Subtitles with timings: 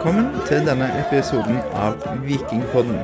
[0.00, 3.02] Velkommen til denne episoden av Vikingpodden.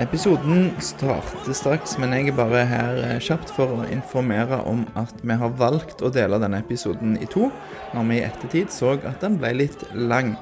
[0.00, 5.12] Episoden starter straks, men jeg er bare her eh, kjapt for å informere om at
[5.20, 7.50] vi har valgt å dele denne episoden i to,
[7.92, 10.32] når vi i ettertid så at den ble litt lang.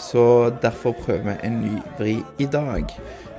[0.00, 2.88] Så derfor prøver vi en ny vri i dag.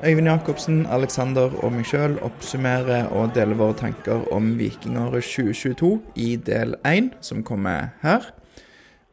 [0.05, 6.35] Øyvind Jacobsen, Alexander og meg sjøl oppsummerer og deler våre tanker om vikingåret 2022 i
[6.37, 8.29] del 1, som kommer her.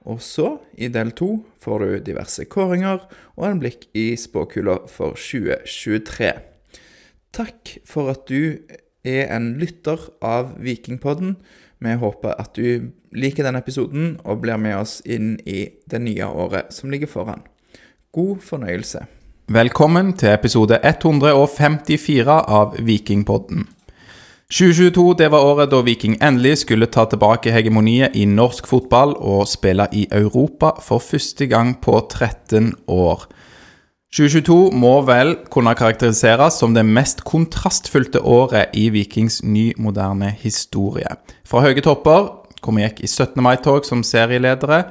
[0.02, 3.04] Og så, i del to, får du diverse kåringer
[3.36, 6.32] og en blikk i spåkula for 2023.
[7.32, 8.58] Takk for at du
[9.06, 11.36] er en lytter av Vikingpodden.
[11.82, 16.28] Vi håper at du liker denne episoden og blir med oss inn i det nye
[16.28, 17.42] året som ligger foran.
[18.12, 19.06] God fornøyelse.
[19.52, 23.66] Velkommen til episode 154 av Vikingpodden.
[24.52, 29.46] 2022 det var året da Viking endelig skulle ta tilbake hegemoniet i norsk fotball og
[29.48, 33.24] spille i Europa for første gang på 13 år.
[34.12, 41.16] 2022 må vel kunne karakteriseres som det mest kontrastfylte året i Vikings ny, moderne historie.
[41.48, 42.28] Fra høye topper,
[42.60, 43.40] hvor vi gikk i 17.
[43.40, 44.82] mai-tog som serieledere,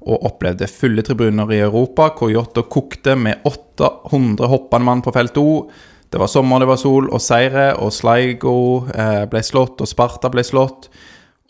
[0.00, 5.36] og opplevde fulle tribuner i Europa, hvor Jåttå kokte med 800 hoppende mann på felt
[5.36, 5.68] O.
[6.10, 8.54] Det var sommer, det var sol og seire, og Sligo
[8.90, 10.88] eh, ble slått, og Sparta ble slått.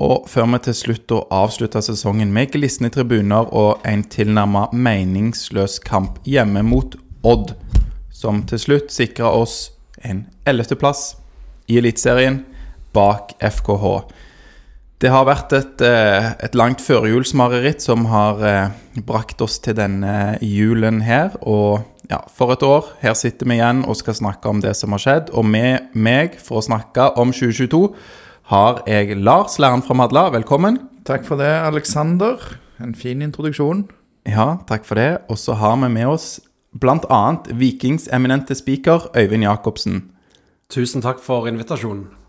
[0.01, 6.21] Og før vi til slutt avslutta sesongen med glisne tribuner og en tilnærma meningsløs kamp
[6.29, 7.55] hjemme mot Odd,
[8.13, 9.73] som til slutt sikra oss
[10.05, 11.15] en ellevteplass
[11.69, 12.43] i Eliteserien
[12.97, 13.87] bak FKH.
[15.01, 20.37] Det har vært et, eh, et langt førjulsmareritt som har eh, brakt oss til denne
[20.45, 21.39] julen her.
[21.41, 22.91] Og ja, for et år.
[23.01, 25.33] Her sitter vi igjen og skal snakke om det som har skjedd.
[25.33, 27.95] Og med meg for å snakke om 2022
[28.53, 30.29] har jeg Lars, læreren fra Madla.
[30.37, 30.77] Velkommen.
[31.09, 32.37] Takk for det, Alexander.
[32.83, 33.87] En fin introduksjon.
[34.29, 35.23] Ja, takk for det.
[35.33, 36.41] Og så har vi med oss
[36.77, 37.25] bl.a.
[37.49, 40.11] Vikings eminente speaker Øyvind Jacobsen.
[40.69, 42.20] Tusen takk for invitasjonen.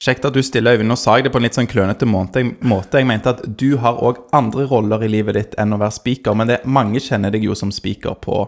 [0.00, 0.88] Kjekt at du stiller, Øyvind.
[0.88, 2.40] Nå sa jeg det på en litt sånn klønete måte.
[2.40, 6.36] Jeg mente at du har òg andre roller i livet ditt enn å være speaker,
[6.40, 8.46] men det, mange kjenner deg jo som speaker på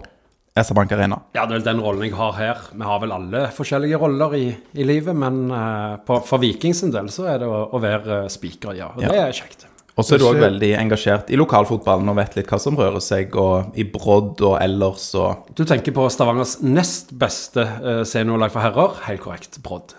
[0.57, 1.19] SR Bank Arena.
[1.37, 2.65] Ja, det er vel den rollen jeg har her.
[2.73, 4.47] Vi har vel alle forskjellige roller i,
[4.81, 8.25] i livet, men uh, på, for Vikings sin del så er det å, å være
[8.33, 8.89] speaker, ja.
[8.97, 9.13] Og ja.
[9.13, 9.69] det er kjekt.
[9.93, 13.05] Og så er du òg veldig engasjert i lokalfotballen og vet litt hva som rører
[13.05, 18.57] seg, og i Brodd og ellers og Du tenker på Stavangers nest beste uh, seniorlag
[18.57, 19.03] for herrer.
[19.11, 19.61] Helt korrekt.
[19.61, 19.99] Brodd.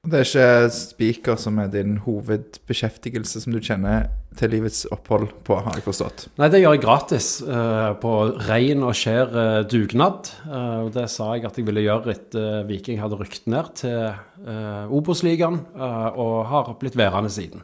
[0.00, 4.06] Det er ikke spiker som er din hovedbeskjeftigelse som du kjenner
[4.38, 6.22] til livets opphold på, har jeg forstått?
[6.40, 8.12] Nei, det gjør jeg gratis uh, på
[8.46, 10.30] ren og skjær uh, dugnad.
[10.46, 13.98] Uh, det sa jeg at jeg ville gjøre etter Viking hadde rykt ned til
[14.48, 17.60] uh, Obos-ligaen, og har blitt værende siden.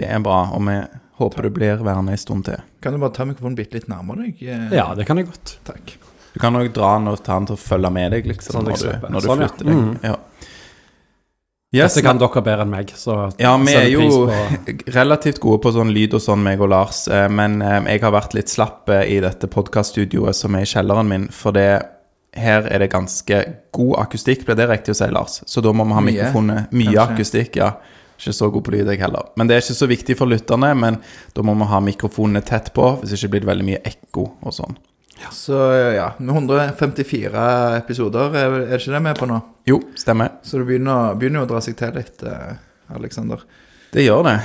[0.00, 0.78] Det er bra, og vi
[1.20, 2.64] håper du blir værende en stund til.
[2.80, 4.46] Kan du bare ta mikrofonen bitte litt nærmere deg?
[4.72, 5.58] Ja, det kan jeg godt.
[5.68, 5.98] Takk.
[6.32, 8.68] Du kan òg dra den og ta den til å følge med deg, liksom, sånn
[8.68, 9.78] når, du, når du sånn, flytter deg.
[9.78, 9.94] Mm.
[10.08, 10.16] Ja.
[11.68, 12.92] Yes, Dette kan dere bedre enn meg.
[13.36, 14.22] ja, vi er jo
[14.98, 17.02] relativt gode på sånn lyd og sånn, meg og Lars.
[17.12, 20.70] Eh, men eh, jeg har vært litt slapp eh, i dette podkaststudioet som er i
[20.70, 21.28] kjelleren min.
[21.28, 21.68] For det,
[22.40, 23.42] her er det ganske
[23.76, 25.42] god akustikk, blir det riktig å si, Lars?
[25.44, 27.04] Så da må vi ha mikrofonet Mye kanskje.
[27.04, 27.74] akustikk, ja.
[28.18, 29.28] Ikke så god på lyd, jeg heller.
[29.36, 30.72] Men det er ikke så viktig for lytterne.
[30.74, 30.96] Men
[31.36, 34.56] da må vi ha mikrofonene tett på, hvis ikke blir det veldig mye ekko og
[34.56, 34.80] sånn.
[35.18, 35.32] Ja.
[35.34, 35.58] Så
[35.96, 39.40] ja, med 154 episoder, er det ikke det vi er på nå?
[39.68, 40.38] Jo, stemmer.
[40.46, 42.54] Så det begynner, begynner å dra seg til litt, eh,
[42.94, 43.42] Aleksander.
[43.92, 44.38] Det gjør det.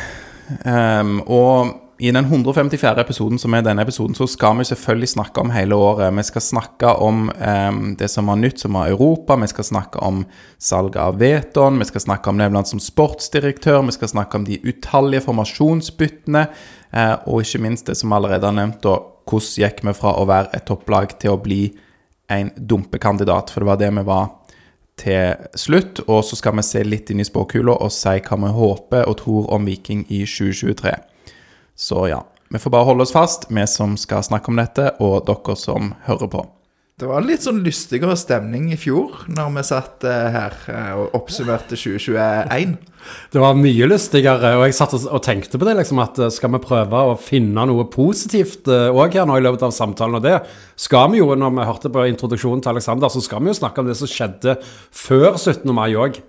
[0.66, 3.00] Um, og i den 154.
[3.00, 6.12] episoden, som er denne episoden, så skal vi selvfølgelig snakke om hele året.
[6.18, 9.38] Vi skal snakke om um, det som var nytt, som var Europa.
[9.40, 10.26] Vi skal snakke om
[10.60, 11.80] salget av Veton.
[11.80, 13.86] Vi skal snakke om Nevland som sportsdirektør.
[13.88, 16.48] Vi skal snakke om de utallige formasjonsbyttene.
[16.92, 18.98] Uh, og ikke minst det som allerede er nevnt, da,
[19.30, 21.64] hvordan gikk vi fra å være et topplag til å bli
[22.32, 23.52] en dumpekandidat?
[23.52, 24.30] For det var det vi var
[25.00, 26.04] til slutt.
[26.08, 29.18] Og så skal vi se litt inn i spåkula og si hva vi håper og
[29.24, 30.96] tror om Viking i 2023.
[31.76, 32.22] Så ja,
[32.54, 35.94] vi får bare holde oss fast, vi som skal snakke om dette, og dere som
[36.06, 36.44] hører på.
[36.94, 41.16] Det var litt sånn lystigere stemning i fjor, når vi satt uh, her uh, og
[41.18, 42.76] oppsummerte 2021.
[43.34, 46.54] Det var mye lystigere, og jeg satt og, tenkte på det, liksom, at eh, skal
[46.54, 50.22] vi prøve å finne noe positivt òg her nå i løpet av samtalen?
[50.22, 50.38] Og det
[50.80, 53.84] skal vi jo, når vi hørte på introduksjonen til Aleksander, så skal vi jo snakke
[53.84, 54.56] om det som skjedde
[54.96, 55.66] før 17.
[55.76, 56.22] mai òg.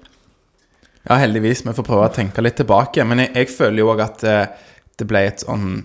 [1.04, 1.62] Ja, heldigvis.
[1.68, 3.04] Vi får prøve å tenke litt tilbake.
[3.06, 5.84] Men jeg, jeg føler jo òg at det ble et sånn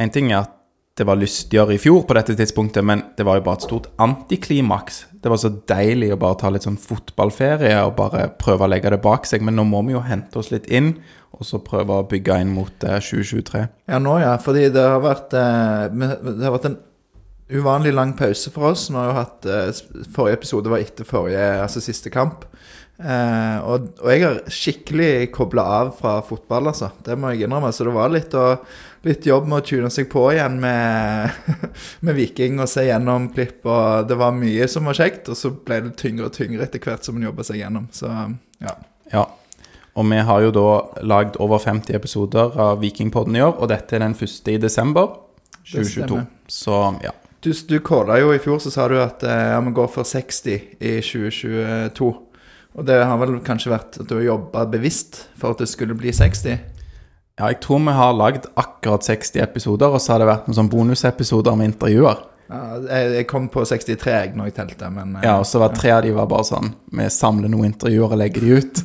[0.00, 0.61] En ting er at
[1.02, 3.88] det var lystigere i fjor på dette tidspunktet, men det var jo bare et stort
[4.02, 8.70] antiklimaks Det var så deilig å bare ta litt sånn fotballferie og bare prøve å
[8.70, 9.42] legge det bak seg.
[9.42, 10.94] Men nå må vi jo hente oss litt inn,
[11.34, 13.64] og så prøve å bygge inn mot eh, 2023.
[13.90, 16.80] Ja, nå ja, fordi det har vært eh, Det har vært en
[17.52, 18.88] uvanlig lang pause for oss.
[18.90, 19.82] Vi har jo hatt eh,
[20.14, 22.46] Forrige episode var etter forrige, altså siste kamp.
[23.02, 26.92] Eh, og, og jeg har skikkelig kobla av fra fotball, altså.
[27.02, 27.72] Det må jeg innrømme.
[27.74, 28.58] Så det var litt, å,
[29.02, 31.52] litt jobb med å tune seg på igjen med,
[32.06, 33.60] med Viking og se gjennom klipp.
[33.66, 36.82] Og det var mye som var kjekt, og så ble det tyngre og tyngre etter
[36.82, 37.88] hvert som en jobba seg gjennom.
[37.94, 38.10] Så
[38.62, 38.76] ja.
[39.12, 39.26] Ja.
[39.92, 40.68] Og vi har jo da
[41.04, 45.18] lagd over 50 episoder av Vikingpodden i år, og dette er den første i desember
[45.66, 45.90] 2022.
[45.90, 46.30] stemmer.
[46.48, 47.12] Så ja.
[47.42, 50.06] Du, du kåla jo i fjor, så sa du at eh, ja, vi går for
[50.06, 52.10] 60 i 2022.
[52.72, 55.96] Og det har vel kanskje vært at du har jobba bevisst for at det skulle
[55.98, 56.54] bli 60?
[57.40, 60.58] Ja, jeg tror vi har lagd akkurat 60 episoder, og så har det vært noen
[60.58, 62.20] sånn bonusepisoder med intervjuer.
[62.52, 62.60] Ja,
[63.14, 65.94] jeg, kom på 63 jeg, når jeg telte, men eh, Ja, og så var tre
[65.94, 68.82] av de var bare sånn Vi samler noen intervjuer og legger de ut.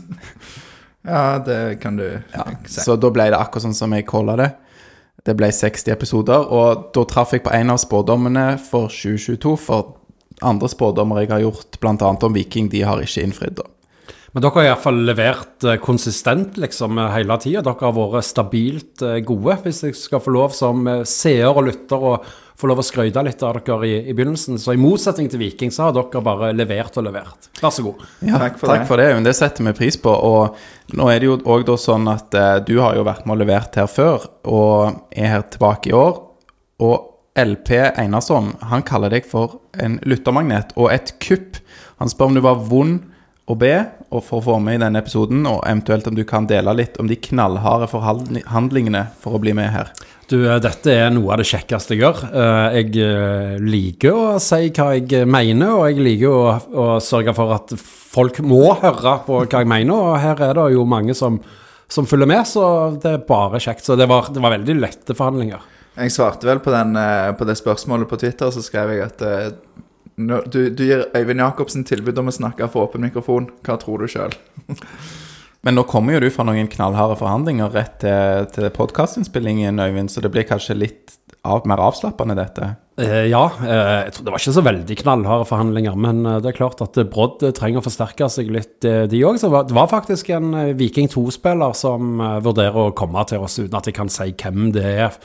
[1.11, 2.79] ja, det kan du Ja, si.
[2.85, 4.47] så da ble det akkurat sånn som jeg calla det.
[5.27, 9.57] Det ble 60 episoder, og da traff jeg på en av spådommene for 2022.
[9.59, 9.97] For
[10.47, 11.97] andre spådommer jeg har gjort, bl.a.
[12.29, 13.57] om Viking, de har ikke innfridd.
[13.59, 13.67] da.
[14.37, 17.63] Men dere har iallfall levert eh, konsistent liksom eh, hele tida.
[17.65, 22.05] Dere har vært stabilt eh, gode, hvis jeg skal få lov som seer og lytter
[22.05, 22.11] å
[22.57, 24.59] få lov å skryte litt av dere i, i begynnelsen.
[24.61, 27.49] Så i motsetning til Viking, så har dere bare levert og levert.
[27.63, 28.05] Vær så god.
[28.29, 28.85] Ja, Takk for det.
[28.91, 29.09] for det.
[29.17, 30.13] Men det setter vi pris på.
[30.13, 33.41] Og nå er det jo òg sånn at eh, du har jo vært med og
[33.41, 36.21] levert her før, og er her tilbake i år.
[36.85, 41.57] Og LP Einarsson, han kaller deg for en lyttermagnet og et kupp.
[41.97, 43.01] Han spør om du var vond
[43.47, 43.73] å be
[44.11, 46.97] og for å få med i denne episoden, og eventuelt om du kan dele litt
[46.99, 49.91] om de knallharde forhandlingene for å bli med her.
[50.27, 52.23] Du, eh, dette er noe av det kjekkeste jeg gjør.
[52.27, 57.35] Eh, Jeg eh, liker å si hva jeg mener, og jeg liker å, å sørge
[57.35, 61.15] for at folk må høre på hva jeg mener, og her er det jo mange
[61.15, 61.39] som,
[61.87, 62.67] som følger med, så
[62.99, 63.87] det er bare kjekt.
[63.87, 65.63] Så det var, det var veldig lette forhandlinger.
[65.97, 66.93] Jeg svarte vel på, den,
[67.39, 69.23] på det spørsmålet på Twitter, så skrev jeg at
[70.17, 73.51] du, du gir Øyvind Jacobsen tilbud om å snakke for åpen mikrofon.
[73.65, 74.33] Hva tror du sjøl?
[75.65, 80.23] Men nå kommer jo du fra noen knallharde forhandlinger rett til, til podkastinnspillingen, Øyvind, så
[80.23, 81.17] det blir kanskje litt
[81.47, 82.69] av, mer avslappende, dette.
[83.01, 86.51] Eh, ja, eh, jeg tror det var ikke så veldig knallharde forhandlinger, men eh, det
[86.51, 89.39] er klart at eh, Brodd trenger å forsterke seg litt, eh, de òg.
[89.41, 93.89] Så det var faktisk en Viking 2-spiller som vurderer å komme til oss uten at
[93.89, 95.19] jeg kan si hvem det er.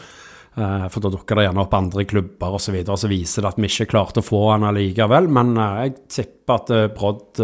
[0.54, 2.66] Eh, For da dukker det gjerne opp andre klubber osv.
[2.66, 5.31] Så, videre, og så viser det at vi ikke klarte å få han allikevel.
[5.32, 7.43] Men eh, jeg tipper at eh, Brodd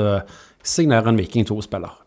[0.68, 2.04] signerer en Viking 2-spiller.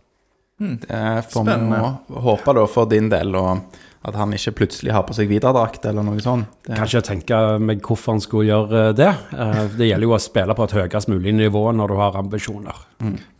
[0.62, 5.14] Det får vi håpe da for din del, og at han ikke plutselig har på
[5.14, 6.48] seg Vidar-drakt eller noe sånt.
[6.66, 9.10] Det, Kan ikke tenke meg hvorfor han skulle gjøre eh, det.
[9.36, 12.80] Eh, Det gjelder jo å spille på et høyest mulig nivå når du har ambisjoner.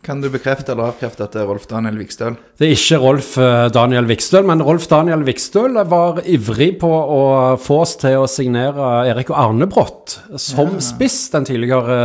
[0.06, 2.36] Kan du bekrefte eller avkrefte at det er Rolf Daniel Vikstøl?
[2.58, 7.20] Det er ikke Rolf eh, Daniel Vikstøl, men Rolf Daniel Vikstøl var ivrig på å
[7.58, 11.98] få oss til å signere Erik og Arne Brott som spiss, den tidligere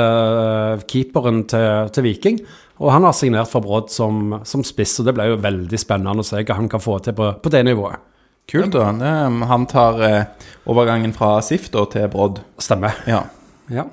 [0.90, 2.42] keeperen til, til Viking.
[2.82, 6.22] Og han har signert for Brodd som, som spiss, og det ble jo veldig spennende
[6.22, 8.02] å se hva han kan få til på, på det nivået.
[8.48, 8.90] Kult, da.
[9.52, 12.42] Han tar eh, overgangen fra SIF da til Brodd.
[12.64, 12.96] Stemmer.
[13.10, 13.26] Ja.
[13.74, 13.90] Ja.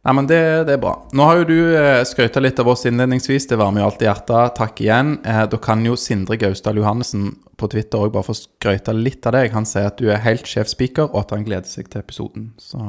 [0.00, 0.94] Nei, men det, det er bra.
[1.12, 3.50] Nå har jo du eh, skrøyta litt av oss innledningsvis.
[3.50, 4.54] Det varmer jo i hjertet.
[4.56, 5.18] Takk igjen.
[5.28, 9.36] Eh, da kan jo Sindre Gausdal Johannessen på Twitter òg bare få skrøyte litt av
[9.36, 9.50] deg.
[9.52, 12.48] Han sier at du er helt sjefspeaker, og at han gleder seg til episoden.
[12.62, 12.80] Så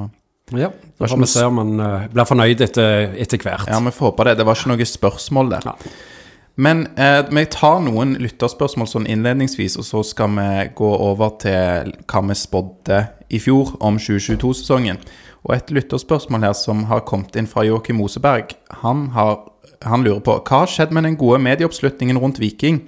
[0.56, 0.72] ja.
[1.00, 3.68] Da får vi se om han eh, blir fornøyd etter, etter hvert.
[3.68, 4.38] ja, vi får håpe det.
[4.40, 5.68] Det var ikke noe spørsmål der.
[5.68, 5.94] Ja.
[6.56, 11.94] Men eh, vi tar noen lytterspørsmål sånn innledningsvis, og så skal vi gå over til
[12.12, 13.00] hva vi spådde
[13.32, 15.00] i fjor om 2022-sesongen.
[15.48, 18.54] Og et lytterspørsmål her som har kommet inn fra Joakim Moseberg,
[18.84, 19.40] han, har,
[19.88, 22.84] han lurer på hva har skjedd med den gode medieoppslutningen rundt Viking?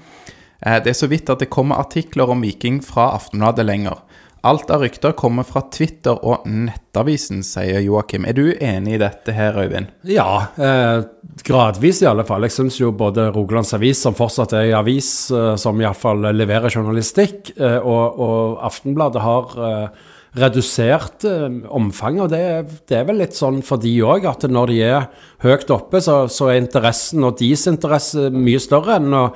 [0.59, 4.03] Eh, det er så vidt at det kommer artikler om Viking fra Aftenbladet lenger.
[4.43, 8.25] Alt av rykter kommer fra Twitter og Nettavisen, sier Joakim.
[8.27, 9.93] Er du enig i dette her, Øyvind?
[10.03, 11.05] Ja, eh,
[11.47, 12.43] gradvis i alle fall.
[12.43, 16.75] Jeg syns jo både Rogalands Avis, som fortsatt er en avis eh, som iallfall leverer
[16.75, 20.03] journalistikk, eh, og, og Aftenbladet har eh,
[20.43, 22.25] redusert eh, omfanget.
[22.25, 22.43] Og det,
[22.91, 25.09] det er vel litt sånn for de òg, at når de er
[25.47, 29.29] høyt oppe, så, så er interessen og deres interesse mye større enn å,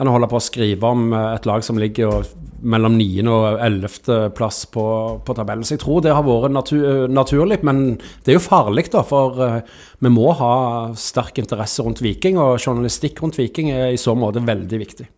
[0.00, 3.24] enn å holde på å skrive om eh, et lag som ligger og mellom 9.
[3.30, 4.30] og 11.
[4.36, 4.84] plass på,
[5.26, 5.66] på tabellen.
[5.66, 7.82] Så jeg tror det har vært natur, naturlig, men
[8.24, 9.02] det er jo farlig, da.
[9.06, 9.58] For eh,
[10.04, 10.54] vi må ha
[10.98, 15.08] sterk interesse rundt Viking, og journalistikk rundt Viking er i så måte veldig viktig.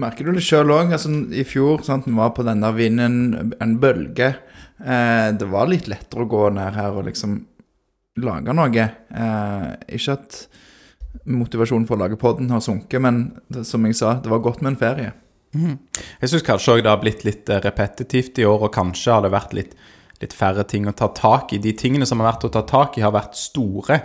[0.00, 0.94] Merker du det sjøl òg?
[0.96, 4.34] Altså, I fjor sant, vi var på denne vinden, en bølge.
[4.80, 7.40] Eh, det var litt lettere å gå ned her og liksom
[8.20, 8.90] lage noe.
[9.10, 10.44] Eh, ikke at
[11.30, 13.26] motivasjonen for å lage podden har sunket, men
[13.66, 15.12] som jeg sa, det var godt med en ferie.
[15.52, 19.24] Jeg syns kanskje òg det har blitt litt eh, repetitivt i år, og kanskje har
[19.24, 19.74] det vært litt,
[20.22, 21.62] litt færre ting å ta tak i.
[21.62, 23.98] De tingene som har vært å ta tak i, har vært store.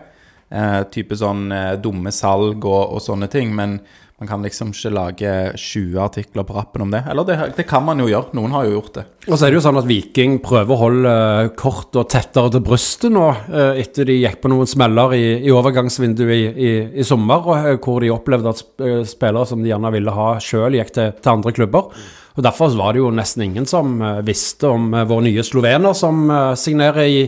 [0.50, 3.54] Eh, type sånn eh, dumme salg og, og sånne ting.
[3.58, 3.80] Men
[4.16, 7.02] man kan liksom ikke lage 20 artikler på rappen om det.
[7.12, 8.32] Eller det, det kan man jo gjøre.
[8.38, 9.04] Noen har jo gjort det.
[9.28, 11.16] Og så er det jo sånn at Viking prøver å holde
[11.60, 15.52] kort og tettere til brystet nå, eh, etter de gikk på noen smeller i, i
[15.52, 16.70] overgangsvinduet i, i,
[17.04, 20.30] i sommer, og, eh, hvor de opplevde at eh, spillere som de gjerne ville ha
[20.40, 21.92] sjøl, gikk til, til andre klubber.
[22.40, 26.26] Og Derfor var det jo nesten ingen som visste om vår nye slovener som
[26.60, 27.22] signerer i,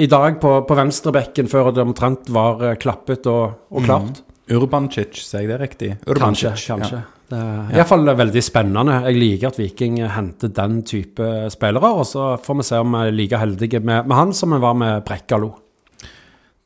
[0.00, 4.20] i dag på, på venstrebekken, før det omtrent var klappet og, og klart.
[4.50, 5.90] Urbancic, sier jeg det riktig?
[6.02, 6.14] Kanskje.
[6.14, 7.00] Urbancic, kanskje.
[7.00, 7.16] Ja.
[7.30, 8.96] Det er iallfall veldig spennende.
[9.06, 11.90] Jeg liker at Viking henter den type spillere.
[12.00, 14.58] Og så får vi se om vi er like heldige med, med han som vi
[14.62, 15.52] var med Brekkalo.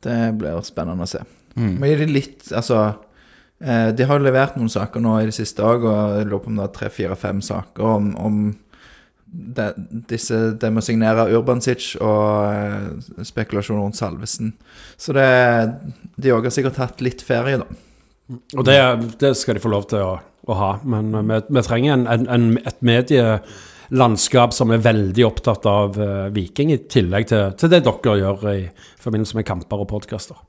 [0.04, 1.20] Det blir spennende å se.
[1.54, 2.80] Men er det litt Altså,
[3.62, 6.42] eh, de har jo levert noen saker nå i det siste òg, og jeg lurer
[6.42, 8.40] på om det er tre, fire, fem saker om, om
[9.34, 9.72] det,
[10.10, 12.22] disse, det med å signere Urbancic og
[12.54, 14.52] eh, spekulasjon rundt Salvesen.
[14.96, 15.26] Så det
[16.16, 17.66] De òg har sikkert hatt litt ferie, da.
[18.56, 18.78] Og det,
[19.20, 20.14] det skal de få lov til å,
[20.46, 20.70] å ha.
[20.86, 26.30] Men vi, vi trenger en, en, en, et medielandskap som er veldig opptatt av uh,
[26.32, 28.58] Viking, i tillegg til, til det dere gjør i
[29.02, 30.40] forbindelse med kamper og podkaster.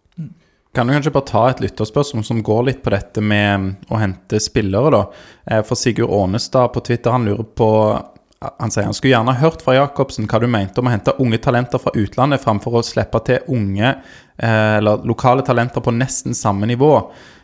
[0.76, 4.40] Kan du kanskje bare ta et lytterspørsmål som går litt på dette med å hente
[4.44, 5.04] spillere, da?
[5.48, 7.70] Eh, For Sigurd Ånestad på Twitter, han lurer på
[8.60, 11.40] Han sier han skulle gjerne hørt fra Jacobsen hva du mente om å hente unge
[11.44, 16.70] talenter fra utlandet framfor å slippe til unge eh, eller lokale talenter på nesten samme
[16.70, 16.92] nivå.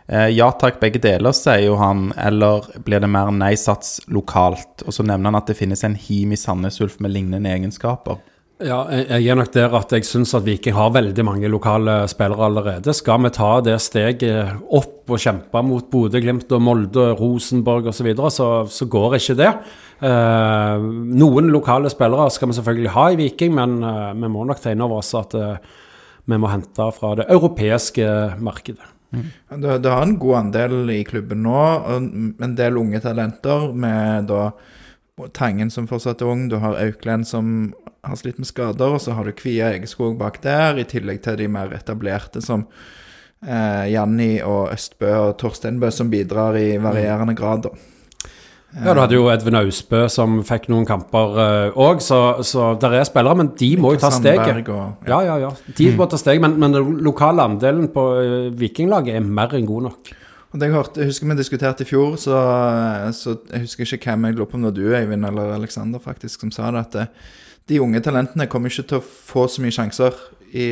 [0.08, 2.10] Eh, Ja takk, begge deler, sier jo han.
[2.18, 4.84] Eller blir det mer nei-sats lokalt?
[4.86, 8.20] Og så nevner han at det finnes en him i Sandnes Ulf med lignende egenskaper.
[8.62, 12.46] Ja, jeg er nok der at jeg syns at Viking har veldig mange lokale spillere
[12.46, 12.94] allerede.
[12.94, 18.06] Skal vi ta det steget opp og kjempe mot Bodø-Glimt og Molde, Rosenborg osv., så,
[18.06, 19.50] videre, så så går ikke det.
[20.06, 20.86] Eh,
[21.24, 24.74] noen lokale spillere skal vi selvfølgelig ha i Viking, men eh, vi må nok ta
[24.76, 25.58] inn over oss at eh,
[26.30, 28.12] vi må hente fra det europeiske
[28.46, 28.86] markedet.
[29.12, 31.64] Du, du har en god andel i klubben nå,
[31.98, 34.46] en del unge talenter med da
[35.34, 39.14] Tangen som fortsatt er ung, du har Auklend som har slitt med skader, og så
[39.14, 42.64] har du Kvia Egeskog bak der, i tillegg til de mer etablerte som
[43.46, 47.68] eh, Janni og Østbø og Torsteinbø, som bidrar i varierende grad.
[47.68, 47.76] da.
[48.72, 53.04] Ja, Du hadde jo Edvin Austbø som fikk noen kamper òg, så, så der er
[53.04, 53.36] spillere.
[53.42, 54.70] Men de må jo ta steget.
[54.72, 55.50] Og, Ja, ja, ja.
[55.78, 59.68] De må ta steget, men, men den lokale andelen på eh, Vikinglaget er mer enn
[59.68, 60.14] god nok.
[60.52, 62.36] Og det jeg, hørte, jeg husker vi diskuterte i fjor, så,
[63.16, 66.04] så jeg husker ikke hvem jeg lurer på om det var du, Eivind eller Aleksander,
[66.04, 67.06] faktisk, som sa det, at det,
[67.72, 70.18] de unge talentene kommer ikke til å få så mye sjanser
[70.52, 70.68] i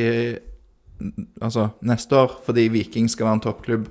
[1.40, 3.88] altså, neste år, fordi Viking skal være en toppklubb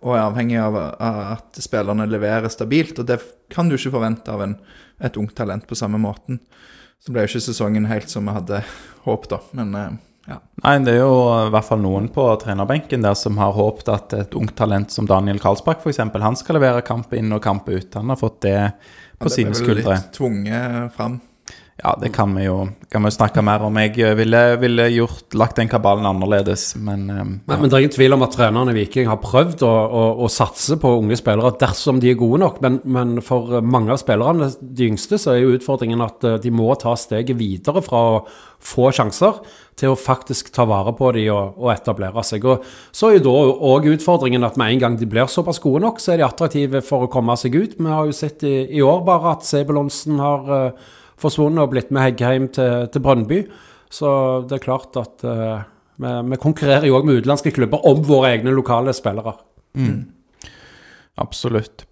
[0.00, 2.98] og er avhengig av, av at spillerne leverer stabilt.
[3.00, 3.18] Og det
[3.52, 4.54] kan du ikke forvente av en,
[5.00, 6.40] et ungt talent på samme måten.
[7.00, 8.62] Så ble jo ikke sesongen helt som vi hadde
[9.04, 9.40] håpet, da.
[9.60, 9.98] Men eh,
[10.30, 10.38] ja.
[10.64, 11.14] Nei, det er jo
[11.46, 15.08] i hvert fall noen på trenerbenken der som har håpet at et ungt talent som
[15.08, 17.88] Daniel Karlsbakk f.eks., han skal levere kamp inn og kamp ut.
[17.96, 18.58] Han har fått det
[19.18, 19.96] på det sine ble vel skuldre.
[19.96, 21.18] litt tvunget fram.
[21.80, 23.76] Ja, det kan vi jo kan vi snakke mer om.
[23.78, 27.24] Jeg eh, ville, ville gjort, lagt den kabalen annerledes, men ja.
[27.24, 30.02] Men, men det er ingen tvil om at trenerne i Viking har prøvd å, å,
[30.26, 32.60] å satse på unge spillere dersom de er gode nok.
[32.64, 36.52] Men, men for mange av spillerne, de yngste, så er jo utfordringen at eh, de
[36.52, 38.22] må ta steget videre fra å
[38.60, 39.38] få sjanser
[39.80, 42.44] til å faktisk ta vare på de og, og etablere seg.
[42.44, 43.36] Og så er jo da
[43.70, 46.82] òg utfordringen at med en gang de blir såpass gode nok, så er de attraktive
[46.84, 47.78] for å komme seg ut.
[47.78, 51.92] Vi har jo sett i, i år bare at Sebulonsen har eh, forsvunnet og blitt
[51.94, 53.42] med Heggheim til, til Brønnby.
[53.90, 54.10] Så
[54.46, 55.62] det er klart at uh,
[56.00, 59.34] vi, vi konkurrerer jo òg med utenlandske klubber om våre egne lokale spillere.
[61.20, 61.84] Absolutt.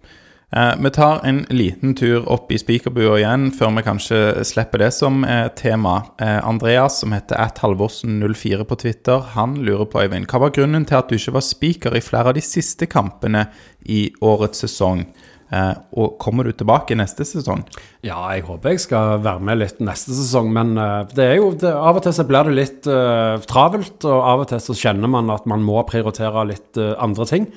[0.51, 4.89] Eh, vi tar en liten tur opp i spikerbua igjen, før vi kanskje slipper det
[4.97, 5.99] som eh, tema.
[6.17, 10.97] Eh, Andreas, som heter athalvorsen04 på Twitter, han lurer på, Øyvind, hva var grunnen til
[10.97, 13.45] at du ikke var spiker i flere av de siste kampene
[13.85, 15.05] i årets sesong?
[15.49, 17.63] Eh, og kommer du tilbake neste sesong?
[18.05, 21.49] Ja, jeg håper jeg skal være med litt neste sesong, men eh, det er jo
[21.57, 24.77] det, av og til så blir det litt uh, travelt, og av og til så
[24.77, 27.49] kjenner man at man må prioritere litt uh, andre ting.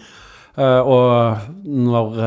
[0.57, 2.19] Uh, og når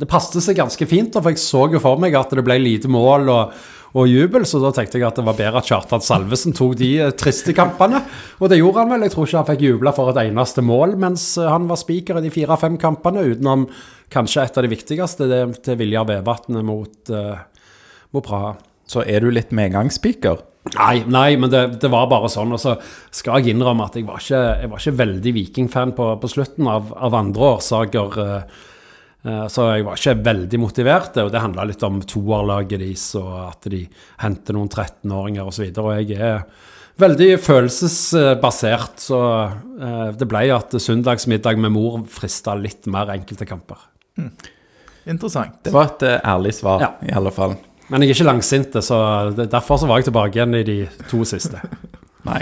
[0.00, 2.88] Det passet seg ganske fint, for jeg så jo for meg at det ble lite
[2.88, 3.56] mål og,
[3.90, 6.90] og jubel, så da tenkte jeg at det var bedre at Kjartan Salvesen tok de
[7.02, 8.02] eh, triste kampene.
[8.38, 9.06] Og det gjorde han vel.
[9.06, 12.20] Jeg tror ikke han fikk jubla for et eneste mål mens eh, han var spiker
[12.20, 13.66] i de fire-fem kampene, utenom
[14.14, 17.66] kanskje et av de viktigste, det til Viljar Vevatnet mot, uh,
[18.14, 18.56] mot Praha.
[18.90, 20.40] Så er du litt medgangsspiker?
[20.74, 22.50] Nei, nei, men det, det var bare sånn.
[22.54, 22.74] Og så
[23.14, 26.68] skal jeg innrømme at jeg var ikke, jeg var ikke veldig Viking-fan på, på slutten
[26.70, 28.18] av, av andre årsaker.
[28.26, 28.66] eh,
[29.22, 33.66] Så jeg var ikke veldig motivert, og det handla litt om toerlaget deres, og at
[33.68, 33.82] de
[34.22, 35.50] henter noen 13-åringer osv.
[35.50, 36.46] Og, så videre, og jeg er
[37.00, 39.18] veldig følelsesbasert, så
[39.80, 43.82] eh, det ble at søndagsmiddag med mor frista litt mer enkelte kamper.
[45.08, 45.58] Interessant.
[45.64, 46.90] Det var et eh, ærlig svar, Ja.
[47.08, 47.58] i alle fall.
[47.90, 49.02] Men jeg er ikke langsint, så
[49.36, 50.78] derfor så var jeg tilbake igjen i de
[51.10, 51.60] to siste.
[52.28, 52.40] Nei.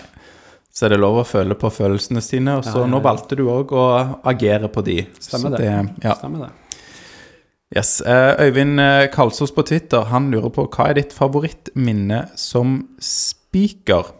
[0.74, 2.90] Så er det lov å føle på følelsene sine, og så Ja, ja, ja.
[2.92, 3.86] nå valgte du òg å
[4.30, 5.00] agere på de.
[5.18, 5.70] Stemmer så det.
[6.04, 6.14] ja.
[6.20, 6.50] Stemmer det.
[7.76, 8.00] Yes.
[8.00, 14.14] Eh, Øyvind eh, Kalsås på Twitter han lurer på hva er ditt favorittminne som speaker?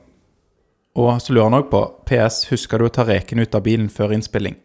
[0.99, 3.89] Og så lurer han òg på PS, husker du å ta reken ut av bilen
[3.93, 4.59] før innspilling?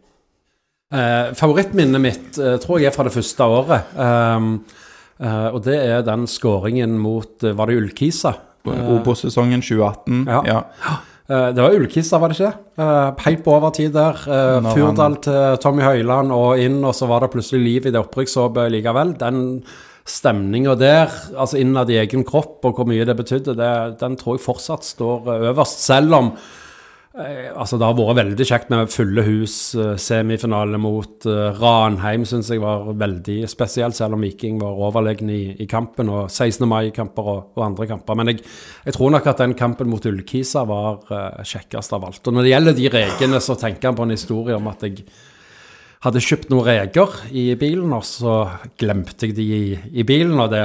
[0.93, 3.93] Eh, favorittminnet mitt eh, tror jeg er fra det første året.
[3.95, 4.51] Um,
[5.21, 8.35] eh, og det er den skåringen mot eh, Var det Ullkisa?
[8.63, 10.23] Obos-sesongen 2018.
[10.27, 10.43] ja.
[10.47, 10.99] ja.
[11.29, 12.53] Eh, det var Ullkisa, var det ikke?
[12.79, 14.19] Uh, helt på overtid der.
[14.27, 18.01] Uh, Furdal til Tommy Høiland og inn, og så var det plutselig liv i det
[18.01, 19.15] opprykkshåpet likevel.
[19.21, 19.43] Den
[20.03, 24.37] stemninga der, altså innad i egen kropp, og hvor mye det betydde, det, den tror
[24.37, 25.85] jeg fortsatt står eh, øverst.
[25.85, 26.59] Selv om eh,
[27.13, 32.47] altså det har vært veldig kjekt med fulle hus, eh, semifinale mot eh, Ranheim syns
[32.49, 36.65] jeg var veldig spesielt, selv om Viking var overlegne i, i kampen, og 16.
[36.69, 38.17] mai-kamper og, og andre kamper.
[38.17, 38.41] Men jeg,
[38.87, 42.23] jeg tror nok at den kampen mot Ullkisa var uh, kjekkest av alt.
[42.25, 45.03] Og når det gjelder de rekene, så tenker jeg på en historie om at jeg
[46.03, 48.39] hadde kjøpt noen reker i bilen, og så
[48.81, 49.67] glemte jeg de i,
[50.01, 50.33] i bilen.
[50.41, 50.63] Og det,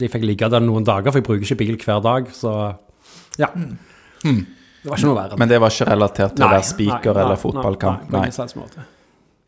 [0.00, 2.32] de fikk ligge der noen dager, for jeg bruker ikke bil hver dag.
[2.32, 2.54] Så
[3.36, 3.52] ja.
[4.80, 5.38] Det var ikke noe verre.
[5.40, 8.08] Men det var ikke relatert til å være spiker eller nei, fotballkamp?
[8.08, 8.62] Nei, på Nei.
[8.62, 8.86] måte.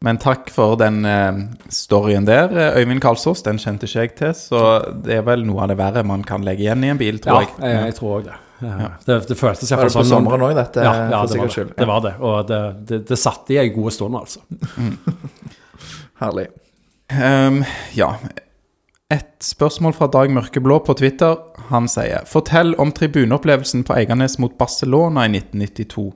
[0.03, 3.45] Men takk for den eh, storyen der, eh, Øyvind Kalsås.
[3.47, 4.63] Den kjente ikke jeg til, så
[5.05, 7.23] det er vel noe av det verre man kan legge igjen i en bil, Ja,
[7.29, 7.53] tror jeg.
[7.63, 8.39] jeg, jeg tror òg det.
[8.63, 8.89] Ja.
[9.07, 9.17] Det.
[9.27, 10.11] Det føltes Var det på sånn.
[10.11, 10.85] sommeren òg, dette?
[10.85, 11.55] Ja, ja, for det var det.
[11.57, 11.73] skyld?
[11.79, 12.13] det var det.
[12.21, 12.61] Og det,
[12.91, 14.43] det, det satt i ei god stund, altså.
[16.23, 16.49] Herlig.
[17.13, 17.63] Um,
[17.99, 18.13] ja.
[19.13, 21.35] Et spørsmål fra Dag Mørkeblå på Twitter.
[21.69, 26.13] Han sier Fortell om tribuneopplevelsen på Eiganes mot Barcelona i 1992.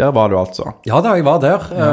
[0.00, 0.70] Der var du altså.
[0.88, 1.64] Ja da, jeg var der.
[1.76, 1.88] Ja.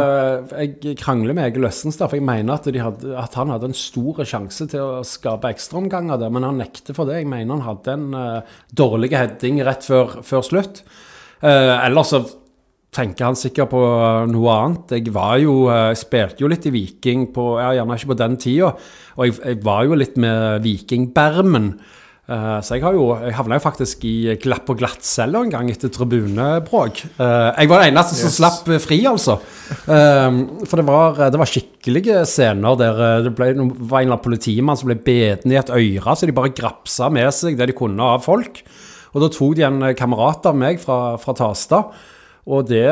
[0.63, 3.75] Jeg krangler med Egil Østenstad, for jeg mener at, de hadde, at han hadde en
[3.75, 7.21] stor sjanse til å skape ekstraomganger der, men han nekter for det.
[7.21, 10.83] Jeg mener han hadde en uh, dårlig heading rett før, før slutt.
[11.43, 12.23] Uh, ellers så
[12.95, 13.83] tenker han sikkert på
[14.31, 14.97] noe annet.
[14.97, 18.19] Jeg var jo, eh, jeg spilte jo litt i Viking på, ja, gjerne ikke på
[18.23, 18.73] den tida,
[19.15, 21.73] og jeg, jeg var jo litt med Vikingbermen.
[22.29, 25.71] Uh, så jeg har jo, jeg havna jo faktisk i glapp og glattcelle en gang
[25.71, 26.99] etter tribunebråk.
[27.17, 29.39] Uh, jeg var den eneste som slapp eh, fri, altså.
[29.87, 34.13] Uh, for det var, det var skikkelige scener der eh, det ble, var en eller
[34.13, 37.71] annen politimann som ble beten i et øre, så de bare grapsa med seg det
[37.71, 38.61] de kunne av folk.
[39.15, 41.93] Og da tok de en eh, kamerat av meg fra, fra Tastad.
[42.47, 42.85] Og det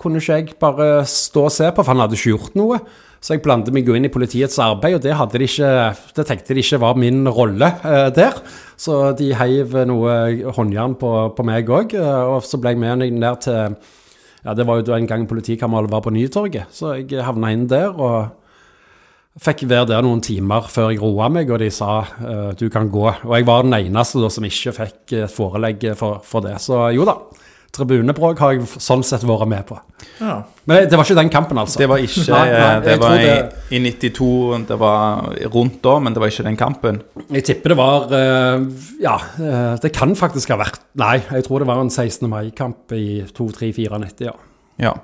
[0.00, 2.78] kunne ikke jeg bare stå og se på, for han hadde ikke gjort noe.
[3.24, 5.68] Så jeg blandet meg jo inn i politiets arbeid, og det, de ikke,
[6.12, 8.36] det tenkte de ikke var min rolle eh, der.
[8.76, 10.16] Så de heiv noe
[10.52, 13.76] håndjern på, på meg òg, og så ble jeg med ned til
[14.44, 17.94] Ja, det var jo en gang politikammeret var på Nytorget, så jeg havna inn der.
[17.96, 18.34] og
[19.40, 22.92] Fikk være der noen timer før jeg roa meg, og de sa eh, du kan
[22.92, 23.06] gå.
[23.08, 26.58] Og jeg var den eneste da som ikke fikk forelegg for, for det.
[26.60, 27.16] Så jo da.
[27.74, 29.76] Tribunebråk har jeg sånn sett vært med på.
[30.20, 30.36] Ja.
[30.70, 31.80] Men det var ikke den kampen, altså.
[31.82, 34.28] Det var ikke Nei, nei, eh, Det var i, det- i 92,
[34.68, 37.00] det var rundt da, men det var ikke den kampen.
[37.34, 38.68] Jeg tipper det var eh,
[39.02, 42.28] Ja, eh, det kan faktisk ha vært Nei, jeg tror det var en 16.
[42.30, 44.32] mai-kamp i 2-3-94, ja.
[44.78, 44.94] Ja.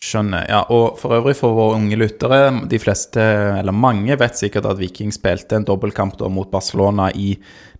[0.00, 0.46] Skjønner.
[0.48, 2.38] Ja, og for øvrig for våre unge lyttere,
[2.70, 3.20] de fleste,
[3.60, 7.34] eller mange, vet sikkert at Viking spilte en dobbeltkamp mot Barcelona i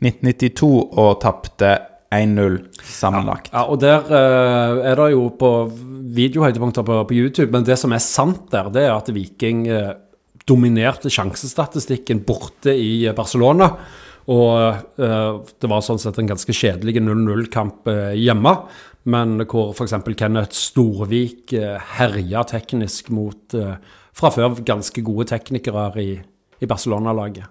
[0.04, 0.68] 1992
[1.00, 1.70] og tapte
[2.10, 3.52] 1-0 sammenlagt.
[3.54, 5.50] Ja, og der eh, er det jo på
[6.16, 9.92] videohøydepunkter på, på YouTube, men det som er sant der, det er at Viking eh,
[10.50, 13.70] dominerte sjansestatistikken borte i Barcelona.
[14.30, 15.30] Og eh,
[15.62, 18.54] det var sånn sett en ganske kjedelig 0-0-kamp eh, hjemme,
[19.10, 19.96] men hvor f.eks.
[20.18, 23.78] Kenneth Storvik uh, herja teknisk mot eh,
[24.12, 26.10] fra før ganske gode teknikere i,
[26.60, 27.48] i Barcelona-laget.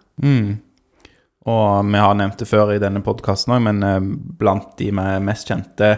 [1.50, 4.02] Og vi har nevnt det før i denne podkasten òg, men eh,
[4.40, 5.96] blant de mest kjente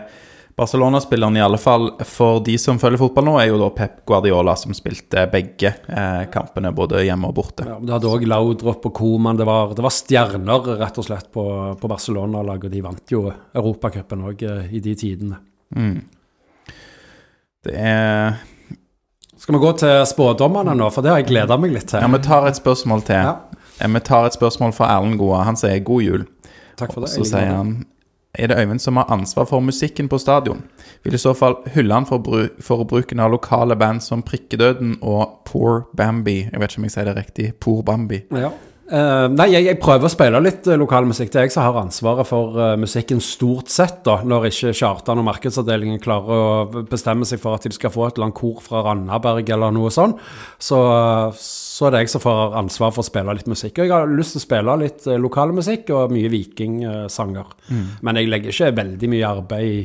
[0.61, 4.53] Barcelona-spillerne, i alle fall for de som følger fotball nå, er jo da Pep Guardiola,
[4.59, 7.65] som spilte begge eh, kampene, både hjemme og borte.
[7.65, 9.39] Ja, Du hadde òg Laudrup og Koman.
[9.39, 11.45] Det var, det var stjerner rett og slett på,
[11.81, 12.67] på Barcelona-laget.
[12.67, 15.39] og De vant jo Europacupen òg i de tidene.
[17.61, 18.35] Det er
[19.37, 22.03] Skal vi gå til spådommerne nå, for det har jeg gleda meg litt til.
[22.03, 23.23] Ja, vi tar et spørsmål til.
[23.31, 23.60] Ja.
[23.81, 25.43] Eh, Vi tar et spørsmål fra Erlend Goa.
[25.43, 26.25] Han sier 'god jul'.
[26.77, 27.15] Takk for Og det.
[27.15, 27.85] så sier han
[28.33, 30.63] er det Øyvind som har ansvar for musikken på stadion.
[31.03, 34.97] Vil i så fall hylle han for, bru for bruken av lokale band som Prikkedøden
[35.01, 36.47] og Poor Bambi.
[36.51, 37.53] Jeg vet ikke om jeg sier det riktig.
[37.59, 38.21] Poor Bambi.
[38.31, 38.49] Ja.
[38.91, 41.29] Eh, nei, jeg, jeg prøver å spille litt uh, lokal musikk.
[41.31, 45.21] Det er jeg som har ansvaret for uh, musikken stort sett, da, når ikke Kjartan
[45.21, 48.59] og markedsavdelingen klarer å bestemme seg for at de skal få et eller annet kor
[48.65, 50.19] fra Randaberg eller noe sånt.
[50.59, 50.79] Så,
[51.39, 53.79] så er det jeg som får ansvar for å spille litt musikk.
[53.79, 57.55] Og jeg har lyst til å spille litt uh, lokal musikk og mye vikingsanger.
[57.71, 57.85] Mm.
[58.03, 59.79] Men jeg legger ikke veldig mye arbeid i,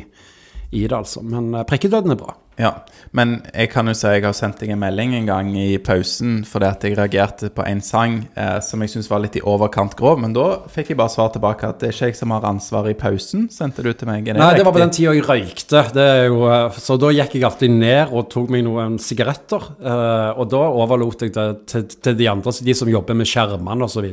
[0.80, 1.22] i det, altså.
[1.22, 2.34] Men uh, Prikkedøden er bra.
[2.56, 2.72] Ja,
[3.16, 6.38] men jeg kan jo si jeg har sendt deg en melding en gang i pausen
[6.48, 9.96] fordi at jeg reagerte på en sang eh, som jeg syntes var litt i overkant
[9.98, 10.18] grov.
[10.22, 12.94] Men da fikk jeg bare svar tilbake at det er ikke jeg som har ansvaret
[12.94, 13.46] i pausen.
[13.52, 14.30] Sendte du til meg?
[14.36, 15.84] Nei, det var på den tida jeg røykte.
[16.26, 19.70] Jo, eh, så da gikk jeg alltid ned og tok meg noen sigaretter.
[19.76, 23.88] Eh, og da overlot jeg det til, til, de andre, de som jobber med skjermene
[23.88, 24.08] osv.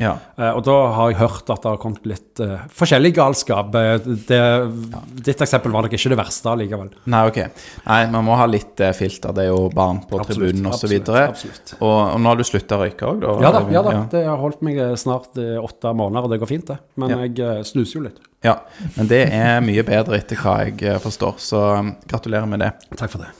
[0.00, 0.14] Ja.
[0.38, 3.74] Eh, og da har jeg hørt at det har kommet litt eh, forskjellig galskap.
[3.74, 5.02] Det, ja.
[5.20, 6.94] Ditt eksempel var nok ikke det verste likevel.
[7.10, 7.42] Nei, ok.
[7.86, 9.32] Nei, man må ha litt eh, filter.
[9.36, 10.94] Det er jo barn på absolutt, tribunen osv.
[11.00, 11.44] Og,
[11.80, 13.34] og, og nå har du slutta å røyke òg, da?
[13.44, 13.94] Ja da, ja da.
[13.96, 14.02] Ja.
[14.12, 16.78] det har holdt meg eh, snart eh, åtte måneder, og det går fint, det.
[17.00, 17.20] Men ja.
[17.26, 18.22] jeg eh, snuser jo litt.
[18.44, 18.56] Ja,
[18.96, 22.70] men det er mye bedre etter hva jeg forstår, så um, gratulerer med det.
[22.96, 23.34] Takk for det.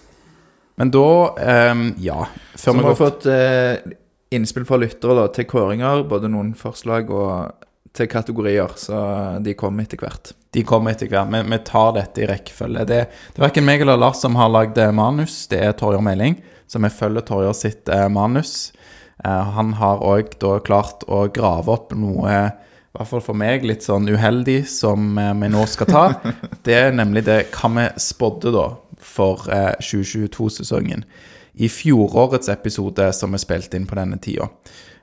[0.80, 1.06] Men da,
[1.72, 2.22] um, ja
[2.56, 3.96] Før vi har fått uh,
[4.32, 9.00] innspill fra lyttere da, til kåringer, både noen forslag og til kategorier, så
[9.42, 10.32] de kommer etter hvert.
[10.54, 11.30] De kommer etter hvert.
[11.32, 12.86] Vi, vi tar dette i rekkefølge.
[12.86, 16.02] Det, det er verken meg eller Lars som har lagd eh, manus, det er Torjer
[16.04, 16.38] Meling.
[16.70, 18.70] Så vi følger Torjer sitt eh, manus.
[19.24, 22.36] Eh, han har òg da klart å grave opp noe,
[22.90, 26.04] i hvert fall for meg, litt sånn uheldig, som eh, vi nå skal ta.
[26.66, 28.68] Det er nemlig det hva vi spådde da
[29.00, 31.04] for 2022-sesongen.
[31.06, 34.46] Eh, I fjorårets episode som vi spilte inn på denne tida.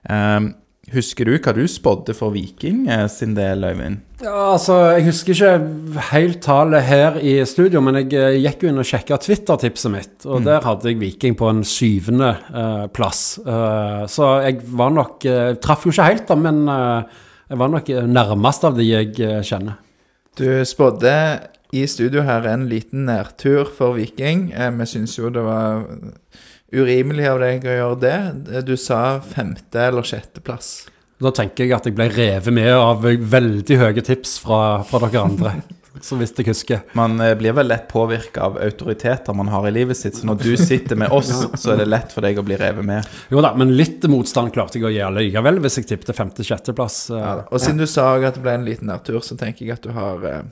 [0.08, 0.54] Um,
[0.96, 4.00] Husker du hva du spådde for Viking eh, sin del, Øyvind?
[4.24, 8.72] Ja, altså, Jeg husker ikke helt tallet her i studio, men jeg eh, gikk jo
[8.72, 10.16] inn og sjekka Twitter-tipset mitt.
[10.24, 10.46] Og mm.
[10.48, 13.36] der hadde jeg Viking på en syvende uh, plass.
[13.44, 17.92] Uh, så jeg var nok uh, Traff jo ikke helt, da, men jeg var nok
[18.08, 19.76] nærmest av de jeg kjenner.
[20.40, 21.14] Du spådde
[21.76, 24.54] i studio her en liten nærtur for Viking.
[24.56, 25.84] vi syns jo det var
[26.74, 28.62] urimelig av deg å gjøre det.
[28.68, 30.88] Du sa femte- eller sjetteplass.
[31.18, 35.24] Da tenker jeg at jeg ble revet med av veldig høye tips fra, fra dere
[35.24, 35.56] andre.
[36.02, 36.84] Så hvis jeg husker.
[36.94, 40.14] Man eh, blir vel lett påvirka av autoriteter man har i livet sitt.
[40.14, 42.86] Så når du sitter med oss, så er det lett for deg å bli revet
[42.86, 43.08] med.
[43.34, 47.00] Jo da, men litt motstand klarte jeg å gjøre likevel, hvis jeg tippet femte-sjetteplass.
[47.10, 47.24] Eh.
[47.24, 49.90] Ja, og siden du sa at det ble en liten nærtur, så tenker jeg at
[49.90, 50.46] du har eh,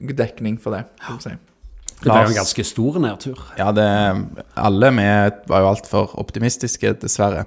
[0.00, 0.86] dekning for det.
[1.20, 1.36] Si.
[2.00, 3.40] Det ble jo en ganske stor nedtur.
[3.58, 3.88] Ja, det,
[4.56, 5.08] alle vi
[5.50, 7.44] var jo altfor optimistiske, dessverre.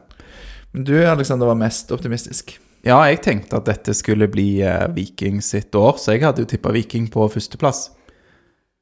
[0.74, 2.56] Men du Alexander, var mest optimistisk.
[2.86, 6.50] Ja, jeg tenkte at dette skulle bli eh, Viking sitt år, så jeg hadde jo
[6.52, 7.88] tippa Viking på førsteplass.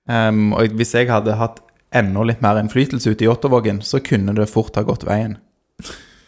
[0.10, 1.62] Um, og hvis jeg hadde hatt
[1.96, 5.38] enda litt mer innflytelse ute i Ottervågen, så kunne det fort ha gått veien.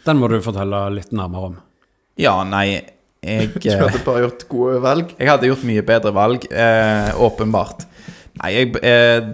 [0.05, 1.55] Den må du fortelle litt nærmere om.
[2.19, 2.67] Ja, nei
[3.23, 5.13] jeg Du hadde bare gjort gode valg?
[5.17, 7.85] Jeg hadde gjort mye bedre valg, eh, åpenbart.
[8.41, 9.27] Nei, jeg eh,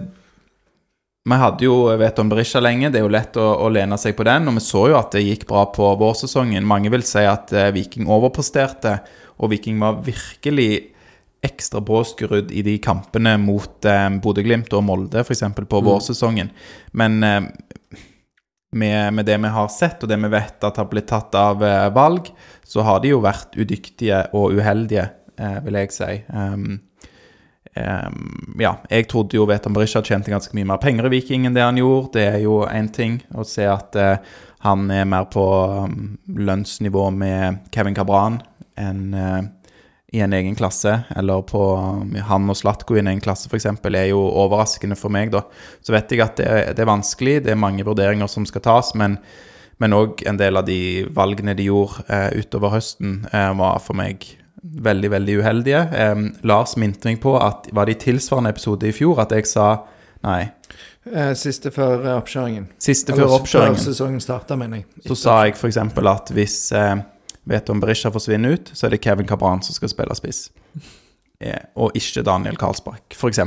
[1.30, 2.90] Vi hadde jo vet om Berisha lenge.
[2.90, 4.48] Det er jo lett å, å, lene seg på den.
[4.50, 6.66] Og vi så jo at det gikk bra på vårsesongen.
[6.66, 8.98] Mange vil si at eh, Viking overpresterte,
[9.40, 10.70] og Viking var virkelig
[11.40, 15.46] ekstra påskrudd i de kampene mot eh, Bodø-Glimt og Molde, f.eks.
[15.56, 15.86] på mm.
[15.86, 16.52] vårsesongen.
[16.92, 17.40] Men eh,
[18.72, 21.64] med, med, det vi har sett, og det vi vet at har blitt tatt av
[21.64, 22.30] eh, valg,
[22.62, 25.08] så har de jo vært udyktige og uheldige,
[25.40, 26.12] eh, vil jeg si.
[26.28, 26.78] Um,
[27.76, 31.54] Um, ja, jeg trodde jo Veton Berisha tjente ganske mye mer penger i Viking enn
[31.54, 32.16] det han gjorde.
[32.16, 34.16] Det er jo én ting å se at uh,
[34.66, 35.44] han er mer på
[35.86, 38.40] um, lønnsnivå med Kevin Cabran
[38.80, 39.40] enn uh,
[40.10, 40.96] i en egen klasse.
[41.16, 45.14] Eller på um, han og Slatko i en egen klasse, f.eks., er jo overraskende for
[45.14, 45.44] meg, da.
[45.86, 48.94] Så vet jeg at det, det, er vanskelig, det er mange vurderinger som skal tas,
[48.98, 49.20] men
[49.80, 54.26] men òg en del av de valgene de gjorde uh, utover høsten, var for meg
[54.62, 55.82] veldig, veldig uheldige.
[56.12, 59.48] Um, Lars minte meg på at var det i tilsvarende episode i fjor at jeg
[59.50, 59.70] sa
[60.26, 60.50] nei.
[61.08, 62.68] Eh, siste før eh, oppkjøringen.
[62.82, 63.78] Siste før oppkjøringen.
[63.78, 65.06] Før sesongen starta, mener jeg.
[65.08, 65.78] Så sa jeg f.eks.
[65.80, 66.96] at hvis eh,
[67.48, 70.50] Veton Berisha forsvinner ut, så er det Kevin Cabran som skal spille spiss.
[71.40, 73.40] Eh, og ikke Daniel Karlsbakk, f.eks.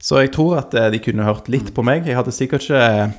[0.00, 2.08] Så jeg tror at eh, de kunne hørt litt på meg.
[2.08, 3.12] Jeg hadde sikkert ikke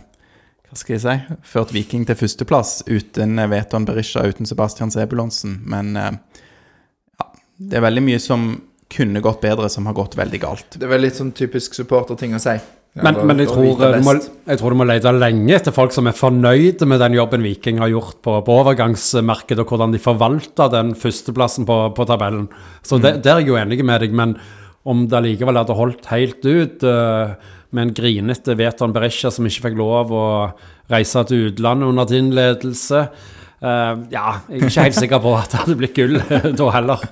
[0.65, 5.93] hva skal jeg si, ført Viking til førsteplass uten Veton Berisha, uten Sebastian Sebulonsen, men
[5.95, 6.17] eh,
[7.57, 8.47] det er veldig mye som
[8.91, 10.75] kunne gått bedre, som har gått veldig galt.
[10.77, 12.55] Det er vel litt sånn typisk supporterting å si.
[12.95, 16.07] Men, men jeg, tror, du må, jeg, tror, du må lete lenge etter folk som
[16.07, 20.71] er fornøyde med den jobben Viking har gjort på, på overgangsmarkedet, og hvordan de forvalter
[20.71, 22.47] den førsteplassen på, på tabellen.
[22.87, 23.03] Så mm.
[23.19, 24.15] der er jeg jo enig med deg.
[24.15, 24.37] Men
[24.87, 27.35] om det likevel hadde holdt helt ut uh,
[27.75, 30.25] med en grinete Veton Berisha som ikke fikk lov å
[30.93, 33.09] reise til utlandet under din ledelse.
[33.65, 36.19] Eh, ja, jeg er ikke helt sikker på at det hadde blitt gull
[36.59, 37.05] da heller.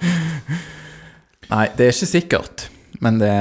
[1.54, 2.68] Nei, det er ikke sikkert,
[3.04, 3.34] men det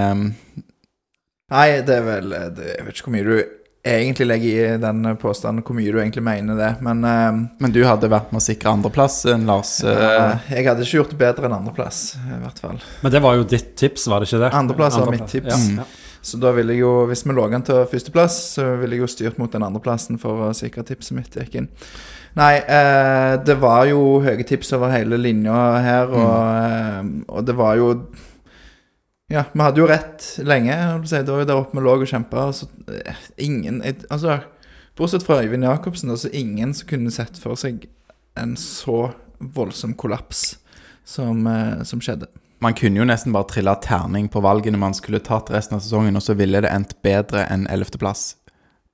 [1.52, 3.34] Nei, det er vel det, Jeg vet ikke hvor mye du
[3.82, 7.82] egentlig legger i den påstanden, hvor mye du egentlig mener det, men uh, Men du
[7.84, 9.74] hadde vært med å sikre andreplass enn Lars.
[9.84, 12.78] Uh, eh, jeg hadde ikke gjort det bedre enn andreplass, i hvert fall.
[13.02, 14.52] Men det var jo ditt tips, var det ikke det?
[14.62, 15.50] Andreplass var mitt tips.
[15.52, 15.88] Ja, ja.
[16.22, 19.10] Så da ville jeg jo, hvis vi lå an til førsteplass, så ville jeg jo
[19.10, 21.70] styrt mot den andreplassen for å sikre tipset mitt gikk inn.
[22.38, 27.56] Nei, eh, det var jo høye tips over hele linja her, og, eh, og det
[27.58, 27.94] var jo
[29.32, 30.74] Ja, vi hadde jo rett lenge.
[31.08, 32.48] Det var jo der oppe vi lå og kjempa.
[32.50, 33.80] Og så eh, ingen
[34.10, 34.42] Altså,
[34.94, 37.86] bortsett fra Øyvind Jacobsen, altså ingen som kunne sett for seg
[38.36, 40.58] en så voldsom kollaps
[41.04, 42.28] som, eh, som skjedde.
[42.62, 46.14] Man kunne jo nesten bare trilla terning på valgene man skulle tatt resten av sesongen,
[46.18, 48.36] og så ville det endt bedre enn 11.-plass.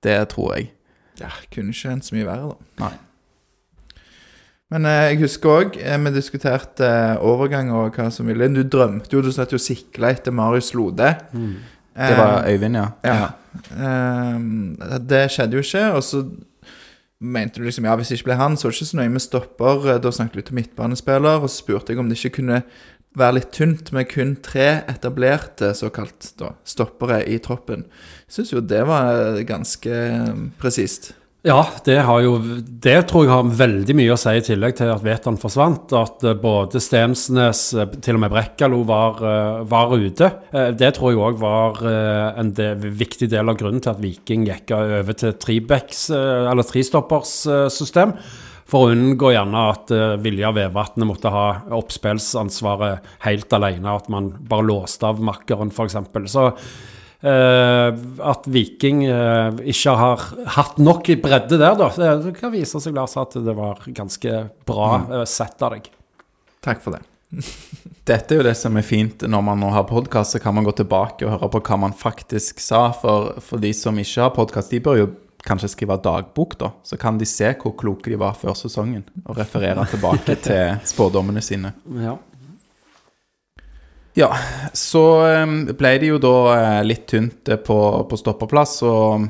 [0.04, 0.70] Det tror jeg.
[1.20, 2.86] Ja, kunne ikke endt så mye verre, da.
[2.86, 2.94] Nei.
[4.72, 8.50] Men eh, jeg husker òg eh, vi diskuterte eh, overgang og hva som ville.
[8.52, 11.14] Du drømte jo, du satt jo og sikla etter Marius Lode.
[11.32, 12.90] Det var Øyvind, ja.
[13.08, 13.30] ja.
[13.72, 16.20] Eh, det skjedde jo ikke, og så
[17.18, 19.14] mente du liksom ja, hvis det ikke ble han, så var det ikke så nøye
[19.16, 19.88] med stopper.
[19.94, 22.60] Eh, Da snakket vi litt om midtbanespiller, og så spurte jeg om det ikke kunne
[23.18, 27.84] være litt tynt med kun tre etablerte såkalt da, stoppere i troppen.
[28.28, 31.12] Jeg syns jo det var ganske eh, presist.
[31.46, 32.32] Ja, det, jo,
[32.82, 35.92] det tror jeg har veldig mye å si i tillegg til at Veton forsvant.
[35.96, 39.12] At eh, både Stensnes, eh, til og med Brekkalo, var,
[39.70, 40.28] var ute.
[40.78, 41.72] Det tror jeg òg var
[42.42, 48.10] en del, viktig del av grunnen til at Viking gikk over til trestopperssystem.
[48.68, 51.46] For å unngå gjerne at uh, Vilja Vevatnet måtte ha
[51.78, 55.98] oppspillsansvaret helt alene, at man bare låste av makkeren, f.eks.
[56.32, 56.50] Så
[57.18, 57.90] Uh,
[58.30, 60.20] at Viking uh, ikke har
[60.54, 61.88] hatt nok i bredde der, da.
[62.22, 65.88] Det kan vise seg, Lars, at det var ganske bra uh, sett av deg.
[66.62, 67.02] Takk for det.
[68.08, 70.68] Dette er jo det som er fint når man nå har podkast, så kan man
[70.68, 72.86] gå tilbake og høre på hva man faktisk sa.
[72.94, 75.10] For, for de som ikke har podkast, de bør jo
[75.46, 76.72] kanskje skrive dagbok, da.
[76.82, 81.42] Så kan de se hvor kloke de var før sesongen, og referere tilbake til spådommene
[81.44, 81.74] sine.
[82.02, 82.16] Ja.
[84.18, 84.32] Ja,
[84.74, 87.76] så eh, ble det jo da eh, litt tynt eh, på,
[88.10, 89.28] på stoppeplass, og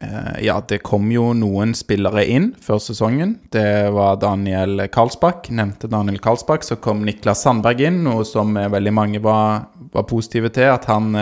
[0.00, 3.34] eh, ja, det kom jo noen spillere inn før sesongen.
[3.52, 6.64] Det var Daniel Karlsbakk, nevnte Daniel Karlsbakk.
[6.64, 10.72] Så kom Niklas Sandberg inn, noe som veldig mange var, var positive til.
[10.72, 11.12] At han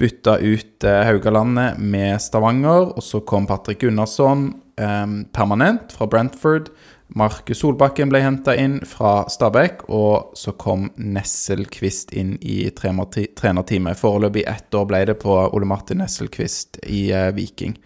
[0.00, 2.90] bytta ut eh, Haugalandet med Stavanger.
[2.96, 4.48] Og så kom Patrick Gunnarsson
[4.80, 6.72] eh, permanent fra Brentford.
[7.14, 14.00] Markus Solbakken ble henta inn fra Stabæk, og så kom Nesselquist inn i trener- trenerteamet.
[14.00, 17.76] Foreløpig ett år ble det på Ole Martin Nesselquist i eh, Viking.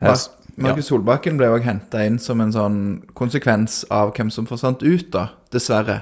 [0.00, 2.76] Eh, Markus Markus Solbakken ble òg henta inn som en sånn
[3.16, 5.26] konsekvens av hvem som forsvant ut, da.
[5.52, 5.98] Dessverre.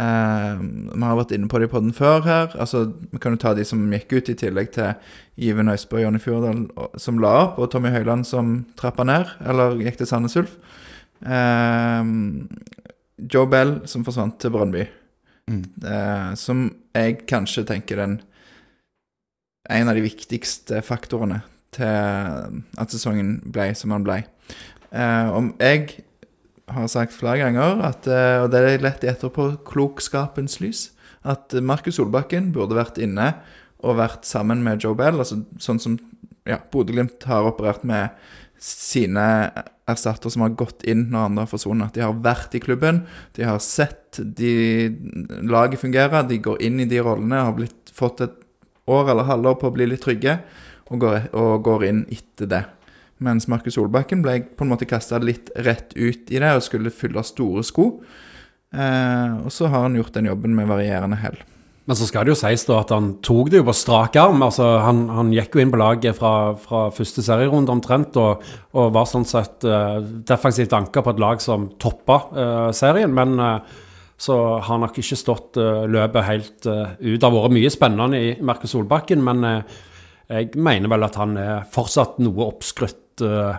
[0.00, 0.60] Eh,
[0.94, 2.54] vi har vært inne på det på den før her.
[2.56, 4.94] Altså, Vi kan jo ta de som gikk ut, i tillegg til
[5.36, 9.76] Iven Øysbø og Jonny Fjordal som la opp, og Tommy Høiland som trappa ned, eller
[9.76, 10.56] gikk til Sandnes Ulf.
[11.26, 12.04] Eh,
[13.30, 14.86] Joe Bell som forsvant til Brønnby.
[15.50, 15.64] Mm.
[15.84, 18.20] Eh, som jeg kanskje tenker den
[19.70, 21.42] en av de viktigste faktorene
[21.74, 24.22] til at sesongen ble som den ble.
[24.90, 26.00] Eh, om jeg
[26.74, 30.90] har sagt flere ganger, at, eh, og det er lett i etterpåklokskapens lys,
[31.28, 33.34] at Markus Solbakken burde vært inne
[33.84, 35.98] og vært sammen med Joe Bell, altså sånn som
[36.48, 38.16] ja, Bodø-Glimt har operert med
[38.60, 39.24] sine
[39.88, 41.90] erstatter som har gått inn når andre har forsvunnet.
[41.90, 43.04] At de har vært i klubben,
[43.36, 44.52] de har sett de,
[45.48, 48.36] laget fungere, de går inn i de rollene, har blitt, fått et
[48.90, 50.38] år eller halvår på å bli litt trygge,
[50.90, 52.64] og går, og går inn etter det.
[53.20, 56.92] Mens Markus Solbakken ble på en måte kasta litt rett ut i det og skulle
[56.94, 57.90] fylle store sko.
[58.70, 61.40] Eh, og så har han gjort den jobben med varierende hell.
[61.90, 64.44] Men så skal det jo sies da at han tok det jo på strak arm.
[64.46, 68.44] altså Han, han gikk jo inn på laget fra, fra første serierunde omtrent, og,
[68.78, 69.96] og var sånn sett eh,
[70.28, 73.10] defensivt anka på et lag som toppa eh, serien.
[73.16, 73.78] Men eh,
[74.20, 77.16] så har nok ikke stått eh, løpet helt eh, ut.
[77.16, 79.42] Det har vært mye spennende i Markus Solbakken, men
[80.30, 83.09] jeg mener vel at han er fortsatt noe oppskrytt.
[83.24, 83.56] Eh,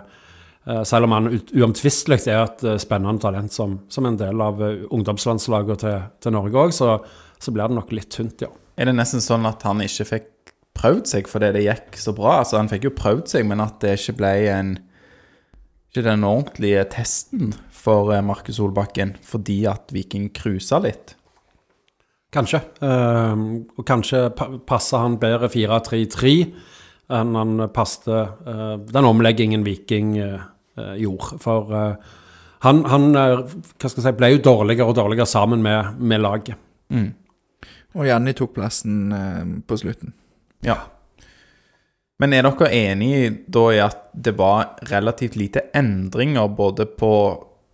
[0.66, 4.60] eh, selv om han uomtvistelig er et eh, spennende talent som, som en del av
[4.62, 6.96] ungdomslandslaget til, til Norge òg, så,
[7.42, 8.52] så blir det nok litt tynt, ja.
[8.80, 10.30] Er det nesten sånn at han ikke fikk
[10.78, 12.38] prøvd seg fordi det gikk så bra?
[12.40, 14.78] Altså, han fikk jo prøvd seg, men at det ikke ble en
[15.92, 21.12] Ikke den ordentlige testen for Markus Solbakken fordi at Viking cruisa litt.
[22.32, 22.62] Kanskje.
[22.80, 24.22] Og kanskje
[24.64, 26.32] passer han bedre 4-3-3
[27.10, 30.44] enn han passte uh, den omleggingen Viking eh,
[30.78, 31.38] eh, gjorde.
[31.42, 32.12] For uh,
[32.62, 36.22] han, han eh, hva skal jeg si, ble jo dårligere og dårligere sammen med, med
[36.22, 36.60] laget.
[37.92, 40.14] Og Janni tok plassen eh, på slutten.
[40.64, 40.78] Ja.
[42.22, 43.14] Men er dere enig
[43.50, 47.12] da i at det var relativt lite endringer både på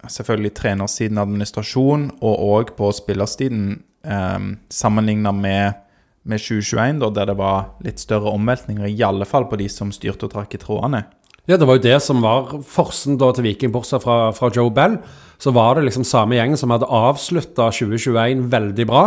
[0.08, 5.80] selvfølgelig trenersiden, administrasjon, og òg på spillersiden, um, sammenligna med,
[6.28, 9.92] med 2021, da, der det var litt større omveltninger, i alle fall på de som
[9.94, 11.06] styrte og trakk i trådene?
[11.48, 14.68] Ja, det var jo det som var forsen da til Viking, bortsett fra, fra Joe
[14.74, 14.98] Bell.
[15.40, 19.04] Så var det liksom samme gjengen som hadde avslutta 2021 veldig bra.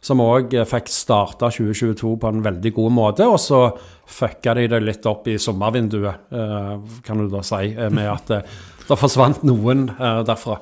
[0.00, 3.26] Som òg fikk starta 2022 på en veldig god måte.
[3.26, 3.64] Og så
[4.06, 6.70] fucka de det litt opp i sommervinduet, eh,
[7.06, 8.40] kan du da si, eh, med at det,
[8.86, 10.60] det forsvant noen eh, derfra.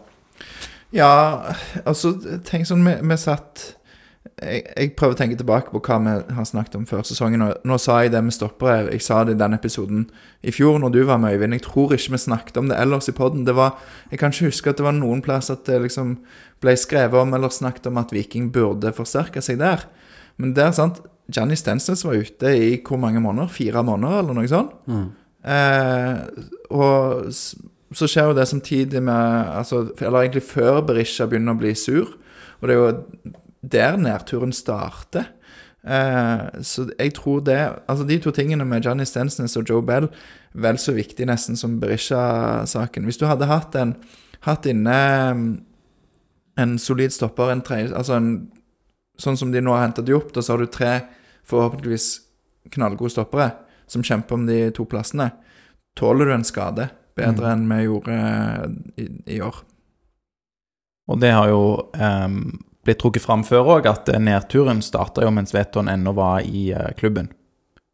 [0.96, 1.12] Ja,
[1.84, 2.14] altså,
[2.48, 3.74] tenk sånn, vi, vi satt
[4.38, 7.42] jeg, jeg prøver å tenke tilbake på hva vi har snakket om før sesongen.
[7.46, 8.88] Og nå sa jeg det med stoppere.
[8.92, 10.06] Jeg sa det i den episoden
[10.46, 11.56] i fjor når du var med, Øyvind.
[11.58, 13.46] Jeg tror ikke vi snakket om det ellers i poden.
[13.48, 16.18] Jeg kan ikke huske at det var noen plass at det liksom
[16.62, 19.86] ble skrevet om eller snakket om at Viking burde forsterke seg der.
[20.38, 21.02] Men det er sant.
[21.28, 23.50] Gianni Stensnes var ute i hvor mange måneder?
[23.52, 24.78] Fire måneder, eller noe sånt?
[25.48, 26.14] Eh,
[26.72, 27.28] og
[27.96, 29.14] så skjer jo det samtidig med
[29.54, 32.16] altså, Eller egentlig før Berisha begynner å bli sur.
[32.58, 35.30] Og det er jo der nedturen starter.
[35.84, 40.08] Eh, så jeg tror det Altså de to tingene med Johnny Stensnes og Joe Bell
[40.52, 43.04] vel så viktig nesten som Berisha-saken.
[43.04, 43.94] Hvis du hadde hatt en
[44.40, 44.98] hatt inne
[45.34, 45.64] mm,
[46.58, 48.30] en solid stopper, en tredje Altså en
[49.18, 50.92] Sånn som de nå har hentet de opp, da så har du tre
[51.50, 52.04] forhåpentligvis
[52.70, 53.48] knallgode stoppere
[53.90, 55.32] som kjemper om de to plassene.
[55.98, 56.86] Tåler du en skade
[57.18, 59.58] bedre enn vi gjorde eh, i, i år?
[61.10, 61.62] Og det har jo
[61.98, 66.42] ehm, blitt trukket fram før òg, at eh, nedturen starta jo mens Veton ennå var
[66.46, 67.30] i eh, klubben.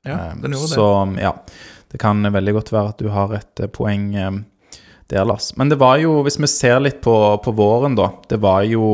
[0.05, 0.75] Ja, Ehm, den gjorde det.
[0.77, 0.87] så
[1.21, 1.33] ja,
[1.93, 4.13] det kan veldig godt være at du har et eh, poeng
[5.11, 5.53] der, Lars.
[5.57, 8.87] Men det var jo, hvis vi ser litt på, på våren, da Det var jo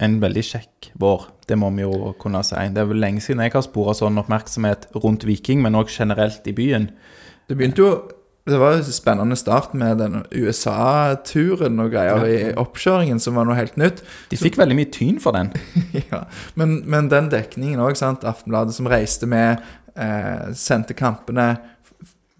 [0.00, 1.26] en veldig kjekk vår.
[1.46, 2.56] Det må vi jo kunne si.
[2.72, 6.46] Det er vel lenge siden jeg har spora sånn oppmerksomhet rundt Viking, men òg generelt
[6.48, 6.88] i byen.
[7.50, 7.90] Det begynte jo
[8.48, 13.46] Det var jo en spennende start med den USA-turen og greier i oppkjøringen, som var
[13.46, 14.00] noe helt nytt.
[14.32, 15.52] De fikk veldig mye tyn for den.
[16.10, 16.24] ja.
[16.58, 18.00] men, men den dekningen òg.
[18.00, 19.60] Aftenbladet som reiste med,
[19.94, 21.52] eh, sendte kampene.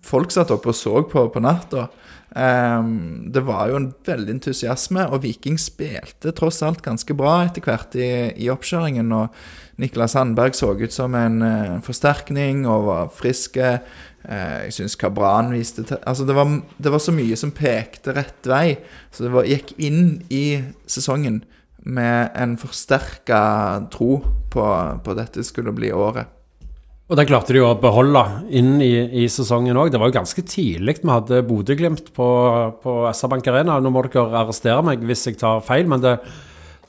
[0.06, 1.90] Folk satt oppe og så på på natta.
[2.36, 7.64] Ehm, det var jo en veldig entusiasme, og Viking spilte tross alt ganske bra etter
[7.66, 9.10] hvert i, i oppkjøringen.
[9.16, 9.34] Og
[9.80, 13.78] Niklas Sandberg så ut som en uh, forsterkning og var friske.
[14.26, 18.14] Uh, jeg syns Kabran viste til Altså, det var, det var så mye som pekte
[18.16, 18.76] rett vei.
[19.10, 21.40] Så det var, gikk inn i sesongen
[21.80, 23.40] med en forsterka
[23.92, 24.18] tro
[24.52, 24.66] på,
[25.04, 26.28] på dette skulle bli året.
[27.10, 28.20] Og det klarte de å beholde
[28.54, 29.88] inn i, i sesongen òg.
[29.90, 32.28] Det var jo ganske tidlig vi hadde Bodø-Glimt på,
[32.84, 33.80] på SR-Bank Arena.
[33.82, 36.20] Nå må dere arrestere meg hvis jeg tar feil, men det,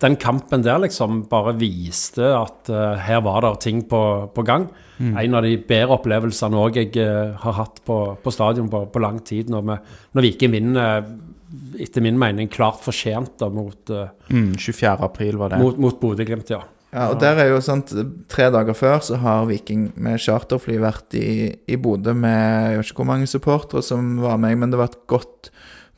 [0.01, 4.01] den kampen der liksom bare viste at uh, her var det ting på,
[4.33, 4.69] på gang.
[5.01, 9.01] En av de bedre opplevelsene òg jeg uh, har hatt på, på stadion på, på
[9.01, 9.77] lang tid, når, vi,
[10.13, 13.89] når Viking vinner, eh, etter min mening, klart fortjent da, mot,
[14.31, 14.93] Mm, 24.
[15.03, 15.57] april var det.
[15.59, 16.61] mot, mot Bodø-Glimt, ja.
[16.91, 17.91] Ja, og der er jo sant,
[18.31, 22.89] Tre dager før så har Viking med charterfly vært i, i Bodø med Jeg vet
[22.91, 25.49] ikke hvor mange supportere som var med, men det var et godt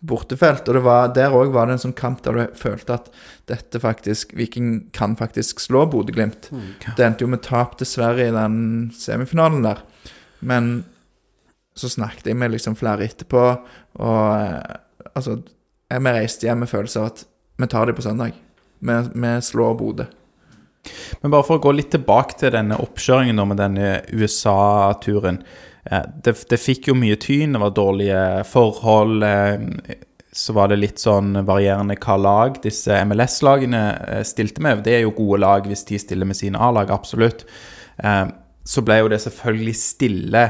[0.04, 0.68] bortefelt.
[0.68, 3.10] Og det var, der òg var det en sånn kamp der du følte at
[3.50, 6.50] dette faktisk Viking kan faktisk slå Bodø-Glimt.
[6.98, 9.82] Det endte jo med tap til Sverige i den semifinalen der.
[10.44, 10.84] Men
[11.76, 13.44] så snakket jeg med liksom flere etterpå,
[14.00, 14.76] og eh,
[15.16, 15.39] altså
[15.89, 17.26] jeg- Vi reiste hjem med følelse av at
[17.58, 18.34] vi tar dem på søndag.
[18.82, 20.06] Vi, vi slår Bodø.
[21.22, 25.42] Men bare for å gå litt tilbake til denne oppkjøringen med denne USA-turen.
[25.84, 29.24] Det, det fikk jo mye tyn, det var dårlige forhold.
[29.24, 29.98] eh,
[30.34, 34.84] Så var det litt sånn varierende hva lag disse MLS-lagene eh, stilte med.
[34.84, 37.46] Det er jo gode lag hvis de stiller med sine A-lag, absolutt.
[38.00, 38.28] Eh,
[38.65, 40.43] Så ble jo det selvfølgelig stille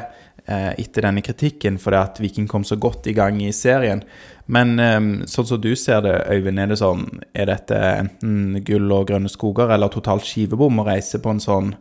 [0.45, 4.01] etter denne kritikken, fordi at Viking kom så godt i gang i serien.
[4.45, 4.75] Men
[5.25, 9.31] sånn som du ser det, Øyvind, er det sånn Er dette enten gull og grønne
[9.31, 11.71] skoger eller totalt skivebom å reise på en sånn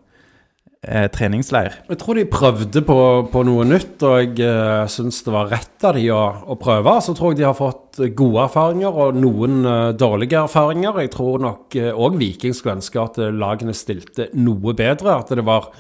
[0.83, 1.77] eh, treningsleir?
[1.89, 2.99] Jeg tror de prøvde på,
[3.33, 6.21] på noe nytt, og jeg eh, syns det var rett av de å,
[6.55, 6.97] å prøve.
[7.05, 11.03] Så tror jeg de har fått eh, gode erfaringer og noen eh, dårlige erfaringer.
[11.05, 15.19] Jeg tror nok òg Viking skulle ønske at eh, lagene stilte noe bedre.
[15.23, 15.71] At det var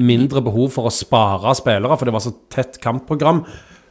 [0.00, 3.44] mindre behov for å spare spillere, for det var så tett kampprogram.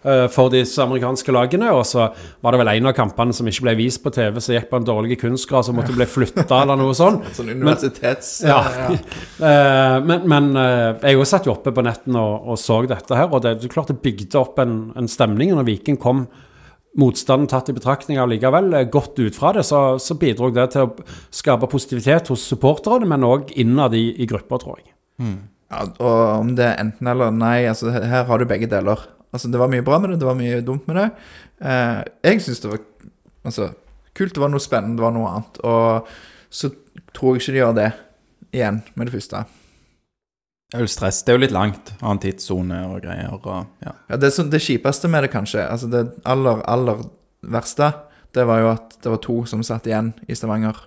[0.03, 1.71] Eh, for disse amerikanske lagene.
[1.75, 2.09] Og så
[2.43, 4.79] var det vel en av kampene som ikke ble vist på TV, som gikk på
[4.79, 7.27] en dårlig kunstgras og måtte bli flytta eller noe sånt.
[7.37, 8.39] Sånn universitets...
[8.47, 8.61] Ja.
[9.39, 13.15] Eh, men men eh, jeg òg satt jo oppe på netten og, og så dette
[13.15, 16.25] her, og det, det klart det bygde opp en, en stemning når Viking kom.
[16.99, 21.07] Motstanden tatt i betraktning allikevel, godt ut fra det, så, så bidro det til å
[21.31, 24.91] skape positivitet hos supporterne, men òg innad i, i grupper, tror jeg.
[25.69, 29.05] Ja, og om det er enten eller nei, altså her har du begge deler.
[29.29, 31.07] Altså Det var mye bra med det, det var mye dumt med det.
[31.61, 32.81] Eh, jeg syns det var
[33.45, 33.69] altså,
[34.17, 35.61] kult, det var noe spennende, det var noe annet.
[35.63, 36.09] Og
[36.49, 36.71] så
[37.13, 37.89] tror jeg ikke de gjør det
[38.55, 39.45] igjen med det første.
[40.69, 41.23] Det er jo stress.
[41.25, 41.93] Det er jo litt langt.
[41.97, 43.31] Annen tidssone og greier.
[43.33, 43.47] Og,
[43.81, 43.95] ja.
[44.11, 47.01] Ja, det, det kjipeste med det, kanskje, altså det aller, aller
[47.41, 47.89] verste,
[48.37, 50.77] det var jo at det var to som satt igjen i Stavanger.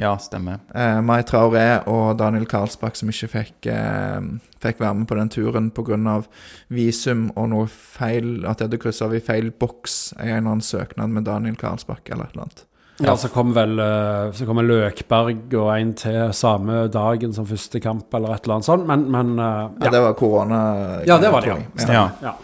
[0.00, 0.62] Ja, stemmer.
[0.74, 4.20] Eh, Mai Traoré og Daniel Karlsbakk som ikke fikk, eh,
[4.64, 6.22] fikk være med på den turen pga.
[6.70, 10.56] visum og noe feil At de hadde kryssa av i feil boks i en eller
[10.56, 12.64] annen søknad med Daniel Karlsbakk eller et eller annet.
[13.00, 17.80] Ja, så kom vel eh, så kom Løkberg og en til samme dagen som første
[17.80, 19.44] kamp, eller et eller annet sånt, men, men eh,
[19.80, 19.90] Ja, ja.
[19.94, 20.60] det var korona.
[21.08, 21.54] Ja, det var det,
[21.88, 22.08] ja.
[22.20, 22.34] Ja.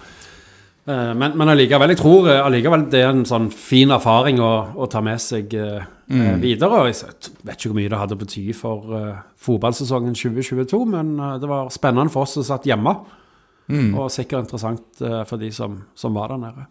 [0.86, 4.50] Eh, Men, men allikevel, jeg tror eh, allikevel det er en sånn fin erfaring å,
[4.78, 6.84] å ta med seg eh, eh, videre.
[6.92, 7.00] Jeg
[7.42, 8.94] vet ikke hvor mye det hadde bety for
[9.42, 12.94] fotballsesongen 2022, men det var spennende for oss som satt hjemme.
[13.98, 16.66] Og sikkert interessant for de som, som var der nede.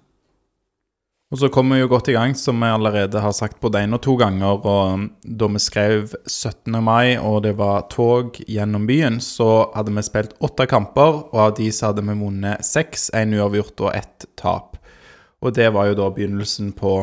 [1.34, 3.98] Og så kom vi jo godt i gang, som vi allerede har sagt både én
[3.98, 4.60] og to ganger.
[4.62, 6.78] Og um, da vi skrev 17.
[6.86, 11.56] mai, og det var tog gjennom byen, så hadde vi spilt åtte kamper, og av
[11.58, 14.78] de så hadde vi vunnet seks, én uavgjort og ett tap.
[15.42, 17.00] Og det var jo da begynnelsen på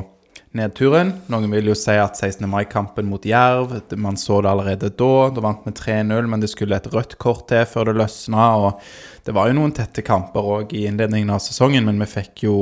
[0.55, 1.11] nedturen.
[1.33, 2.47] Noen vil jo si at 16.
[2.51, 5.15] mai-kampen mot Jerv, man så det allerede da.
[5.35, 8.47] Da vant vi 3-0, men det skulle et rødt kort til før det løsna.
[8.63, 12.47] Og det var jo noen tette kamper òg i innledningen av sesongen, men vi fikk
[12.47, 12.57] jo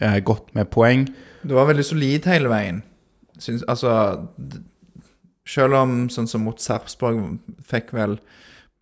[0.00, 1.06] eh, godt med poeng.
[1.42, 2.82] Det var veldig solid hele veien.
[3.38, 3.92] Syns, altså
[5.48, 8.16] Selv om sånn som mot Sarpsborg fikk vel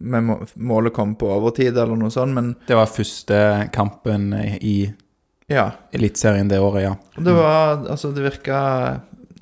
[0.00, 4.78] med Målet kom på overtid eller noe sånt, men Det var første kampen i
[5.46, 5.70] ja.
[5.94, 6.94] Eliteserien det året, ja.
[7.22, 8.58] Det var Altså, det virka,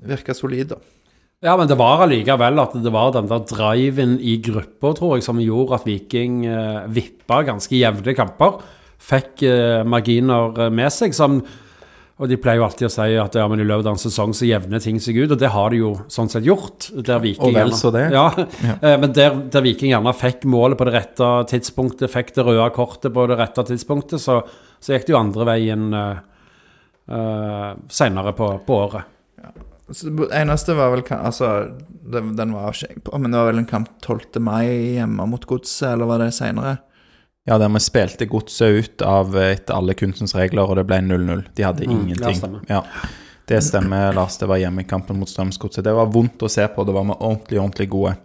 [0.05, 0.83] virka solid, da.
[1.45, 5.27] Ja, men det var allikevel at det var den der driven i gruppa, tror jeg,
[5.27, 8.63] som gjorde at Viking eh, vippa ganske jevne kamper.
[9.05, 11.43] Fikk eh, marginer eh, med seg som
[12.23, 14.35] Og de pleier jo alltid å si at ja, men i løpet av en sesong
[14.39, 16.87] så jevner ting seg ut, og det har de jo sånn sett gjort.
[16.95, 18.05] Der Viking Og vel så det.
[18.15, 18.29] Ja,
[18.63, 18.77] ja.
[19.03, 23.11] men der, der Viking gjerne fikk målet på det rette tidspunktet, fikk det røde kortet
[23.17, 24.39] på det rette tidspunktet, så,
[24.79, 29.11] så gikk det jo andre veien uh, seinere på, på året.
[29.85, 31.49] Det eneste var vel Altså,
[32.09, 34.39] den var ikke jeg på, men det var vel en kamp 12.
[34.41, 36.79] mai hjemme mot Godset, eller var det seinere?
[37.47, 41.03] Ja, der vi spilte godset ut av eh, etter alle kunstens regler, og det ble
[41.05, 41.43] 0-0.
[41.55, 42.39] De hadde Mm, ingenting.
[42.41, 42.63] stemmer.
[42.71, 42.83] Ja,
[43.47, 44.39] Det stemmer, Lars.
[44.41, 45.85] Det var hjemmekampen mot Strømsgodset.
[45.85, 46.87] Det var vondt å se på.
[46.87, 48.17] Det var vi ordentlig, ordentlig gode.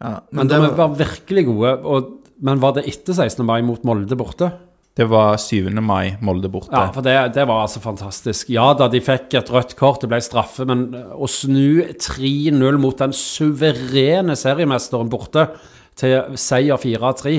[0.00, 1.72] Ja, Men, det de var, var virkelig gode.
[1.84, 3.44] Og, men var det etter 16.
[3.44, 4.52] mai mot Molde borte?
[4.94, 5.68] Det var 7.
[5.82, 6.70] mai, Molde borte.
[6.70, 8.48] Ja, for det, det var altså fantastisk.
[8.50, 12.96] Ja da, de fikk et rødt kort, det ble straffe, men å snu 3-0 mot
[12.98, 15.48] den suverene seriemesteren borte
[16.00, 17.34] til seier 4-3,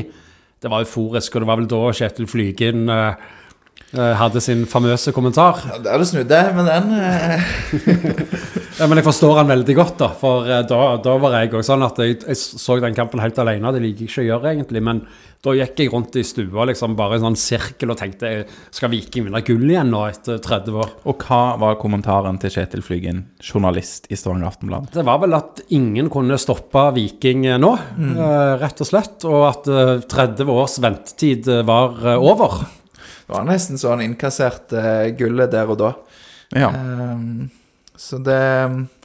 [0.61, 1.35] det var euforisk.
[1.35, 3.29] Og det var vel da Kjetil Flygen eh,
[3.91, 5.59] hadde sin famøse kommentar.
[5.67, 6.91] ja, der du snudde med den.
[7.01, 8.51] eh.
[8.81, 10.07] Ja, men jeg forstår han veldig godt, da.
[10.17, 13.37] For eh, da, da var jeg òg sånn at jeg, jeg så den kampen helt
[13.41, 13.73] alene.
[13.75, 14.81] Det liker jeg ikke å gjøre, egentlig.
[14.87, 15.03] Men
[15.45, 18.31] da gikk jeg rundt i stua liksom bare i en sånn sirkel og tenkte
[18.73, 20.95] skal Viking vinne gull igjen nå etter 30 år?
[21.09, 24.89] Og hva var kommentaren til Kjetil Flygen, journalist i Stavanger Aftenblad?
[24.95, 28.13] Det var vel at ingen kunne stoppe Viking eh, nå, mm.
[28.63, 29.29] rett og slett.
[29.29, 32.63] Og at eh, 30 års ventetid eh, var eh, over.
[33.31, 35.93] Det var nesten så han innkasserte eh, gullet der og da.
[36.51, 36.67] Ja.
[36.75, 37.45] Ehm,
[37.95, 38.33] så det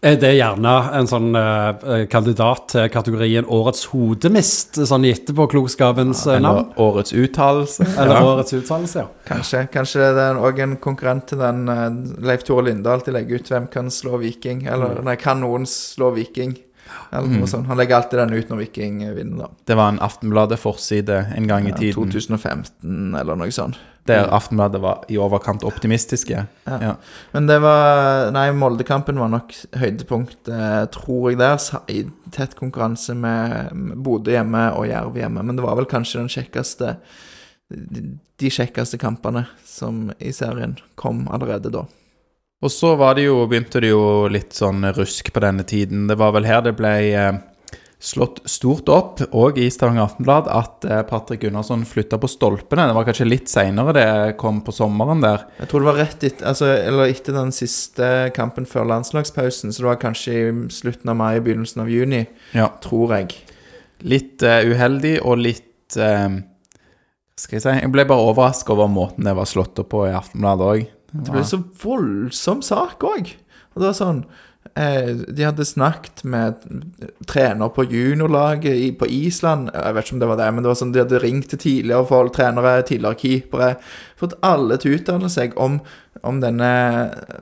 [0.02, 6.24] Er det gjerne en sånn eh, kandidat til kategorien Årets hodemist, sånn gitt på klokskapens
[6.26, 6.72] ja, navn?
[6.74, 7.86] Årets uttalelse.
[8.00, 8.26] Eller Ja.
[8.32, 9.06] Årets uttalelse, ja.
[9.30, 11.86] Kanskje, kanskje det er òg en konkurrent til den eh,
[12.26, 14.66] Leif Tore Linde alltid legger ut hvem kan slå Viking.
[14.66, 16.58] Eller nei, kan noen slå Viking?
[17.12, 17.66] Eller noe sånt.
[17.70, 19.48] Han legger alltid den ut når Viking vinner, da.
[19.66, 22.10] Det var en Aftenbladet-forside en gang i Ja, tiden.
[22.10, 23.78] 2015 eller noe sånt.
[24.06, 26.44] Der Aftenbladet var i overkant optimistiske.
[26.64, 26.92] Ja.
[27.32, 31.58] Men det var Nei, Moldekampen var nok høydepunkt, eh, tror jeg, der.
[31.90, 35.42] I tett konkurranse med Bodø hjemme og Jerv hjemme.
[35.42, 36.96] Men det var vel kanskje den kjekkeste
[37.70, 41.86] De de kjekkeste kampene som i serien kom allerede da.
[42.64, 46.06] Og så var det jo, begynte det jo litt sånn rusk på denne tiden.
[46.08, 47.36] Det var vel her det ble eh,
[48.00, 52.86] slått stort opp, òg i Stavanger Aftenblad, at eh, Patrick Gunnarsson flytta på stolpene.
[52.88, 54.06] Det var kanskje litt seinere det
[54.40, 55.44] kom på sommeren der.
[55.60, 59.84] Jeg tror det var rett etter, altså, eller etter den siste kampen før landslagspausen, så
[59.84, 62.24] det var kanskje i slutten av mai, begynnelsen av juni,
[62.56, 62.70] Ja.
[62.84, 63.36] tror jeg.
[64.08, 66.40] Litt eh, uheldig og litt eh,
[67.36, 67.78] skal jeg si?
[67.84, 70.86] Jeg ble bare overraska over måten det var slått opp på i Aftenbladet òg.
[71.24, 73.32] Det ble så voldsom sak òg.
[73.76, 74.22] Og det var sånn
[74.74, 76.64] eh, De hadde snakket med
[77.28, 79.70] trener på juniorlaget på Island.
[79.74, 81.62] Jeg vet ikke om det var det, men det var sånn de hadde ringt til
[81.62, 83.70] tidligere folk, trenere, tidligere keepere.
[84.18, 85.78] Fått alle til å uttale seg om,
[86.26, 86.72] om denne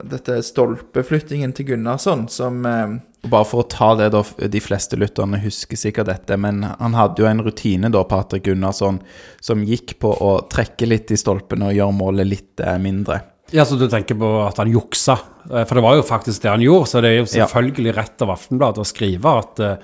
[0.03, 4.19] dette stolpeflyttingen til Gunnarsson, som eh, Bare for å ta det, da.
[4.53, 8.99] De fleste lytterne husker sikkert dette, men han hadde jo en rutine, da, Patrick Gunnarsson,
[9.41, 13.23] som gikk på å trekke litt i stolpene og gjøre målet litt eh, mindre.
[13.53, 15.19] Ja, så du tenker på at han juksa?
[15.51, 17.45] Eh, For det var jo faktisk det han gjorde, så det er jo Ja.
[17.45, 19.75] selvfølgelig rett av Aftenbladet å skrive at uh,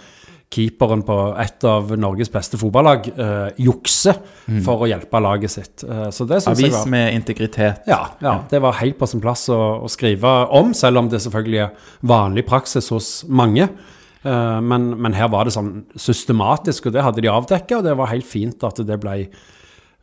[0.51, 4.17] keeperen på et av Norges beste fotballag uh, jukser
[4.65, 5.85] for å hjelpe laget sitt.
[5.87, 7.85] Uh, så det syns jeg Avis var med integritet.
[7.87, 11.21] ja, ja, det var helt på sin plass å, å skrive om, selv om det
[11.21, 13.69] selvfølgelig er vanlig praksis hos mange.
[14.21, 18.11] Men, men her var det sånn systematisk, og det hadde de avdekket, og det var
[18.11, 19.15] helt fint at det ble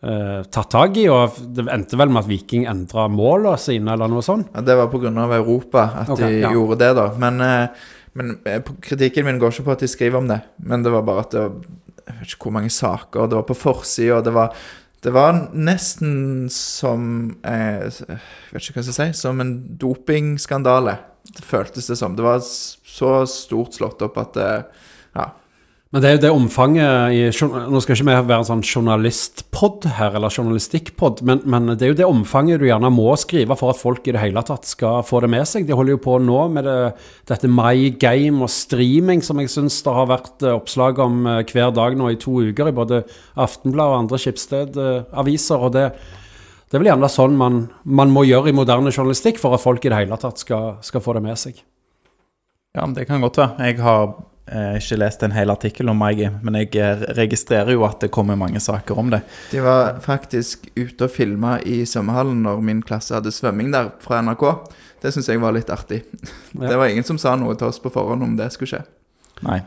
[0.02, 1.06] eh, tatt tak i.
[1.12, 4.50] Og det endte vel med at Viking endra målene sine, eller noe sånt.
[4.54, 5.12] Ja, Det var pga.
[5.38, 6.52] Europa at okay, de ja.
[6.52, 7.06] gjorde det, da.
[7.18, 10.40] Men, uh, men eh, kritikken min går ikke på at de skriver om det.
[10.58, 11.60] Men det var bare at det var
[12.08, 14.54] Jeg vet ikke hvor mange saker det var på forsida, det var
[15.04, 18.18] det var nesten som eh, Jeg
[18.50, 20.96] vet ikke hva jeg skal si Som en dopingskandale.
[21.28, 22.16] Det føltes det som.
[22.18, 24.50] Det var så stort slått opp at det
[25.14, 25.30] Ja.
[25.88, 29.86] Men det er jo det omfanget i Nå skal ikke vi være en sånn journalistpod
[29.96, 33.72] her, eller journalistikkpod, men, men det er jo det omfanget du gjerne må skrive for
[33.72, 35.64] at folk i det hele tatt skal få det med seg.
[35.64, 36.76] De holder jo på nå med det,
[37.32, 41.42] dette My Game og streaming, som jeg syns det har vært eh, oppslag om eh,
[41.48, 43.02] hver dag nå i to uker, i både
[43.40, 45.68] Aftenblad og andre Skipsted-aviser.
[45.68, 45.90] og det
[46.68, 49.86] det er vel gjerne sånn man, man må gjøre i moderne journalistikk for at folk
[49.86, 51.62] i det hele tatt skal, skal få det med seg.
[52.76, 53.70] Ja, det kan godt være.
[53.70, 54.10] Jeg har
[54.50, 58.10] eh, ikke lest en hel artikkel om Maigi, men jeg eh, registrerer jo at det
[58.14, 59.22] kommer mange saker om det.
[59.52, 64.22] De var faktisk ute og filma i svømmehallen når min klasse hadde svømming der, fra
[64.24, 64.44] NRK.
[65.02, 66.02] Det syns jeg var litt artig.
[66.52, 66.68] Ja.
[66.68, 68.84] Det var ingen som sa noe til oss på forhånd om det skulle skje.
[69.46, 69.60] Nei.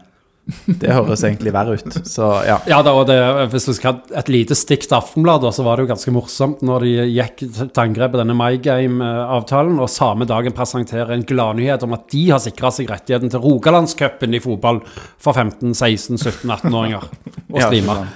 [0.82, 1.98] Det høres egentlig verre ut.
[2.08, 2.58] Så ja.
[2.68, 3.18] Ja, da, det,
[3.54, 6.64] hvis du skal ha et lite stikk til Aftenbladet, så var det jo ganske morsomt
[6.66, 11.86] når de gikk til angrep på denne My Game-avtalen, og samme dagen presenterer en gladnyhet
[11.88, 14.82] om at de har sikra seg rettigheten til Rogalandscupen i fotball
[15.22, 17.06] for 15-, 16-, 17-, 18-åringer.
[17.52, 17.70] Og Ja.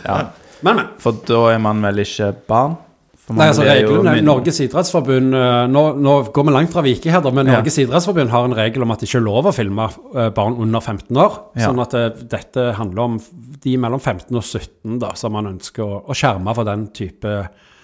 [0.06, 0.18] Ja.
[0.66, 0.86] Men, men.
[1.04, 2.78] For da er man vel ikke barn?
[3.26, 7.32] For Nei, altså reglene, min- Norges idrettsforbund eh, nå, nå går vi langt fra da,
[7.34, 7.58] men Ja.
[7.58, 10.58] Norges idrettsforbund har en regel om at det ikke er lov å filme eh, barn
[10.62, 11.40] under 15 år.
[11.56, 11.72] Ja.
[11.72, 13.20] Sånn at det, dette handler om
[13.64, 17.34] de mellom 15 og 17 da, som man ønsker å, å skjerme for den type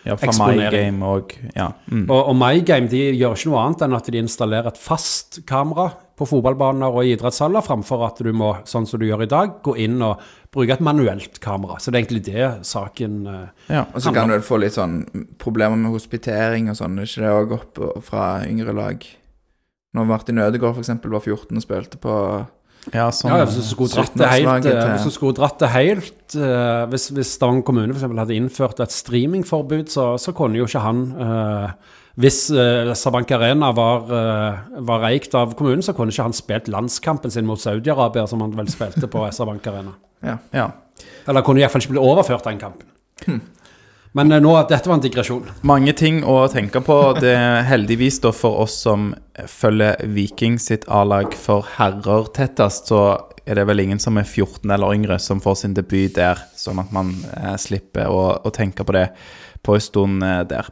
[0.06, 0.94] ja, fra eksponering.
[1.00, 1.72] MyGame og ja.
[1.90, 2.06] Mm.
[2.06, 5.90] Og, og MyGame de gjør ikke noe annet enn at de installerer et fast kamera
[6.22, 9.58] på fotballbaner og i idrettshaller, framfor at du må, sånn som du gjør i dag,
[9.66, 10.22] gå inn og
[10.54, 11.80] bruke et manuelt kamera.
[11.82, 13.88] Så det er egentlig det saken uh, ja.
[13.90, 15.02] Og så kan du vel få litt sånn
[15.42, 17.00] problemer med hospitering og sånn.
[17.02, 19.06] Er ikke det òg opp fra yngre lag?
[19.98, 20.94] Når Martin Ødegaard f.eks.
[21.04, 22.18] var 14 og spilte på
[22.90, 23.30] ja, sånn.
[23.30, 26.86] Ja, hvis du skulle dratt det helt, 17-årslaget til- hvis skulle dratt det helt uh,
[26.90, 30.82] Hvis, hvis Stavanger kommune for eksempel hadde innført et streamingforbud, så, så kunne jo ikke
[30.82, 36.28] han eh, Hvis uh, Sabank Arena var, eh, var eikt av kommunen, så kunne ikke
[36.28, 39.96] han spilt landskampen sin mot Saudi-Arabia, som han vel spilte på SR-Bank Arena.
[40.54, 40.70] ja.
[41.26, 43.42] Eller kunne iallfall ikke bli overført den kampen.
[44.12, 45.50] Men eh, nå, dette var en digresjon.
[45.68, 46.98] Mange ting å tenke på.
[47.20, 49.12] Det er heldigvis da for oss som
[49.48, 53.04] følger Viking sitt A-lag for herrer tettest, så
[53.46, 56.82] er det vel ingen som er 14 eller yngre som får sin debut der, sånn
[56.84, 59.08] at man eh, slipper å, å tenke på det
[59.66, 60.70] på en stund eh, der.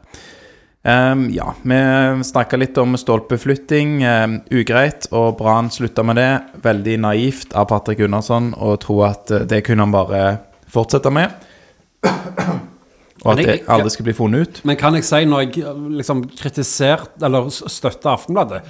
[0.82, 4.00] Ehm, ja, vi snakka litt om stolpeflytting.
[4.00, 6.30] Um, ugreit, og Brann slutta med det.
[6.64, 10.22] Veldig naivt av Patrick Gunnarsson å tro at eh, det kunne han bare
[10.72, 11.34] fortsette med.
[13.20, 14.62] Og at det aldri skulle bli funnet ut.
[14.64, 18.62] Men kan jeg si, når jeg eh, liksom kritiserte eller støtta Aftenbladet,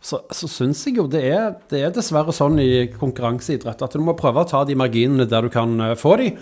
[0.00, 4.00] så, så syns jeg jo det er, det er dessverre sånn i konkurranseidrett at du
[4.00, 6.32] må prøve å ta de marginene der du kan eh, få de.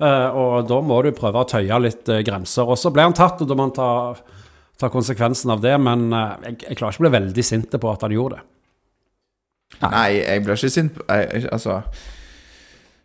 [0.00, 2.64] og da må du prøve å tøye litt grenser.
[2.64, 3.90] Og så ble han tatt, og da må han ta,
[4.80, 5.74] ta konsekvensen av det.
[5.82, 8.46] Men eh, jeg, jeg klarer ikke å bli veldig sint på at han gjorde det.
[9.84, 11.76] Nei, jeg blir ikke sint på jeg, jeg- Altså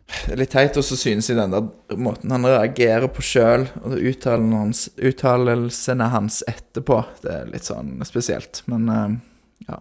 [0.06, 3.64] Det er litt teit, og så synes jeg den der måten han reagerer på sjøl,
[3.82, 8.60] og uttalelsene hans, uttalelsene hans etterpå, det er litt sånn spesielt.
[8.70, 9.16] Men eh,
[9.70, 9.80] ja.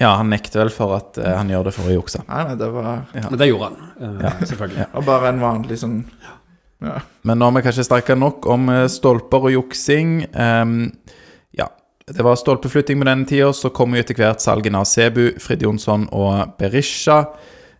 [0.00, 2.22] Ja, han nekter vel for at eh, han gjør det for å jukse.
[2.30, 4.32] Nei, nei, det var, Men det gjorde han, ja.
[4.40, 4.86] selvfølgelig.
[4.96, 5.98] Og bare en vanlig sånn
[7.22, 10.14] Men nå har vi kanskje snakka nok om eh, stolper og juksing.
[10.34, 10.90] Um,
[11.56, 11.68] ja,
[12.10, 13.52] det var stolpeflytting på denne tida.
[13.56, 17.22] Så kom jo etter hvert salgene av Sebu, Frid Jonsson og Berisha.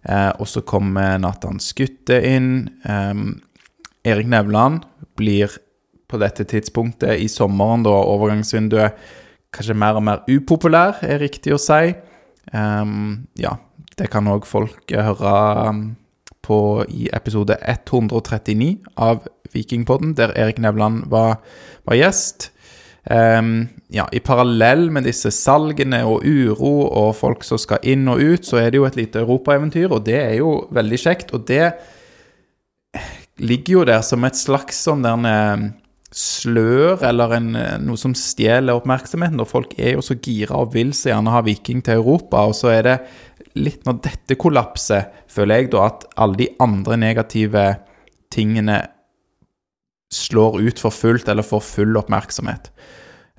[0.02, 2.68] Eh, og så kommer Nathan Skutte inn.
[2.88, 3.40] Ehm,
[4.04, 4.82] Erik Nevland
[5.18, 5.52] blir
[6.10, 8.98] på dette tidspunktet i sommeren, da overgangsvinduet,
[9.54, 11.94] kanskje mer og mer upopulær, er riktig å si.
[12.52, 13.54] Ehm, ja,
[13.96, 15.34] det kan òg folk høre
[15.68, 15.84] um,
[16.42, 21.38] på i episode 139 av Vikingpodden, der Erik Nevland var,
[21.86, 22.50] var gjest.
[23.02, 28.22] Um, ja, I parallell med disse salgene og uro og folk som skal inn og
[28.22, 31.34] ut, så er det jo et lite europaeventyr, og det er jo veldig kjekt.
[31.34, 31.72] Og det
[33.42, 35.66] ligger jo der som et slags sånn der eh,
[36.12, 39.40] slør, eller en, eh, noe som stjeler oppmerksomheten.
[39.40, 42.44] Og folk er jo så gira og vil så gjerne ha Viking til Europa.
[42.46, 42.98] Og så er det
[43.56, 47.64] litt når dette kollapser, føler jeg da at alle de andre negative
[48.32, 48.80] tingene
[50.12, 52.70] slår ut for fullt, eller får full oppmerksomhet.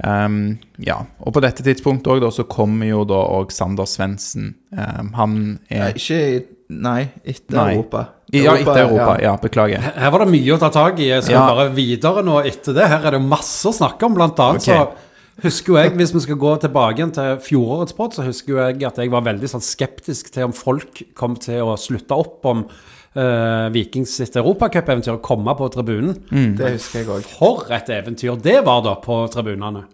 [0.03, 4.55] Um, ja, og på dette tidspunktet også, da, så kommer jo da òg Sander Svendsen.
[4.73, 5.35] Um, han
[5.69, 6.39] Nei, er Ikke i
[6.81, 7.71] Nei, etter Nei.
[7.75, 8.05] Europa.
[8.33, 9.15] Ja, etter Europa.
[9.21, 9.81] Ja, beklager.
[9.93, 11.09] Her var det mye å ta tak i.
[11.11, 11.47] Jeg skal Ja.
[11.53, 12.87] bare videre nå etter det.
[12.89, 14.15] Her er det masse å snakke om.
[14.17, 14.73] Blant annet okay.
[14.73, 18.53] så husker jo jeg, hvis vi skal gå tilbake igjen til fjorårets pod, så husker
[18.53, 22.17] jo jeg at jeg var veldig sånn skeptisk til om folk kom til å slutte
[22.17, 26.17] opp om uh, Vikings sitt europacupeventyr og komme på tribunen.
[26.57, 27.27] Det husker jeg òg.
[27.37, 29.85] For et eventyr det var da på tribunene.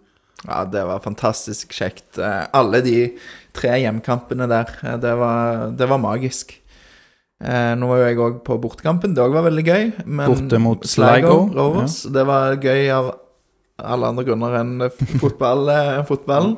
[0.48, 2.18] Ja, det var fantastisk kjekt.
[2.18, 2.96] Eh, Alle de
[3.52, 6.54] tre hjemkampene der, eh, det var, det var magisk.
[7.40, 9.84] Eh, nå var jo jeg òg på bortekampen, det òg var veldig gøy.
[10.04, 13.12] Men Borte mot Sligo, Rovers, det var gøy av
[13.80, 14.88] alle andre grunner enn
[15.20, 16.56] fotball, eh, fotballen.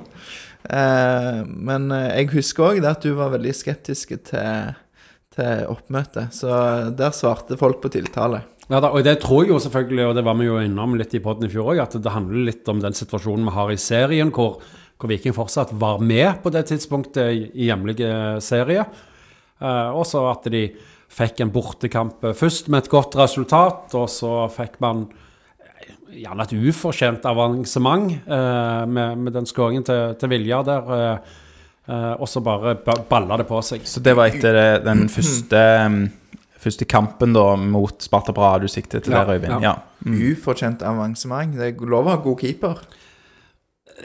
[0.66, 4.72] Eh, men eh, jeg husker òg at du var veldig skeptisk til,
[5.34, 8.42] til oppmøtet, så der svarte folk på tiltale.
[8.70, 11.14] Ja, da, og det tror jeg jo selvfølgelig, og det var vi jo innom litt
[11.14, 13.80] i podden i fjor òg, at det handler litt om den situasjonen vi har i
[13.80, 14.62] serien, hvor,
[14.96, 18.86] hvor Viking fortsatt var med på det tidspunktet i, i hjemlige serie.
[19.62, 20.64] Eh, og så at de
[21.12, 25.04] fikk en bortekamp eh, først med et godt resultat, og så fikk man
[25.62, 25.92] eh,
[26.24, 30.92] gjerne et ufortjent avansement eh, med, med den skåringen til, til Vilja der.
[31.86, 32.76] Eh, og så bare
[33.10, 33.86] balla det på seg.
[33.90, 36.02] Så det var etter den første, um,
[36.62, 39.64] første kampen da mot Sparta Bra du siktet til Ja, der, Øyvind?
[39.66, 39.72] ja.
[39.72, 40.28] Ja.
[40.32, 41.56] Ufortjent avansement.
[41.58, 42.78] Det er lov å ha god keeper.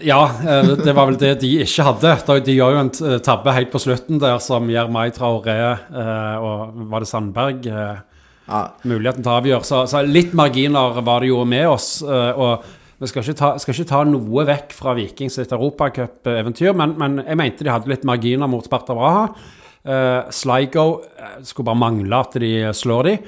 [0.05, 2.41] Ja, eh, det var vel det de ikke hadde.
[2.45, 6.83] De gjør jo en tabbe helt på slutten der som gjør Mai Traoré eh, og
[6.91, 8.03] var det Sandberg eh,
[8.47, 9.67] Ja, muligheten til å avgjøre.
[9.67, 12.01] Så, så litt marginer var det jo med oss.
[12.05, 12.67] eh, og
[12.97, 17.19] vi skal ikke, ta, skal ikke ta noe vekk fra Vikings sitt europacup-eventyr, men, men
[17.21, 19.27] jeg mente de hadde litt marginer mot Sparta Braha.
[19.87, 23.19] Uh, Sligo eh, skulle bare mangle at de slår de.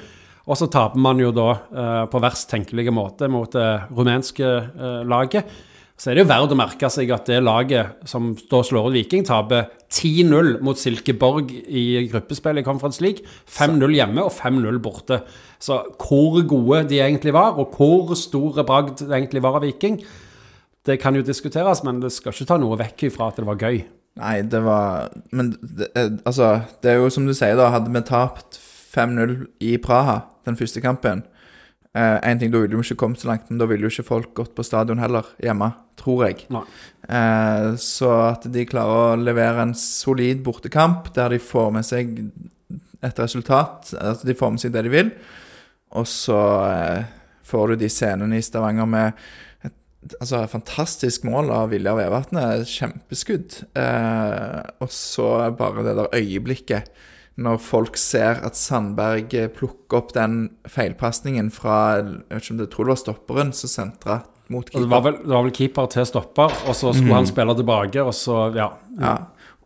[0.50, 5.02] Og så taper man jo da eh, på verst tenkelige måte mot det rumenske eh,
[5.06, 5.52] laget.
[6.00, 8.94] Så er det jo verdt å merke seg at det laget som da slår ut
[8.94, 13.26] Viking, taper 10-0 mot Silkeborg i gruppespillet i Conference League.
[13.44, 15.18] 5-0 hjemme og 5-0 borte.
[15.60, 20.00] Så hvor gode de egentlig var, og hvor store bragd det egentlig var av Viking,
[20.88, 23.60] det kan jo diskuteres, men det skal ikke ta noe vekk ifra at det var
[23.60, 23.82] gøy.
[24.20, 27.68] Nei, det var Men det, eh, altså, det er jo som du sier, da.
[27.76, 28.56] Hadde vi tapt
[28.96, 31.26] 5-0 i Praha den første kampen
[31.92, 34.28] En ting, da ville jo ikke kommet så langt, men da ville jo ikke folk
[34.38, 35.72] gått på stadion heller, hjemme.
[36.00, 36.46] Tror jeg.
[37.10, 42.14] Eh, så at de klarer å levere en solid bortekamp der de får med seg
[43.04, 45.12] et resultat, at de får med seg det de vil,
[45.98, 47.12] og så eh,
[47.50, 49.22] får du de scenene i Stavanger med
[49.66, 56.92] et altså, fantastisk mål av Viljar Vevatnet, kjempeskudd, eh, og så bare det der øyeblikket
[57.40, 62.60] når folk ser at Sandberg eh, plukker opp den feilpasningen fra Jeg vet ikke om
[62.60, 64.20] det jeg tror det var stopperen som sentra
[64.50, 64.84] mot keeper.
[64.84, 68.02] det, var vel, det var vel keeper til stopper, og så skulle han spille tilbake,
[68.02, 68.72] og så, ja.
[68.98, 69.18] Ja.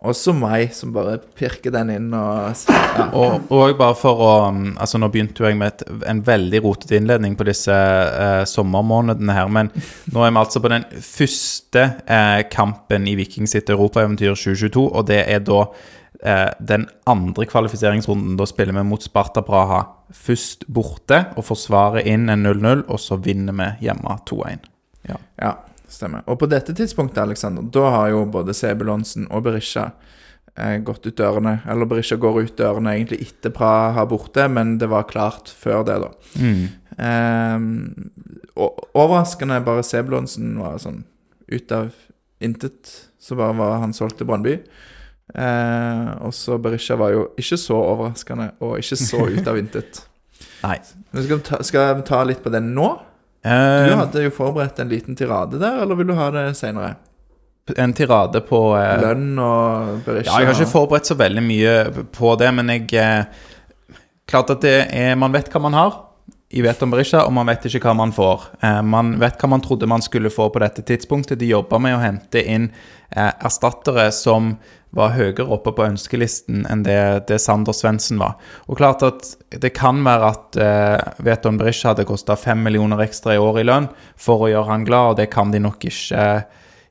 [0.05, 3.07] Også meg, som bare pirker den inn og ja.
[3.17, 6.61] Og, og bare for å um, Altså, nå begynte jo jeg med et, en veldig
[6.67, 9.71] rotete innledning på disse eh, sommermånedene her, men
[10.13, 15.09] nå er vi altså på den første eh, kampen i Viking sitt europaeventyr 2022, og
[15.09, 15.63] det er da
[16.59, 18.37] den andre kvalifiseringsrunden.
[18.39, 19.81] Da spiller vi mot Sparta Praha
[20.15, 24.69] først borte og forsvarer inn en 0-0, og så vinner vi hjemme 2-1.
[25.09, 25.19] Ja.
[25.41, 25.53] Ja,
[25.91, 26.25] stemmer.
[26.31, 29.89] Og på dette tidspunktet, Alexander, da har jo både Sebulonsen og Berisha
[30.55, 31.59] eh, gått ut dørene.
[31.71, 35.99] Eller Berisha går ut dørene egentlig etter Praha borte, men det var klart før det,
[36.07, 36.13] da.
[36.95, 37.69] Eh,
[38.55, 41.03] og overraskende bare Sebulonsen var sånn
[41.51, 41.93] ut av
[42.45, 42.93] intet.
[43.21, 44.59] Så bare var han solgt til Brønnby.
[45.35, 50.03] Eh, og så Berisha var jo ikke så overraskende, og ikke så ut av intet.
[50.65, 50.77] Nei.
[51.13, 52.93] Men skal, vi ta, skal vi ta litt på den nå?
[53.45, 56.95] Du Eh, hadde jo forberedt en liten tirade der, eller vil du ha det seinere?
[57.81, 61.71] en tirade på eh, Lønn og Berisha Ja, jeg har ikke forberedt så veldig mye
[62.13, 63.25] på det, men jeg eh,
[64.29, 65.95] Klart at det er Man vet hva man har
[66.55, 68.45] i Veton Berisha, og man vet ikke hva man får.
[68.63, 71.41] Eh, man vet hva man trodde man skulle få på dette tidspunktet.
[71.41, 72.69] De jobba med å hente inn
[73.11, 74.53] eh, erstattere som
[74.95, 78.37] var høyere oppe på ønskelisten enn det, det Sander Svendsen var.
[78.71, 83.35] Og klart at det kan være at eh, Veton Berisha hadde kosta fem millioner ekstra
[83.35, 86.29] i år i lønn for å gjøre han glad, og det kan de nok ikke,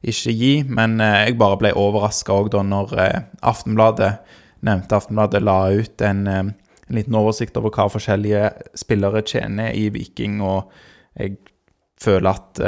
[0.04, 0.54] ikke gi.
[0.68, 3.24] Men eh, jeg bare ble overraska òg da når eh,
[3.54, 4.12] Aftenbladet
[4.64, 6.46] nevnte Aftenbladet la ut en, eh,
[6.84, 10.74] en liten oversikt over hva forskjellige spillere tjener i Viking, og
[11.16, 11.38] jeg
[12.04, 12.60] føler at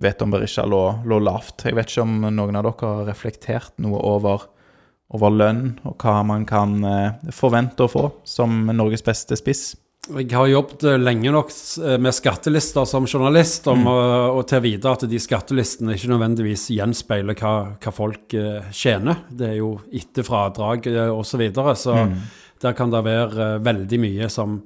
[0.00, 1.64] eh, Veton Berisha lå, lå lavt.
[1.64, 4.42] Jeg vet ikke om noen av dere har reflektert noe over,
[5.14, 9.74] over lønn, og hva man kan eh, forvente å få som Norges beste spiss.
[10.04, 11.48] Jeg har jobbet eh, lenge nok
[11.80, 16.10] eh, med skattelister som journalist, om, å- og til å vite at de skattelistene ikke
[16.12, 18.34] nødvendigvis gjenspeiler hva, hva folk
[18.74, 19.22] tjener.
[19.32, 21.30] Det er jo etter fradrag eh, osv.
[21.30, 21.96] Så, videre, så
[22.60, 24.58] der kan det være veldig mye som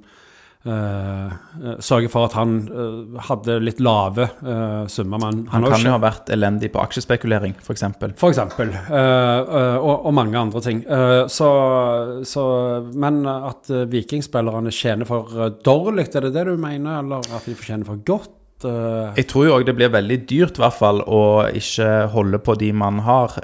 [0.67, 1.35] eh,
[1.79, 5.21] sørge for at han uh, hadde litt lave uh, summer.
[5.21, 7.85] Men Han har kan jo ha vært elendig på aksjespekulering, f.eks.
[7.85, 10.81] eh, eh, og, og mange andre ting.
[11.31, 11.49] Så,
[12.27, 12.43] så,
[12.91, 16.99] men at vikingspillerne tjener for dårlig, er det det du mener?
[17.03, 18.35] Eller at de tjener for godt?
[18.59, 22.57] Jeg tror jo òg det blir veldig dyrt, i hvert fall, å ikke holde på
[22.59, 23.37] de man har,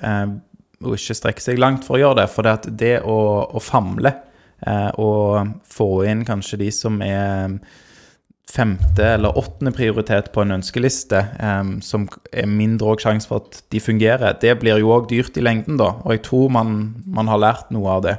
[0.83, 2.25] og ikke strekke seg langt for å gjøre det.
[2.33, 3.15] For det, at det å,
[3.47, 4.11] å famle
[4.63, 7.57] og få inn kanskje de som er
[8.55, 13.63] femte eller åttende prioritet på en ønskeliste, eh, som er mindre òg sjanse for at
[13.73, 15.95] de fungerer, det blir jo òg dyrt i lengden, da.
[16.05, 18.17] Og jeg tror man, man har lært noe av det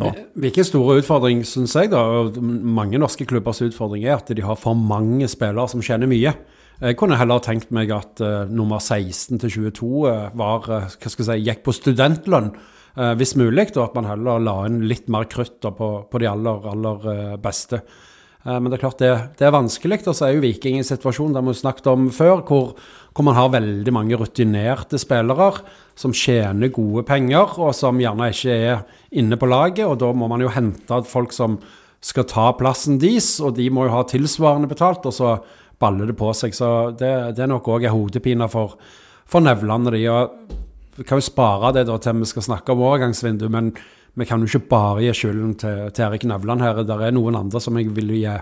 [0.00, 0.08] nå.
[0.40, 2.02] Hvilken store utfordring, syns jeg, da,
[2.40, 6.34] mange norske klubbers utfordring, er at de har for mange spillere som tjener mye.
[6.82, 11.12] Jeg kunne heller tenkt meg at uh, nummer 16 til 22 uh, var, uh, hva
[11.12, 12.70] skal jeg si, gikk på studentlønn, eh,
[13.16, 16.66] hvis mulig, og at man heller la inn litt mer krutt på, på de aller,
[16.72, 17.78] aller eh, beste.
[18.44, 20.02] Eh, Men det er klart det, det er vanskelig.
[20.06, 22.74] Og så er jo Viking i en situasjon der vi snakket om før, hvor,
[23.14, 25.52] hvor man har veldig mange rutinerte spillere
[25.96, 29.86] som tjener gode penger, og som gjerne ikke er inne på laget.
[29.86, 31.60] Og da må man jo hente folk som
[32.02, 35.36] skal ta plassen deres, og de må jo ha tilsvarende betalt, og så
[35.80, 36.52] baller det på seg.
[36.54, 38.74] Så det, det er nok òg en hodepine for,
[39.24, 39.88] for Nevland.
[39.94, 40.58] De, og
[40.96, 43.72] vi kan jo spare det da til vi skal snakke om overgangsvindu, men
[44.18, 46.82] vi kan jo ikke bare gi skylden til, til Erik Nevland her.
[46.84, 48.34] Det er noen andre som jeg vil gi,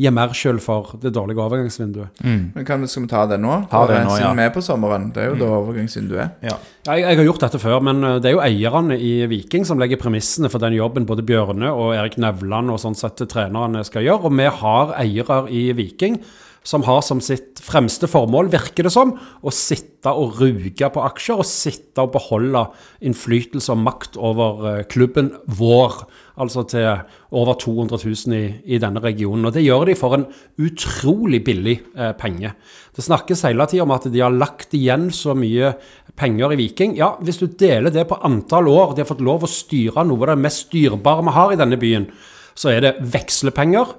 [0.00, 2.22] gi mer skyld for det dårlige overgangsvinduet.
[2.24, 3.58] Men kan, vi- skal vi ta det nå?
[3.68, 4.32] Ta det nå, siden ja.
[4.38, 5.10] vi er på sommeren.
[5.12, 6.30] Det er jo da overgangsvinduet er.
[6.48, 6.56] Ja.
[6.88, 9.78] Jeg, jeg har gjort dette før, men eh, det er jo eierne i Viking som
[9.82, 14.06] legger premissene for den jobben både Bjørne og Erik Nevland og sånn sett trenerne skal
[14.08, 14.30] gjøre.
[14.30, 16.22] Og vi har eiere i Viking
[16.68, 21.40] som har som sitt fremste formål, virker det som, å sitte og ruge på aksjer
[21.40, 22.66] og sitte og beholde
[23.08, 26.02] innflytelse og makt over eh, klubben vår.
[26.38, 27.00] Altså til
[27.34, 28.42] over 200 000 i,
[28.76, 29.48] i denne regionen.
[29.48, 30.28] Og det gjør de for en
[30.60, 32.52] utrolig billig eh, penge.
[32.94, 35.72] Det snakkes hele tida om at de har lagt igjen så mye
[36.20, 36.98] penger i Viking.
[37.00, 40.20] Ja, hvis du deler det på antall år de har fått lov å styre noe
[40.26, 42.10] av det mest styrbare vi har i denne byen,
[42.58, 43.96] så er det vekslepenger.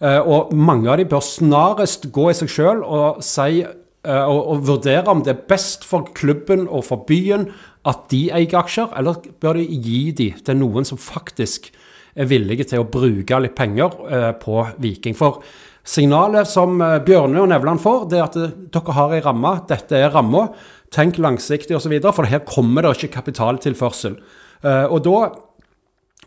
[0.00, 4.38] Eh, og mange av de bør snarest gå i seg sjøl og si eh, og,
[4.54, 7.50] og vurdere om det er best for klubben og for byen
[7.88, 11.68] at de eier aksjer, eller bør de gi de til noen som faktisk
[12.16, 15.16] er villige til å bruke litt penger eh, på Viking.
[15.16, 15.42] For
[15.84, 18.40] signalet som Bjørne og Nevland får, det er at
[18.72, 20.48] dere har ei ramme, dette er ramma,
[20.92, 24.16] tenk langsiktig osv., for her kommer det ikke kapitaltilførsel.
[24.60, 25.20] Og da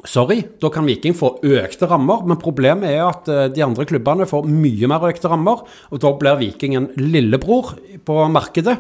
[0.02, 4.26] Sorry, da kan Viking få økte rammer, men problemet er at eh, de andre klubbene
[4.26, 5.62] får mye mer økte rammer,
[5.94, 8.80] og da blir Viking en lillebror på markedet.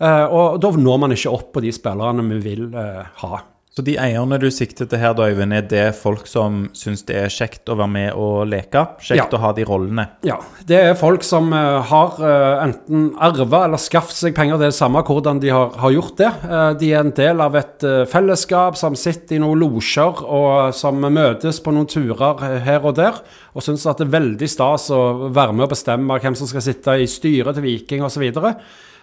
[0.00, 3.42] eh, Og da når man ikke opp på de spillerne vi vil eh, ha.
[3.74, 7.16] Så de eierne du sikter til her, da, Øyvind, er det folk som syns det
[7.18, 8.84] er kjekt å være med og leke?
[9.02, 9.24] Kjekt Ja.
[9.34, 10.04] å ha de rollene?
[10.22, 10.36] Ja,
[10.68, 14.60] det er folk som eh, har eh, enten arva eller skaffet seg penger.
[14.62, 16.30] Det er det samme hvordan de har, har gjort det.
[16.46, 21.02] Eh, de er en del av et fellesskap som sitter i noen losjer og som
[21.02, 23.18] møtes på noen turer her og der.
[23.58, 26.62] Og syns at det er veldig stas å være med og bestemme hvem som skal
[26.62, 28.30] sitte i styret til Viking osv.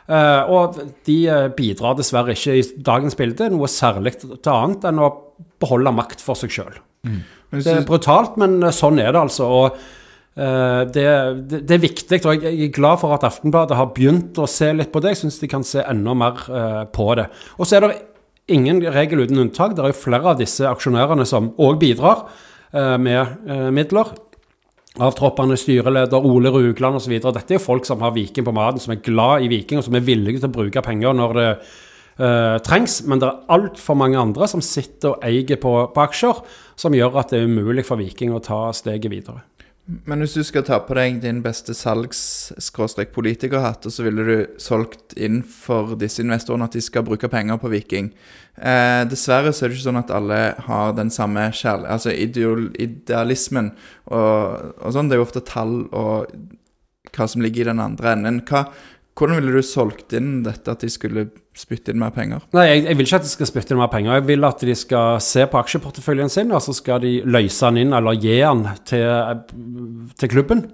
[0.09, 4.99] Uh, og de eh, bidrar dessverre ikke i dagens bilde noe særlig til annet enn
[4.99, 5.11] å
[5.61, 6.79] beholde makt for seg sjøl.
[7.07, 7.21] Mm.
[7.53, 9.49] Det er brutalt, men eh, sånn er det altså.
[9.49, 9.81] og
[10.31, 11.03] Uh, det,
[11.51, 14.69] det, det er viktig, og jeg er glad for at Aftenbladet har begynt å se
[14.71, 15.11] litt på det.
[15.11, 17.25] Jeg syns de kan se enda mer uh, på det.
[17.59, 17.97] Og så er det
[18.51, 19.75] ingen regel uten unntak.
[19.75, 22.23] Det er jo flere av disse aksjonærene som òg bidrar
[22.75, 24.13] uh, med eh, midler.
[24.99, 27.13] Avtroppende styreleder Ole Rugland osv.
[27.23, 29.87] Dette er jo folk som har Viking på maten, som er glad i Viking, og
[29.87, 31.45] som er villige til å bruke penger når det
[32.19, 32.97] uh, trengs.
[33.07, 36.43] Men det er altfor mange andre som sitter og eier på, på aksjer,
[36.75, 39.45] som gjør at det er umulig for Viking å ta steget videre.
[39.85, 45.13] Men hvis du skal ta på deg din beste salgs-politikerhatt, og så ville du solgt
[45.17, 48.11] inn for disse investorene at de skal bruke penger på Viking
[48.61, 51.85] eh, Dessverre så er det ikke sånn at alle har den samme kjærl...
[51.89, 53.71] Altså ideal, idealismen
[54.05, 55.09] og, og, sånn.
[55.09, 56.15] Det er jo ofte tall og
[57.11, 58.41] hva som ligger i den andre enden.
[58.47, 58.61] Hva,
[59.17, 62.45] hvordan ville du solgt inn dette, at de skulle spytte inn mer penger?
[62.55, 64.13] Nei, jeg, jeg, vil ikke at de skal spytte inn mer penger.
[64.19, 67.83] Jeg vil at de skal se på aksjeporteføljen sin, og så skal de løse den
[67.85, 69.43] inn, eller gi den til,
[70.19, 70.65] til klubben.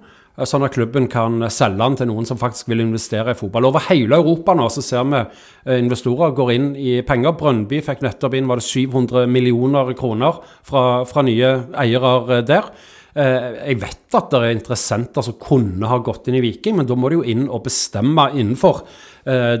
[0.46, 3.66] Sånn at klubben kan selge den til noen som faktisk vil investere i fotball.
[3.72, 7.34] Over hele Europa nå så ser vi eh, investorer går inn i penger.
[7.40, 11.50] Brønnby fikk nettopp inn var det 700 millioner kroner fra, fra nye
[11.82, 12.70] eiere eh, der.
[13.18, 16.86] Eh, jeg vet at det er interessenter som kunne ha gått inn i Viking, men
[16.86, 18.84] da må de jo inn og bestemme innenfor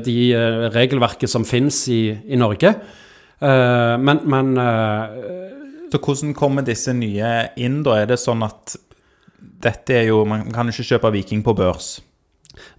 [0.04, 2.74] de eh, regelverket som finnes i, i Norge.
[3.38, 4.48] Men, men
[5.92, 8.00] Så hvordan kommer disse nye inn, da?
[8.00, 8.74] Er det sånn at
[9.62, 12.00] dette er jo Man kan ikke kjøpe Viking på børs.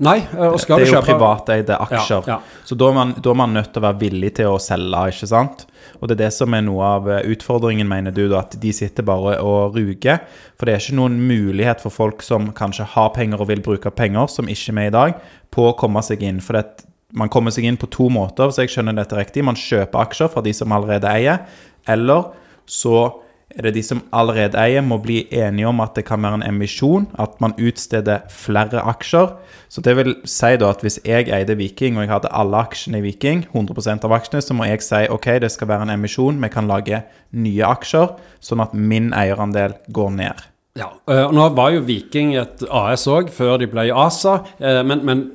[0.04, 2.26] Nei, og skal Det er jo privateide aksjer.
[2.28, 2.64] Ja, ja.
[2.68, 5.04] Så da er, man, da er, man, nødt til å være villig til å selge,
[5.14, 5.66] ikke sant?
[6.00, 8.74] Og det er det som er noe av eh, utfordringen, mener du, da, at de
[8.76, 10.22] sitter bare og ruger.
[10.58, 13.92] For det er ikke noen mulighet for folk som kanskje har penger og vil bruke
[13.96, 15.18] penger, som ikke er med i dag,
[15.54, 16.44] på å komme seg inn.
[16.44, 19.46] For det, man kommer seg inn på to måter, hvis jeg skjønner dette riktig.
[19.46, 21.44] Man kjøper aksjer fra de som allerede eier,
[21.90, 22.32] eller
[22.70, 23.08] så
[23.56, 26.46] er det de som allerede eier, må bli enige om at det kan være en
[26.46, 29.34] emisjon, at man utsteder flere aksjer.
[29.70, 33.02] Så det vil si da at hvis jeg eide Viking, og jeg hadde alle aksjene
[33.02, 36.42] i Viking, 100% av aksjene, så må jeg si ok, det skal være en emisjon,
[36.42, 40.48] vi kan lage nye aksjer, sånn at min eierandel går ned.
[40.78, 44.40] Ja, og Nå var jo Viking et AS òg, før de ble ASA.
[44.62, 45.26] Eh, men, men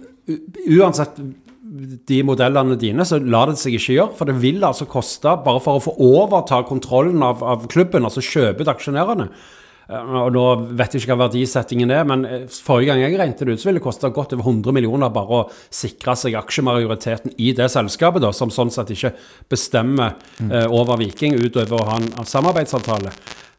[0.71, 1.19] uansett
[1.75, 4.15] de modellene dine, så lar det seg ikke gjøre.
[4.19, 8.23] For det vil altså koste, bare for å få overta kontrollen av, av klubben, altså
[8.25, 9.29] kjøpe ut aksjonærene.
[9.89, 10.45] Eh, og Nå
[10.79, 13.69] vet jeg ikke hva verdisettingen er, men eh, forrige gang jeg regnet det ut, så
[13.69, 18.25] ville det koste godt over 100 millioner bare å sikre seg aksjemajoriteten i det selskapet,
[18.25, 19.15] da, som sånn sett ikke
[19.53, 20.17] bestemmer
[20.47, 23.13] eh, over Viking utover å ha en samarbeidsavtale.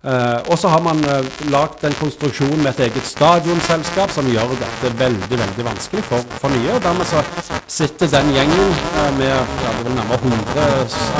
[0.05, 4.53] Uh, og så har man uh, lagd en konstruksjon med et eget stadionselskap som gjør
[4.59, 6.75] dette veldig veldig vanskelig for, for nye.
[6.75, 7.23] Og dermed så
[7.77, 10.67] sitter den gjengen uh, med ja, det er nærmere 100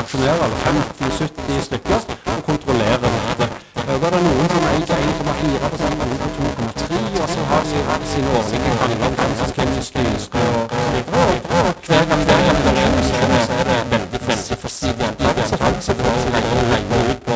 [0.02, 0.58] aksjonærer, eller
[1.02, 2.06] 50-70 stykker,
[2.36, 3.50] og kontrollerer dette.
[3.80, 5.74] Uh, da er det noen som eier 1,4
[6.04, 9.78] noen på 2,3 og så har de sine årlige krangler om hvem som skal inn
[9.80, 15.10] i styret og hver gang det er en så er det veldig veldig for siden.
[15.46, 17.34] Så folk så får regne ut på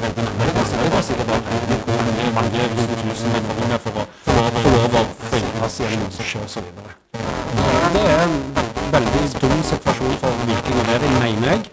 [0.00, 0.55] veldig mange
[2.36, 2.66] mange
[3.02, 6.68] tusen innvandringer for å få lov å finnes i en masse osv.
[7.94, 8.36] Det er en
[8.92, 10.86] veldig dum situasjon for Viking å
[11.20, 11.66] mener jeg.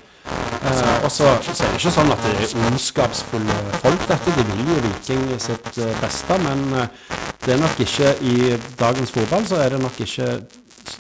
[0.64, 4.36] Eh, og så er det ikke sånn at det er ondskapsfulle folk, dette.
[4.38, 6.68] De vil jo Viking sitt beste, men
[7.44, 10.30] det er nok ikke i dagens fotball så er det nok ikke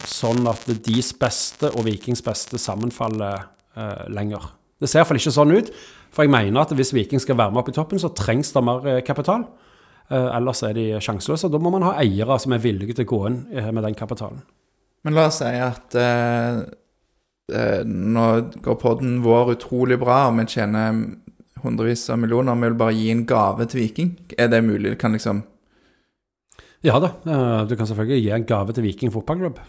[0.07, 3.45] sånn at deres beste og Vikings beste sammenfaller
[3.77, 4.51] uh, lenger.
[4.79, 5.71] Det ser iallfall ikke sånn ut.
[6.14, 8.64] For jeg mener at hvis Viking skal være med opp i toppen, så trengs det
[8.66, 9.47] mer eh, kapital.
[10.11, 11.49] Eh, ellers er de sjanseløse.
[11.51, 13.97] Da må man ha eiere som er villige til å gå inn eh, med den
[13.97, 14.43] kapitalen.
[15.03, 16.59] Men la oss si at eh,
[17.88, 18.28] nå
[18.64, 21.01] går podden vår utrolig bra, og vi tjener
[21.64, 22.59] hundrevis av millioner.
[22.59, 24.14] Vi vil bare gi en gave til Viking.
[24.38, 24.93] Er det mulig?
[24.93, 25.43] Det kan liksom
[26.84, 27.14] ja da,
[27.64, 29.61] du kan selvfølgelig gi en gave til Viking fotballklubb.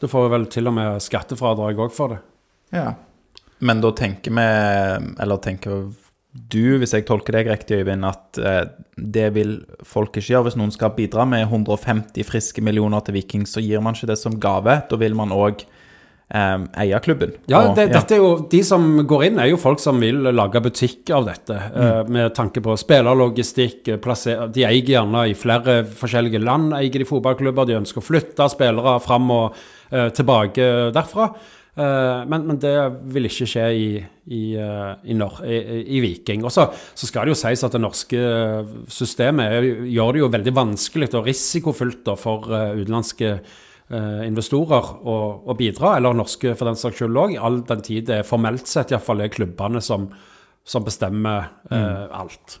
[0.00, 2.16] Du får vel til og med skattefradrag òg for det.
[2.72, 2.94] Ja.
[3.58, 4.48] Men da tenker vi,
[5.22, 5.86] eller tenker
[6.36, 8.64] du, hvis jeg tolker deg riktig, Øyvind, at eh,
[8.96, 10.48] det vil folk ikke gjøre.
[10.50, 14.18] Hvis noen skal bidra med 150 friske millioner til Viking, så gir man ikke det
[14.20, 14.80] som gave.
[14.90, 17.36] Da vil man òg eh, eie klubben.
[17.48, 20.28] Ja, det, ja, dette er jo, De som går inn, er jo folk som vil
[20.28, 21.56] lage butikk av dette.
[21.56, 22.12] Eh, mm.
[22.18, 23.94] Med tanke på spillerlogistikk.
[23.96, 27.68] De eier gjerne i flere forskjellige land, eier de fotballklubber.
[27.68, 31.32] De ønsker å flytte spillere fram og eh, tilbake derfra.
[31.76, 32.72] Uh, men, men, det
[33.12, 33.88] vil ikke skje i,
[34.32, 35.16] i, uh, i,
[35.84, 36.46] i, Viking.
[36.48, 38.20] Og så, skal det jo sies at det norske
[38.88, 43.38] systemet gjør det jo veldig vanskelig og risikofullt for uh, utenlandske
[43.86, 45.12] investorer å,
[45.46, 48.90] å, bidra, eller norske for den saks skyld òg, all den tid det formelt sett
[48.90, 50.08] iallfall er klubbene som,
[50.66, 52.10] som bestemmer mm.
[52.18, 52.56] alt.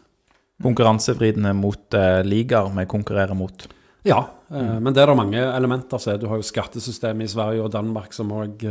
[0.62, 3.66] Konkurransevridende mot ligaer vi konkurrerer mot.
[4.06, 4.78] Ja, mm.
[4.84, 6.00] men det er det mange elementer.
[6.02, 8.62] Så du har jo skattesystemet i Sverige og Danmark som òg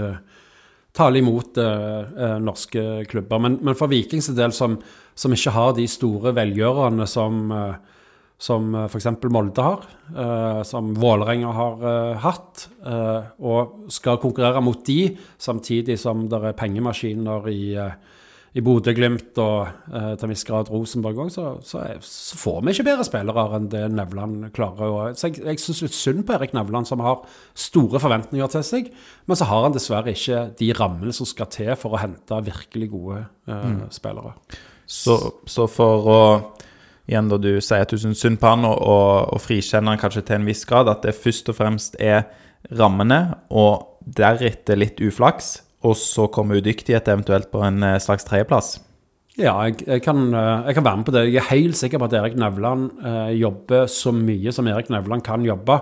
[0.96, 3.42] taler imot eh, eh, norske klubber.
[3.44, 4.78] Men, men for Vikings del, som,
[5.18, 7.76] som ikke har de store velgjørerne som, eh,
[8.48, 9.10] som eh, f.eks.
[9.34, 16.00] Molde har, eh, som Vålerenga har eh, hatt, eh, og skal konkurrere mot de, samtidig
[16.02, 18.15] som det er pengemaskiner i, eh,
[18.56, 22.72] i Bodø-Glimt og eh, til en viss grad Rosenborg òg, så, så, så får vi
[22.72, 24.94] ikke bedre spillere enn det Nevland klarer.
[24.94, 28.64] Og, så jeg, jeg syns litt synd på Erik Nevland, som har store forventninger til
[28.64, 28.88] seg,
[29.28, 32.90] men så har han dessverre ikke de rammene som skal til for å hente virkelig
[32.94, 34.38] gode eh, spillere.
[34.86, 36.22] Så, så for å
[37.06, 40.00] Igjen da du sier at du syns synd på han, og, og, og frikjenner han
[40.02, 42.24] kanskje til en viss grad, at det først og fremst er
[42.74, 43.20] rammene,
[43.54, 48.76] og deretter litt uflaks, og så kommer udyktighet eventuelt på en eh, slags tredjeplass.
[49.36, 51.26] Ja, jeg, jeg, kan, eh, jeg kan være med på det.
[51.28, 55.26] Jeg er helt sikker på at Erik Nevland eh, jobber så mye som Erik Nevland
[55.28, 55.80] kan jobbe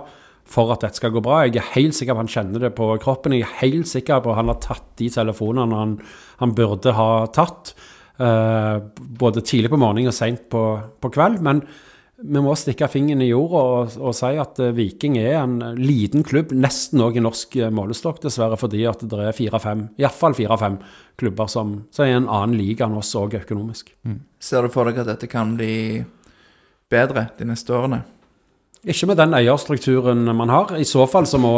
[0.49, 1.43] for at dette skal gå bra.
[1.45, 3.35] Jeg er helt sikker på at han kjenner det på kroppen.
[3.37, 5.97] Jeg er helt sikker på at han har tatt de telefonene han,
[6.41, 7.75] han burde ha tatt.
[8.19, 8.77] eh,
[9.23, 10.63] både tidlig på morgenen og seint på,
[11.01, 11.39] på kveld.
[11.45, 11.63] Men
[12.23, 16.23] vi må stikke fingeren i jorda og, og si at eh, Viking er en liten
[16.25, 20.79] klubb, nesten òg i norsk eh, målestokk, dessverre, fordi at det er fire-fem, iallfall fire-fem
[21.19, 23.91] klubber som, som er i en annen liga enn oss òg økonomisk.
[24.39, 25.75] Ser du for deg at dette kan bli
[26.91, 28.03] bedre de neste årene?
[28.83, 30.73] Ikke med den eierstrukturen man har.
[30.75, 31.53] I så fall så må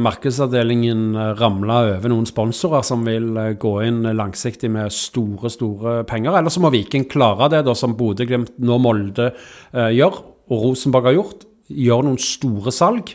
[0.00, 6.38] markedsavdelingen ramle over noen sponsorer som vil eh, gå inn langsiktig med store, store penger.
[6.38, 11.10] Eller så må Viking klare det, da, som Bodø-Glimt nå Molde eh, gjør, og Rosenborg
[11.10, 11.44] har gjort.
[11.68, 13.12] Gjør noen store salg.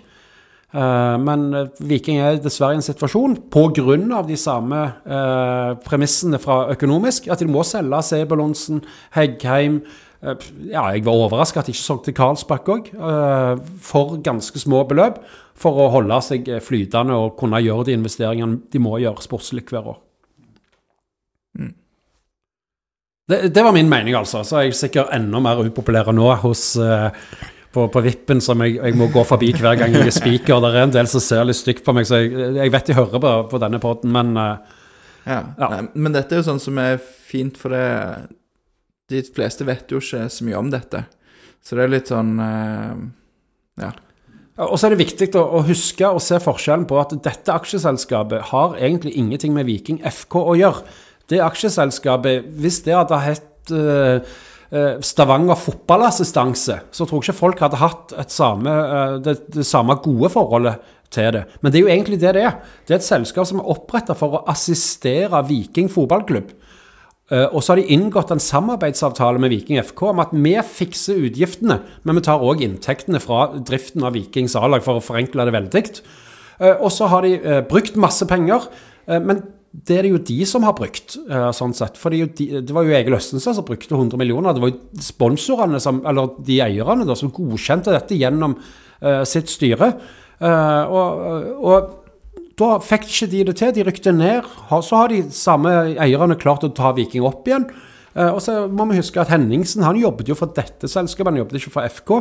[0.76, 4.22] Eh, men eh, Viking er dessverre i en situasjon, pga.
[4.28, 8.82] de samme eh, premissene fra økonomisk, at de må selge Sebulonsen,
[9.16, 9.82] Heggheim
[10.24, 15.20] Ja, jeg var overraska at de ikke solgte Karlsbakk òg, eh, for ganske små beløp.
[15.60, 19.66] For å holde seg eh, flytende og kunne gjøre de investeringene de må gjøre sportslig
[19.70, 20.00] hver år.
[23.30, 24.44] Det, det var min mening, altså.
[24.46, 27.10] Så er jeg sikkert enda mer upopulær nå hos eh,
[27.74, 30.62] på, på vippen som jeg, jeg må gå forbi hver gang jeg er speaker.
[30.62, 32.98] Det er en del som ser litt stygt på meg, så jeg, jeg vet de
[32.98, 34.82] hører på, på denne poden, men eh,
[35.26, 35.40] Ja.
[35.58, 35.70] Ja.
[35.72, 37.86] Nei, men dette er jo sånn som er fint, for det
[39.12, 41.04] De fleste vet jo ikke så mye om dette.
[41.66, 43.06] Så det er litt sånn eh,
[43.84, 43.94] Ja.
[44.64, 48.78] Og så er det viktig å, huske og se forskjellen på at dette aksjeselskapet har
[48.80, 50.86] egentlig ingenting med Viking FK å gjøre.
[51.28, 54.38] Det aksjeselskapet, hvis det hadde hett eh,
[54.72, 58.78] eh, Stavanger fotballassistanse, så tror jeg ikke folk hadde hatt samme,
[59.26, 61.44] det, det samme gode forholdet til det.
[61.60, 62.56] Men det er jo egentlig det det er.
[62.88, 66.56] Det er et selskap som er oppretta for å assistere Viking fotballklubb.
[67.34, 71.24] Eh, og så har de inngått en samarbeidsavtale med Viking FK om at vi fikser
[71.26, 75.56] utgiftene, men vi tar òg inntektene fra driften av Vikings A-lag, for å forenkle det
[75.56, 75.84] veldig.
[76.62, 78.70] Eh, og så har de eh, brukt masse penger,
[79.06, 79.44] men
[79.86, 81.14] det er det jo de som har brukt,
[81.54, 82.00] sånn sett.
[82.02, 84.56] For det, var jo Egil Østenstad som brukte 100 millioner.
[84.56, 88.56] Det var jo sponsorene, som, eller de eierne, da, som godkjente dette gjennom
[89.30, 89.92] sitt styre.
[90.42, 91.22] Og,
[91.70, 91.92] og
[92.60, 93.74] da fikk ikke de det til.
[93.76, 94.48] De rykte ned.
[94.72, 97.68] Så har de samme eierne klart å ta Viking opp igjen.
[98.16, 101.42] Eh, og så må vi huske at Henningsen han jobbet jo for dette selskapet, han
[101.42, 102.14] jobbet ikke for FK.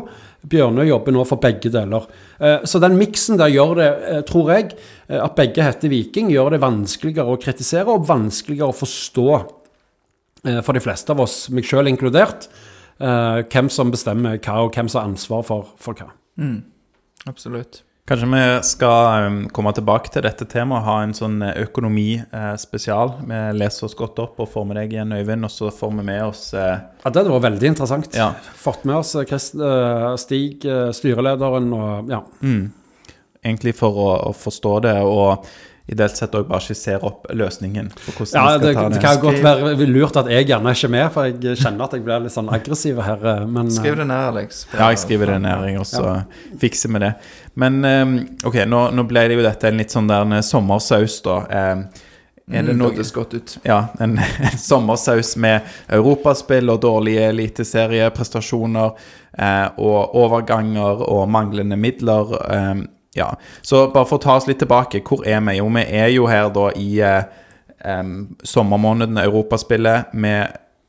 [0.50, 2.08] Bjørnøy jobber nå for begge deler.
[2.40, 4.74] Eh, så den miksen der gjør det, eh, tror jeg,
[5.08, 9.28] at begge heter Viking, gjør det vanskeligere å kritisere og vanskeligere å forstå
[10.44, 12.50] for de fleste av oss, meg sjøl inkludert,
[13.00, 16.10] hvem som bestemmer hva, og hvem som har ansvar for, for hva.
[17.24, 17.80] Absolutt.
[18.04, 23.14] Kanskje vi skal um, komme tilbake til dette temaet, ha en sånn økonomispesial.
[23.24, 26.04] vi leser oss godt opp og får med deg igjen, Øyvind, og så får vi
[26.10, 28.10] med oss eh, Ja, Det var veldig interessant.
[28.12, 28.34] Ja.
[28.60, 32.20] Fått med oss eh, Christ, eh, Stig, eh, styrelederen, og ja.
[33.40, 35.48] egentlig for å, å forstå det, og
[35.90, 39.00] ideelt sett òg bare skissere opp løsningen for hvordan ja skal det, ta det det.
[39.04, 42.04] kan godt være lurt at jeg gjerne er ikke med, for jeg kjenner at jeg
[42.06, 43.26] blir litt sånn aggressiv her.
[43.34, 44.62] eh, Men eh, Skriv det ned, Alex.
[44.72, 46.14] Ja, jeg skriver det ned, og så
[46.62, 47.12] fikser vi det.
[47.60, 48.16] Men um,
[48.48, 51.36] ok, nå, nå ble det jo dette en litt sånn der en sommersaus, da.
[51.52, 51.84] Um,
[52.52, 53.52] er det Mm, noe godt ut.
[53.64, 54.18] Ja, en,
[54.48, 58.90] en sommersaus med europaspill og dårlige eliteserieprestasjoner
[59.38, 62.34] eh, og overganger og manglende midler.
[62.52, 62.74] Eh,
[63.14, 65.58] ja, Så bare for å ta oss litt tilbake, hvor er vi?
[65.60, 67.22] Jo, vi er jo her da i eh,
[67.84, 70.14] em, sommermånedene Europaspillet.
[70.14, 70.34] Vi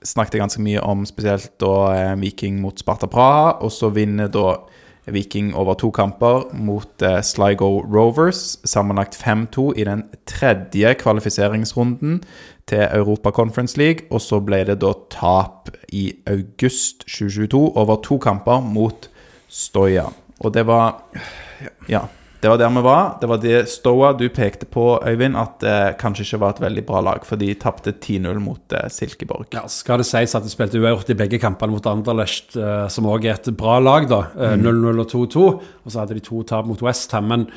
[0.05, 4.55] snakket ganske mye om spesielt da eh, Viking mot Sparta Praha, og så vinner da
[5.05, 12.23] Viking over to kamper mot eh, Sligo Rovers, sammenlagt 5-2 i den tredje kvalifiseringsrunden
[12.65, 18.17] til Europa Conference League, og så ble det da tap i august 2022 over to
[18.17, 19.09] kamper mot
[19.47, 20.09] Stoja.
[20.43, 21.01] Og det var
[21.89, 22.07] Ja.
[22.41, 23.15] Det var der vi var.
[23.17, 26.83] Det var det Stoa du pekte på, Øyvind, at det kanskje ikke var et veldig
[26.85, 29.47] bra lag, for de tapte 10-0 mot eh, Silkeborg.
[29.55, 33.07] Ja, skal det sies at de spilte uavgjort i begge kampene mot Anderlecht, eh, som
[33.09, 34.19] òg er et bra lag, da.
[34.37, 35.45] Eh, 0-0 og 2-2.
[35.47, 37.31] Og så hadde de to tap mot Westham.
[37.33, 37.47] Men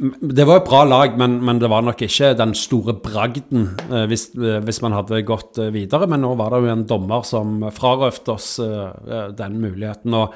[0.00, 4.08] det var et bra lag, men, men det var nok ikke den store bragden eh,
[4.10, 6.08] hvis, eh, hvis man hadde gått eh, videre.
[6.10, 10.18] Men nå var det jo en dommer som frarøvde oss eh, eh, den muligheten.
[10.18, 10.34] og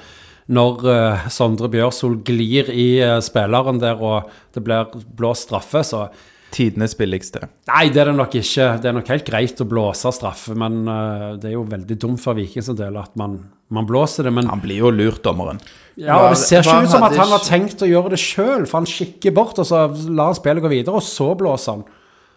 [0.52, 6.06] når uh, Sondre Bjørsol glir i uh, spilleren der, og det blir blåst straffe, så
[6.54, 7.48] Tidenes billigste.
[7.66, 8.66] Nei, det er det nok ikke.
[8.78, 12.22] Det er nok helt greit å blåse straffe, men uh, det er jo veldig dumt
[12.22, 13.40] for Vikings sin del at man,
[13.74, 14.34] man blåser det.
[14.36, 15.58] Men Han blir jo lurt, dommeren.
[15.98, 18.68] ja, og det ser ikke ut som at han har tenkt å gjøre det sjøl,
[18.68, 21.84] for han kikker bort, og så lar han spillet gå videre, og så blåser han.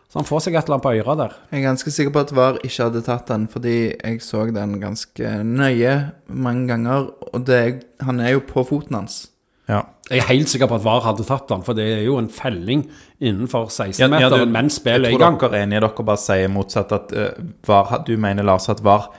[0.08, 1.34] Så han får seg et eller annet på øra der.
[1.52, 4.78] Jeg er ganske sikker på at VAR ikke hadde tatt den, fordi jeg så den
[4.80, 5.96] ganske nøye
[6.32, 7.10] mange ganger.
[7.34, 9.18] Og det, han er jo på foten hans.
[9.68, 9.82] Ja.
[10.08, 12.30] Jeg er helt sikker på at VAR hadde tatt den, for det er jo en
[12.32, 12.86] felling
[13.20, 15.36] innenfor 16-meteren du- mens spillet er Jeg i gang.
[15.42, 16.92] tror dere er enige, dere bare sier motsatt.
[16.96, 19.10] At uh, VAR, du mener, Lars, at VAR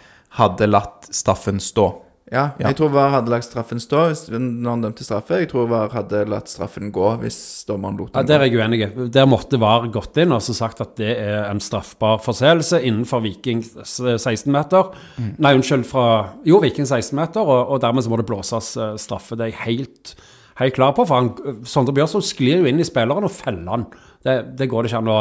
[0.41, 1.91] hadde latt straffen stå.
[2.31, 2.69] Ja, Ja.
[2.69, 5.39] jeg tror VAR hadde lagt straffen stå hvis, når han dømte straffe.
[5.41, 8.59] Jeg tror VAR hadde latt straffen gå hvis dommeren lot den Ja, Der er jeg
[8.61, 9.13] uenig.
[9.15, 13.23] Der måtte VAR gått inn og så sagt at det er en straffbar forseelse innenfor
[13.25, 14.91] Viking 16-meter.
[15.39, 16.07] Nei, unnskyld, fra
[16.45, 19.37] Jo, Viking 16-meter, og, og dermed så må det blåses eh, straffe.
[19.39, 20.15] Det er jeg helt,
[20.61, 21.07] helt klar på.
[21.09, 23.87] For han, Sondre Bjørsson sklir jo inn i spilleren og feller han.
[24.25, 25.21] Det, det går det ikke an å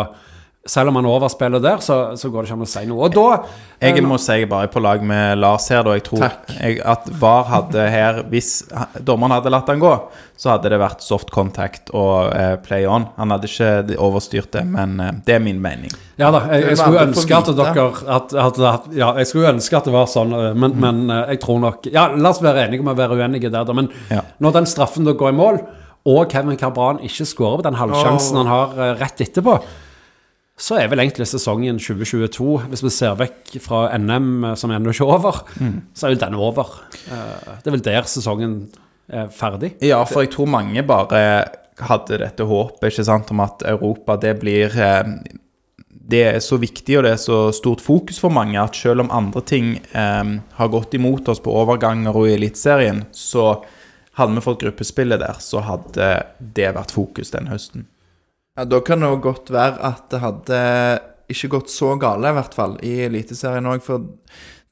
[0.68, 3.08] Selv om han overspiller der, så, så går det ikke an å si noe.
[3.08, 5.94] Og da Jeg må si jeg bare er på lag med Lars her, da.
[5.96, 8.66] Jeg tror jeg, at VAR hadde her Hvis
[9.00, 9.94] dommeren hadde latt han gå,
[10.38, 13.08] så hadde det vært soft contact og eh, play on.
[13.16, 15.96] Han hadde ikke overstyrt det, men eh, det er min mening.
[16.20, 17.88] Ja da, jeg, jeg skulle ønske at dere
[18.18, 21.34] at, at, at, Ja, jeg skulle ønske at det var sånn, men, men, men eh,
[21.36, 23.78] jeg tror nok Ja, la oss være enige om å være uenige der, da.
[23.78, 24.26] Men Ja.
[24.44, 25.64] når den straffen da går i mål,
[26.08, 28.44] og Kevin Carbran ikke skårer på den halvsjansen oh.
[28.44, 29.58] han har eh, rett etterpå,
[30.58, 34.90] så er vel egentlig sesongen 2022, hvis vi ser vekk fra NM, eh, som ennå
[34.94, 35.42] ikke er over,
[35.94, 36.72] så er vel den over.
[37.12, 38.56] Eh, Det er vel der sesongen
[39.10, 39.76] er ferdig.
[39.86, 41.22] Ja, for jeg tror mange bare
[41.80, 45.04] hadde dette håpet ikke sant, om at Europa det blir eh,
[46.08, 49.10] Det er så viktig og det er så stort fokus for mange at selv om
[49.12, 53.62] andre ting eh, har gått imot oss på overganger og i Eliteserien, så
[54.18, 56.08] hadde vi fått gruppespillet der, så hadde
[56.40, 57.86] det vært fokus den høsten.
[58.58, 60.62] Ja, Da kan det jo godt være at det hadde
[61.30, 63.84] ikke gått så gale, i hvert fall, i Eliteserien òg.
[63.86, 64.08] For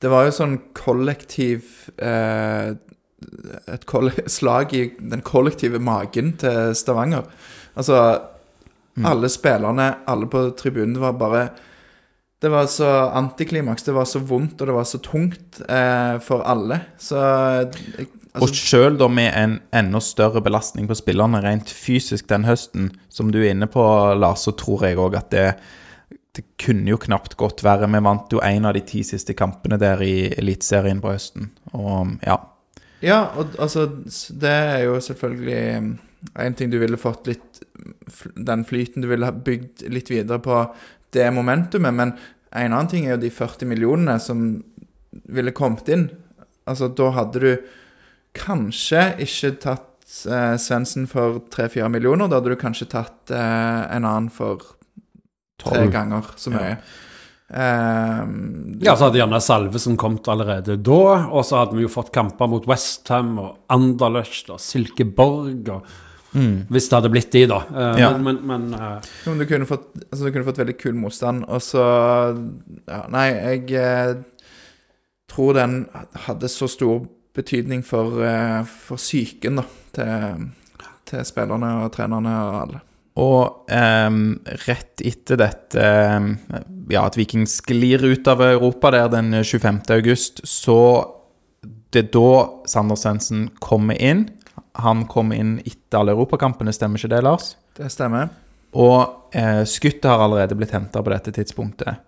[0.01, 1.67] det var jo sånn kollektiv
[1.97, 2.73] eh,
[3.73, 3.85] Et
[4.37, 7.29] slag i den kollektive magen til Stavanger.
[7.75, 7.99] Altså
[9.05, 11.47] Alle spillerne, alle på tribunen, det var bare
[12.41, 13.83] Det var så antiklimaks.
[13.83, 16.79] Det var så vondt, og det var så tungt eh, for alle.
[16.97, 17.17] Så
[17.97, 18.07] jeg,
[18.43, 23.31] Og sjøl da med en enda større belastning på spillerne rent fysisk den høsten, som
[23.31, 23.83] du er inne på,
[24.19, 25.45] Lars, så tror jeg òg at det,
[26.35, 27.89] det kunne jo knapt godt være.
[27.91, 31.51] Vi vant jo en av de ti siste kampene der i Eliteserien på høsten.
[31.73, 32.39] Og ja.
[33.03, 35.89] Ja, og altså Det er jo selvfølgelig mm,
[36.41, 37.59] en ting du ville fått litt
[38.33, 40.63] Den flyten du ville ha bygd litt videre på
[41.13, 42.13] det momentumet, men
[42.55, 44.39] en annen ting er jo de 40 millionene som
[45.31, 46.09] ville kommet inn.
[46.67, 47.51] Altså, da hadde du
[48.35, 52.29] kanskje ikke tatt eh, Svendsen for 3-4 millioner.
[52.29, 54.61] Da hadde du kanskje tatt eh, en annen for
[55.61, 55.91] tre Tolv.
[55.95, 56.75] ganger så mye.
[57.55, 62.11] Ehm, Ja, så hadde gjerne Salvesen kommet allerede da, og så hadde vi jo fått
[62.15, 65.93] kamper mot Westham og Anderlecht og Silkeborg og
[66.35, 67.61] Hvis det hadde blitt de, da.
[67.71, 68.09] Eh, Ja.
[68.17, 70.97] Men, men, men eh, Jo, men du kunne fått, altså, du kunne fått veldig kul
[70.99, 71.85] motstand, og så
[72.89, 74.17] ja, Nei, jeg eh,
[75.31, 75.77] tror den
[76.25, 77.05] hadde så stor
[77.35, 79.61] betydning for, eh, for psyken,
[79.95, 80.45] til,
[81.07, 82.81] til spillerne og trenerne og alle.
[83.15, 84.23] Og um,
[84.65, 86.33] rett etter dette ehm,
[86.91, 89.79] Ja, at Viking sklir ut av Europa der den 25.
[89.95, 90.79] august, så
[91.95, 92.31] det er da
[92.67, 94.27] Sander Svendsen kommer inn.
[94.83, 97.53] Han kommer inn etter alle europakampene, stemmer ikke det, Lars?
[97.79, 98.27] Det stemmer.
[98.75, 102.03] Og eh, skuttet har allerede blitt henta på dette tidspunktet.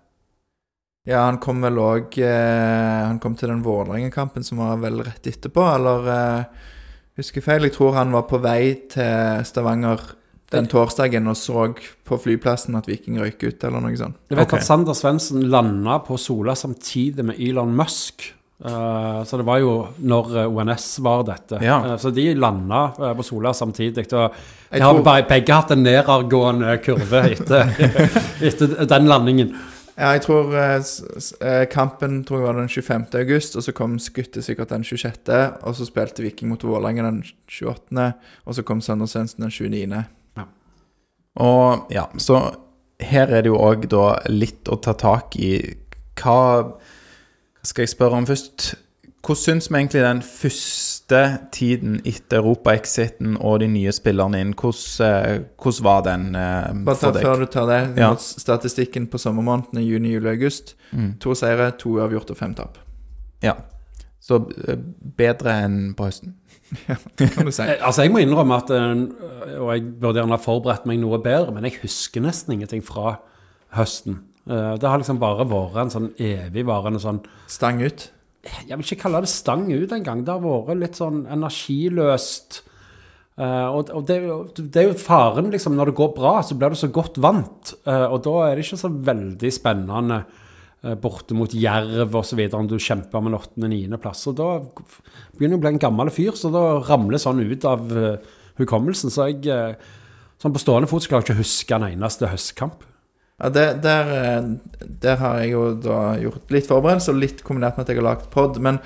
[1.06, 5.26] Ja, han kom vel òg eh, Han kom til den Vålerenga-kampen som var vel rett
[5.30, 6.66] etterpå, eller eh,
[7.18, 7.64] Husker feil.
[7.66, 10.02] Jeg tror han var på vei til Stavanger
[10.54, 11.66] den torsdagen og så
[12.08, 14.16] på flyplassen at Viking røyk ut, eller noe sånt.
[14.30, 14.62] jeg vet okay.
[14.62, 18.30] at Sander Svendsen landa på Sola samtidig med Elon Musk.
[18.58, 19.72] Uh, så det var jo
[20.02, 21.60] når eh, ONS var dette.
[21.62, 21.76] Ja.
[21.84, 24.08] Uh, så de landa uh, på Sola samtidig.
[24.08, 24.34] Og
[24.72, 27.70] de har tror- begge hatt en nedadgående kurve etter,
[28.48, 29.52] etter den landingen.
[29.98, 30.76] Ja, jeg tror eh,
[31.42, 33.06] eh, kampen tror jeg var den 25.
[33.18, 37.24] august, og så kom skuttet sikkert den 26., og så spilte Viking mot Vålerenga den
[37.50, 38.12] 28.,
[38.44, 40.04] og så kom Sander Svendsen den 29.
[41.38, 42.38] Og ja, så
[43.00, 45.52] her er det jo òg da litt å ta tak i
[46.18, 46.38] hva
[47.62, 48.72] skal jeg spørre om først?
[49.22, 55.06] Hvordan syns vi egentlig den første tiden etter Europa-exiten og de nye spillerne inn, hvordan,
[55.06, 58.10] eh, hvordan var den eh, Bare ta, før du tar det, Ja.
[58.16, 60.74] statistikken på sommermånedene juni, juli, august.
[60.92, 61.14] Mm.
[61.20, 62.76] To seire, to uavgjort og fem tap.
[63.42, 63.54] Ja.
[64.20, 64.76] Så eh,
[65.16, 66.34] bedre enn på høsten.
[66.88, 67.62] Ja, Kan du si.
[67.62, 71.54] Eh, Altså, jeg må innrømme at Og jeg burde gjerne ha forberedt meg noe bedre,
[71.54, 73.16] men jeg husker nesten ingenting fra
[73.72, 74.18] høsten.
[74.46, 78.10] Det har liksom bare vært en sånn evigvarende sånn Stang ut.
[78.68, 80.24] Jeg vil ikke kalle det stang ut engang.
[80.24, 82.62] Det har vært litt sånn energiløst.
[83.38, 84.18] Uh, og og det,
[84.58, 85.76] det er jo faren, liksom.
[85.78, 87.74] Når det går bra, så blir du så godt vant.
[87.86, 92.42] Uh, og da er det ikke så veldig spennende uh, borte mot Jerv osv.
[92.58, 94.26] om du kjemper om en åttende-niendeplass.
[94.32, 94.50] Og da
[95.36, 97.86] begynner du å bli en gammel fyr, så da ramler sånn ut av
[98.58, 99.14] hukommelsen.
[99.14, 99.78] Så jeg
[100.38, 102.84] Sånn på stående fot skal jeg ikke huske en eneste høstkamp.
[103.38, 107.78] Ja, det, der, eh, der har jeg jo da gjort litt forberedelse, og litt kombinert
[107.78, 108.58] med at jeg har lagd pod.
[108.64, 108.80] Men,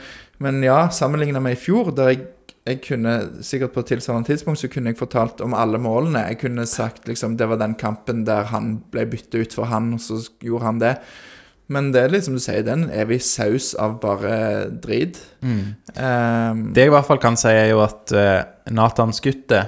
[0.44, 2.26] men ja, sammenligna med i fjor, der jeg,
[2.68, 6.28] jeg kunne sikkert på et tilsvarende tidspunkt så kunne jeg fortalt om alle målene.
[6.28, 9.94] Jeg kunne sagt liksom det var den kampen der han ble bytta ut for han,
[9.96, 10.96] og så gjorde han det.
[11.72, 15.16] Men det er litt som du sier, den er vi saus av bare drit.
[15.40, 18.42] Um, Det jeg i hvert fall kan si, er jo at uh,
[18.74, 19.62] Nathan Skutte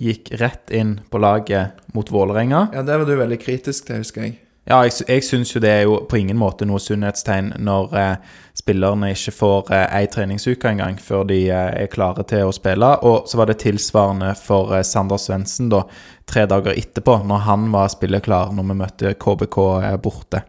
[0.00, 2.68] gikk rett inn på laget mot Vålerenga.
[2.72, 4.38] ja, det var du veldig kritisk til, husker jeg.
[4.68, 8.16] Ja, jeg, jeg syns jo det er jo på ingen måte noe sunnhetstegn når eh,
[8.54, 12.90] spillerne ikke får eh, ei treningsuke engang før de eh, er klare til å spille.
[13.08, 15.82] Og så var det tilsvarende for eh, Sander Svendsen da,
[16.28, 19.58] tre dager etterpå, når han var spilleklar når vi møtte KBK
[19.88, 20.44] eh, borte.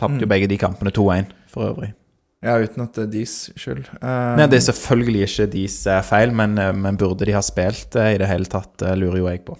[0.00, 0.32] Tapte jo Mm.
[0.32, 1.92] begge de kampene 2-1, for øvrig.
[2.40, 3.84] Ja, uten at det er deres skyld.
[4.00, 7.42] Uh, Nei, Det er selvfølgelig ikke deres eh, feil, men, eh, men burde de ha
[7.44, 9.58] spilt eh, i det hele tatt, lurer jo jeg på.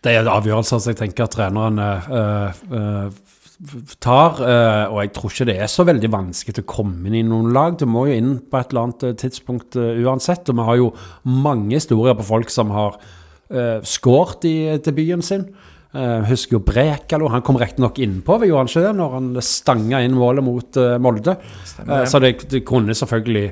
[0.00, 4.38] Det er avgjørelser som jeg tenker at trenerne uh, uh, tar.
[4.40, 7.76] og jeg tror ikke det er så veldig vanskelig å komme inn i noen lag.
[7.76, 10.48] Du må jo inn på et eller annet tidspunkt uansett.
[10.48, 10.88] Og vi har jo
[11.28, 15.44] mange historier på folk som har uh, skåret i debuten sin.
[15.90, 17.28] Uh, husker jo Brekalo.
[17.32, 20.94] Han kom riktignok innpå, gjorde han ikke det, når han stanga inn målet mot uh,
[21.02, 21.34] Molde.
[21.82, 23.48] Eh, så det, det kunne selvfølgelig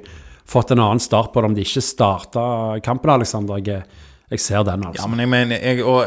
[0.49, 2.45] fått en annen start på det om de ikke starta
[2.85, 3.59] kampen, Alexander.
[3.59, 3.83] Jeg,
[4.31, 5.03] jeg ser den, altså.
[5.03, 6.07] Ja, men jeg mener jeg, Og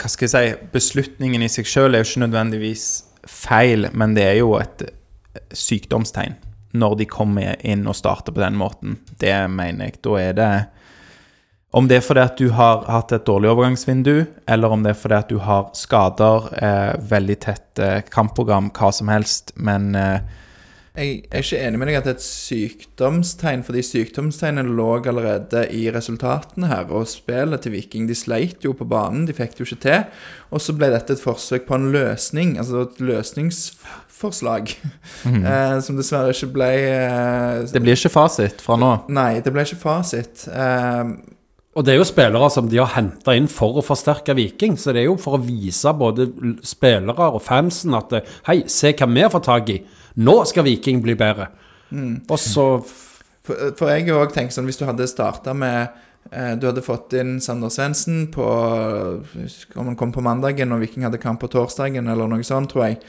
[0.00, 2.88] hva skal jeg si Beslutningen i seg sjøl er jo ikke nødvendigvis
[3.30, 4.88] feil, men det er jo et
[5.54, 6.34] sykdomstegn
[6.80, 8.98] når de kommer inn og starter på den måten.
[9.18, 10.00] Det mener jeg.
[10.02, 10.52] Da er det
[11.70, 14.98] Om det er fordi at du har hatt et dårlig overgangsvindu, eller om det er
[14.98, 20.18] fordi at du har skader, eh, veldig tett eh, kampprogram, hva som helst, men eh,
[20.98, 25.62] Jeg er ikke enig med deg at det er et sykdomstegn, fordi sykdomstegnet lå allerede
[25.70, 26.90] i resultatene her.
[26.90, 30.26] Og spillet til Viking, de sleit jo på banen, de fikk det jo ikke til.
[30.50, 34.74] Og så ble dette et forsøk på en løsning, altså et løsningsforslag,
[35.30, 38.96] eh, som dessverre ikke ble eh, det blir ikke fasit fra nå.
[39.14, 40.48] Nei, det ble ikke fasit.
[40.50, 41.38] Eh,
[41.78, 44.74] Og det er jo spillere som de har henta inn for å forsterke Viking.
[44.80, 46.26] Så det er jo for å vise både
[46.66, 49.78] spillere og fansen at eh, hei, se hva vi har fått tak i.
[50.18, 51.50] Nå skal Viking bli bedre.
[52.30, 52.66] Og så
[53.40, 55.88] For, for jeg har også tenkt sånn, hvis du hadde starta med
[56.30, 61.06] eh, Du hadde fått inn Sander Svendsen på Om han kom på mandagen og Viking
[61.08, 63.00] hadde kamp på torsdagen, eller noe sånt, tror jeg.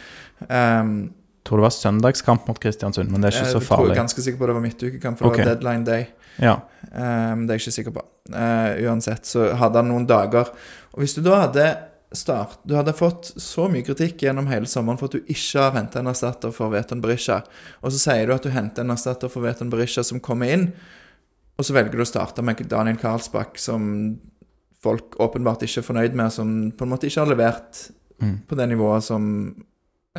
[0.47, 1.11] Um,
[1.45, 3.65] Tror det var søndagskamp mot Kristiansund, men det er ikke så farlig.
[3.65, 5.41] jeg tror jeg ganske sikker på det var midtukekamp, for okay.
[5.41, 6.03] det var deadline day.
[6.39, 6.59] Ja.
[6.91, 8.03] Um, det er jeg ikke sikker på.
[8.31, 10.51] Uh, uansett så hadde han noen dager.
[10.93, 11.65] Og hvis du da hadde
[12.11, 15.77] start Du hadde fått så mye kritikk gjennom hele sommeren for at du ikke har
[15.77, 17.37] henta en erstatter for Veton Berisha,
[17.79, 20.65] og så sier du at du henter en erstatter for Veton Berisha som kommer inn,
[21.55, 24.19] og så velger du å starte med Daniel Karlsbakk, som
[24.83, 27.85] folk åpenbart ikke er fornøyd med, som på en måte ikke har levert
[28.21, 28.39] Mm.
[28.47, 29.23] på det nivået som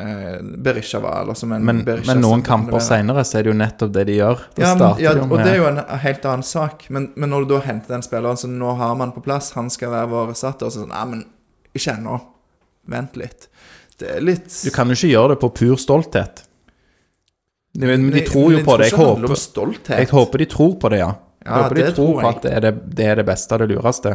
[0.01, 3.51] eh, Berisha var, eller som en Men, Berisha men noen kamper seinere så er det
[3.53, 4.41] jo nettopp det de gjør.
[4.55, 6.85] Da Ja, men, starter ja, de jo og det er jo en helt annen sak.
[6.89, 9.69] Men, men når du da henter den spilleren som nå har man på plass, han
[9.73, 11.25] skal være vår erstatter, så sånn Nei, men
[11.73, 12.19] ikke ennå.
[12.89, 13.47] Vent litt.
[13.99, 16.43] Det er litt Du kan jo ikke gjøre det på pur stolthet.
[17.73, 18.89] De, men de tror jo på det.
[18.91, 19.99] Jeg tror ikke handler om håper, stolthet.
[19.99, 21.11] jeg håper de tror på det, ja.
[21.43, 22.35] Jeg Ja, håper de det tror tror på jeg.
[22.35, 24.11] at det er det, det er det beste og det lureste.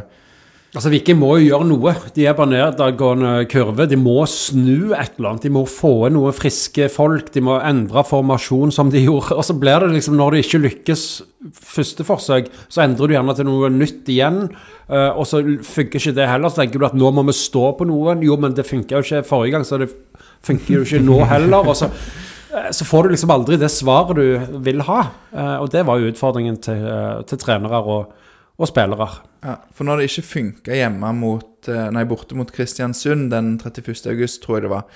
[0.77, 1.93] Altså, Viking må jo gjøre noe.
[2.13, 3.87] De er bare nedadgående kurve.
[3.89, 5.47] De må snu et eller annet.
[5.47, 7.31] De må få inn noen friske folk.
[7.33, 9.33] De må endre formasjon som de gjorde.
[9.41, 11.05] Og så blir det liksom, når det ikke lykkes
[11.57, 14.43] første forsøk, så endrer du gjerne til noe nytt igjen.
[14.91, 16.53] eh, og så funker ikke det heller.
[16.53, 18.19] Så tenker du at nå må vi stå på noe.
[18.29, 19.89] Jo, men det funka jo ikke forrige gang, så det
[20.45, 21.65] funker jo ikke nå heller.
[21.73, 21.89] Og så,
[22.53, 25.01] eh, så får du liksom aldri det svaret du vil ha.
[25.33, 26.85] Eh, Og det var jo utfordringen til,
[27.25, 28.13] til trenere og,
[28.59, 29.07] og spillere.
[29.45, 34.09] Ja, for når det ikke funka hjemme mot eh, Nei, borte mot Kristiansund den 31.
[34.11, 34.89] august, tror jeg det var.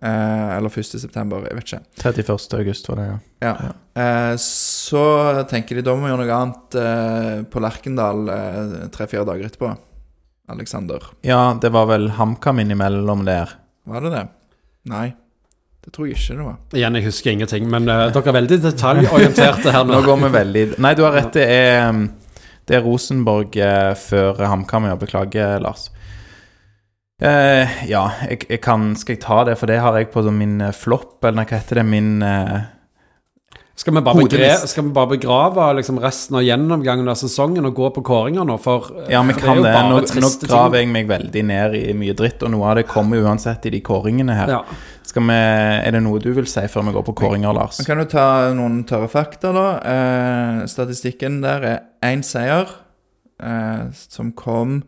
[0.00, 0.94] Eh, eller 1.
[1.02, 1.82] september, jeg vet ikke.
[2.00, 2.56] 31.
[2.62, 3.18] august var det, ja.
[3.44, 3.74] Ja.
[4.00, 5.04] Eh, så
[5.52, 9.74] tenker de da må vi gjøre noe annet eh, på Lerkendal eh, tre-fire dager etterpå.
[10.50, 11.04] Alexander.
[11.22, 13.52] Ja, det var vel HamKam innimellom der.
[13.86, 14.24] Var det det?
[14.90, 15.10] Nei.
[15.80, 16.56] Det tror jeg ikke det var.
[16.76, 20.00] Igjen, jeg husker ingenting, men uh, dere er veldig detaljorienterte her Nå nå.
[20.04, 22.02] går vi veldig Nei, du har rett, det er, um,
[22.70, 24.86] det er Rosenborg eh, før HamKam.
[24.86, 25.88] Ja, beklager, Lars.
[27.20, 30.60] Eh, ja, jeg, jeg kan Skal jeg ta det, for det har jeg på min
[30.64, 31.84] eh, flopp, eller hva heter det?
[31.90, 32.60] Min eh,
[33.80, 37.78] Skal vi bare, begre, skal vi bare begrave liksom, resten av gjennomgangen av sesongen og
[37.78, 38.58] gå på kåringer nå?
[38.60, 39.70] For eh, Ja, vi det er kan jo det.
[39.72, 42.84] bare Nå, nå graver jeg meg veldig ned i mye dritt, og noe av det
[42.90, 44.52] kommer uansett i de kåringene her.
[44.52, 44.58] Ja.
[45.08, 45.36] Skal vi,
[45.86, 47.80] er det noe du vil si før vi går på kåringer, Lars?
[47.80, 48.26] Vi kan jo ta
[48.58, 49.64] noen tørre fakta, da.
[49.94, 51.78] Eh, statistikken der er
[52.10, 52.68] én seier,
[53.40, 54.82] eh, som kom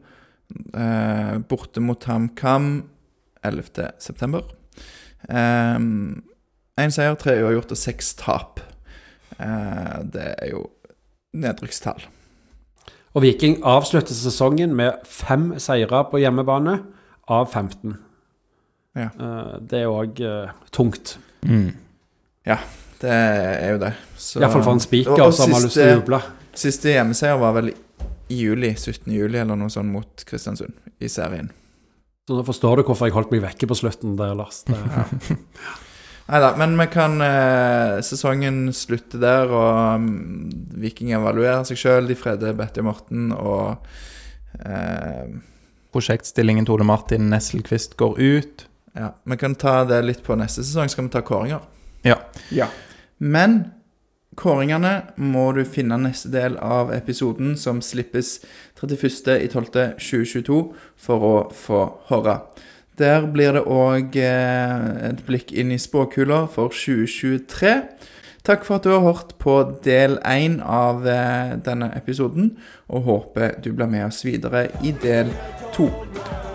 [0.76, 2.68] eh, borte mot HamKam
[3.48, 4.42] 11.9.
[6.82, 8.60] Én seier, tre uavgjort og seks tap.
[9.42, 10.64] Eh, det er jo
[11.34, 12.02] nedrykkstall.
[13.12, 16.78] Og Viking avslutter sesongen med fem seire på hjemmebane
[17.28, 17.96] av 15.
[18.96, 19.08] Ja.
[19.08, 20.22] Eh, Det er òg
[20.72, 21.16] tungt.
[21.44, 21.72] Mm.
[23.02, 23.94] Det er jo det.
[24.16, 26.20] Så- Iallfall for en spiker som har lyst til å juble.
[26.54, 27.74] Siste hjemmeseier var vel i
[28.36, 29.10] juli, 17.
[29.12, 31.50] juli eller noe sånt mot Kristiansund i serien.
[32.28, 34.62] Så nå forstår du hvorfor jeg holdt meg vekke på slutten der, Lars.
[34.62, 34.76] Det,
[36.28, 40.50] Nei da, men vi kan eh, Sesongen slutte der, og um,
[40.80, 42.08] Viking evaluerer seg sjøl.
[42.08, 45.34] De freder Betty og Morten, og eh,
[45.92, 48.66] Prosjektstillingen til Ole Martin Nesselquist går ut.
[48.96, 49.12] Ja.
[49.24, 50.88] Vi kan ta det litt på neste sesong.
[50.92, 51.60] Skal vi ta kåringer?
[52.06, 52.16] Ja.
[52.54, 52.70] Ja.
[53.18, 53.72] Men
[54.38, 58.38] kåringene må du finne neste del av episoden, som slippes
[58.80, 60.60] 31.12.2022,
[60.96, 62.38] for å få høre.
[62.98, 67.72] Der blir det òg eh, et blikk inn i spåkula for 2023.
[68.44, 69.54] Takk for at du har hørt på
[69.84, 72.56] del én av eh, denne episoden,
[72.88, 75.32] og håper du blir med oss videre i del
[75.72, 75.88] to.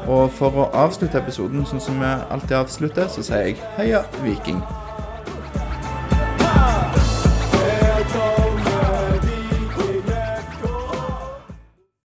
[0.07, 4.61] Og for å avslutte episoden sånn som vi alltid avslutter, så sier jeg heia Viking.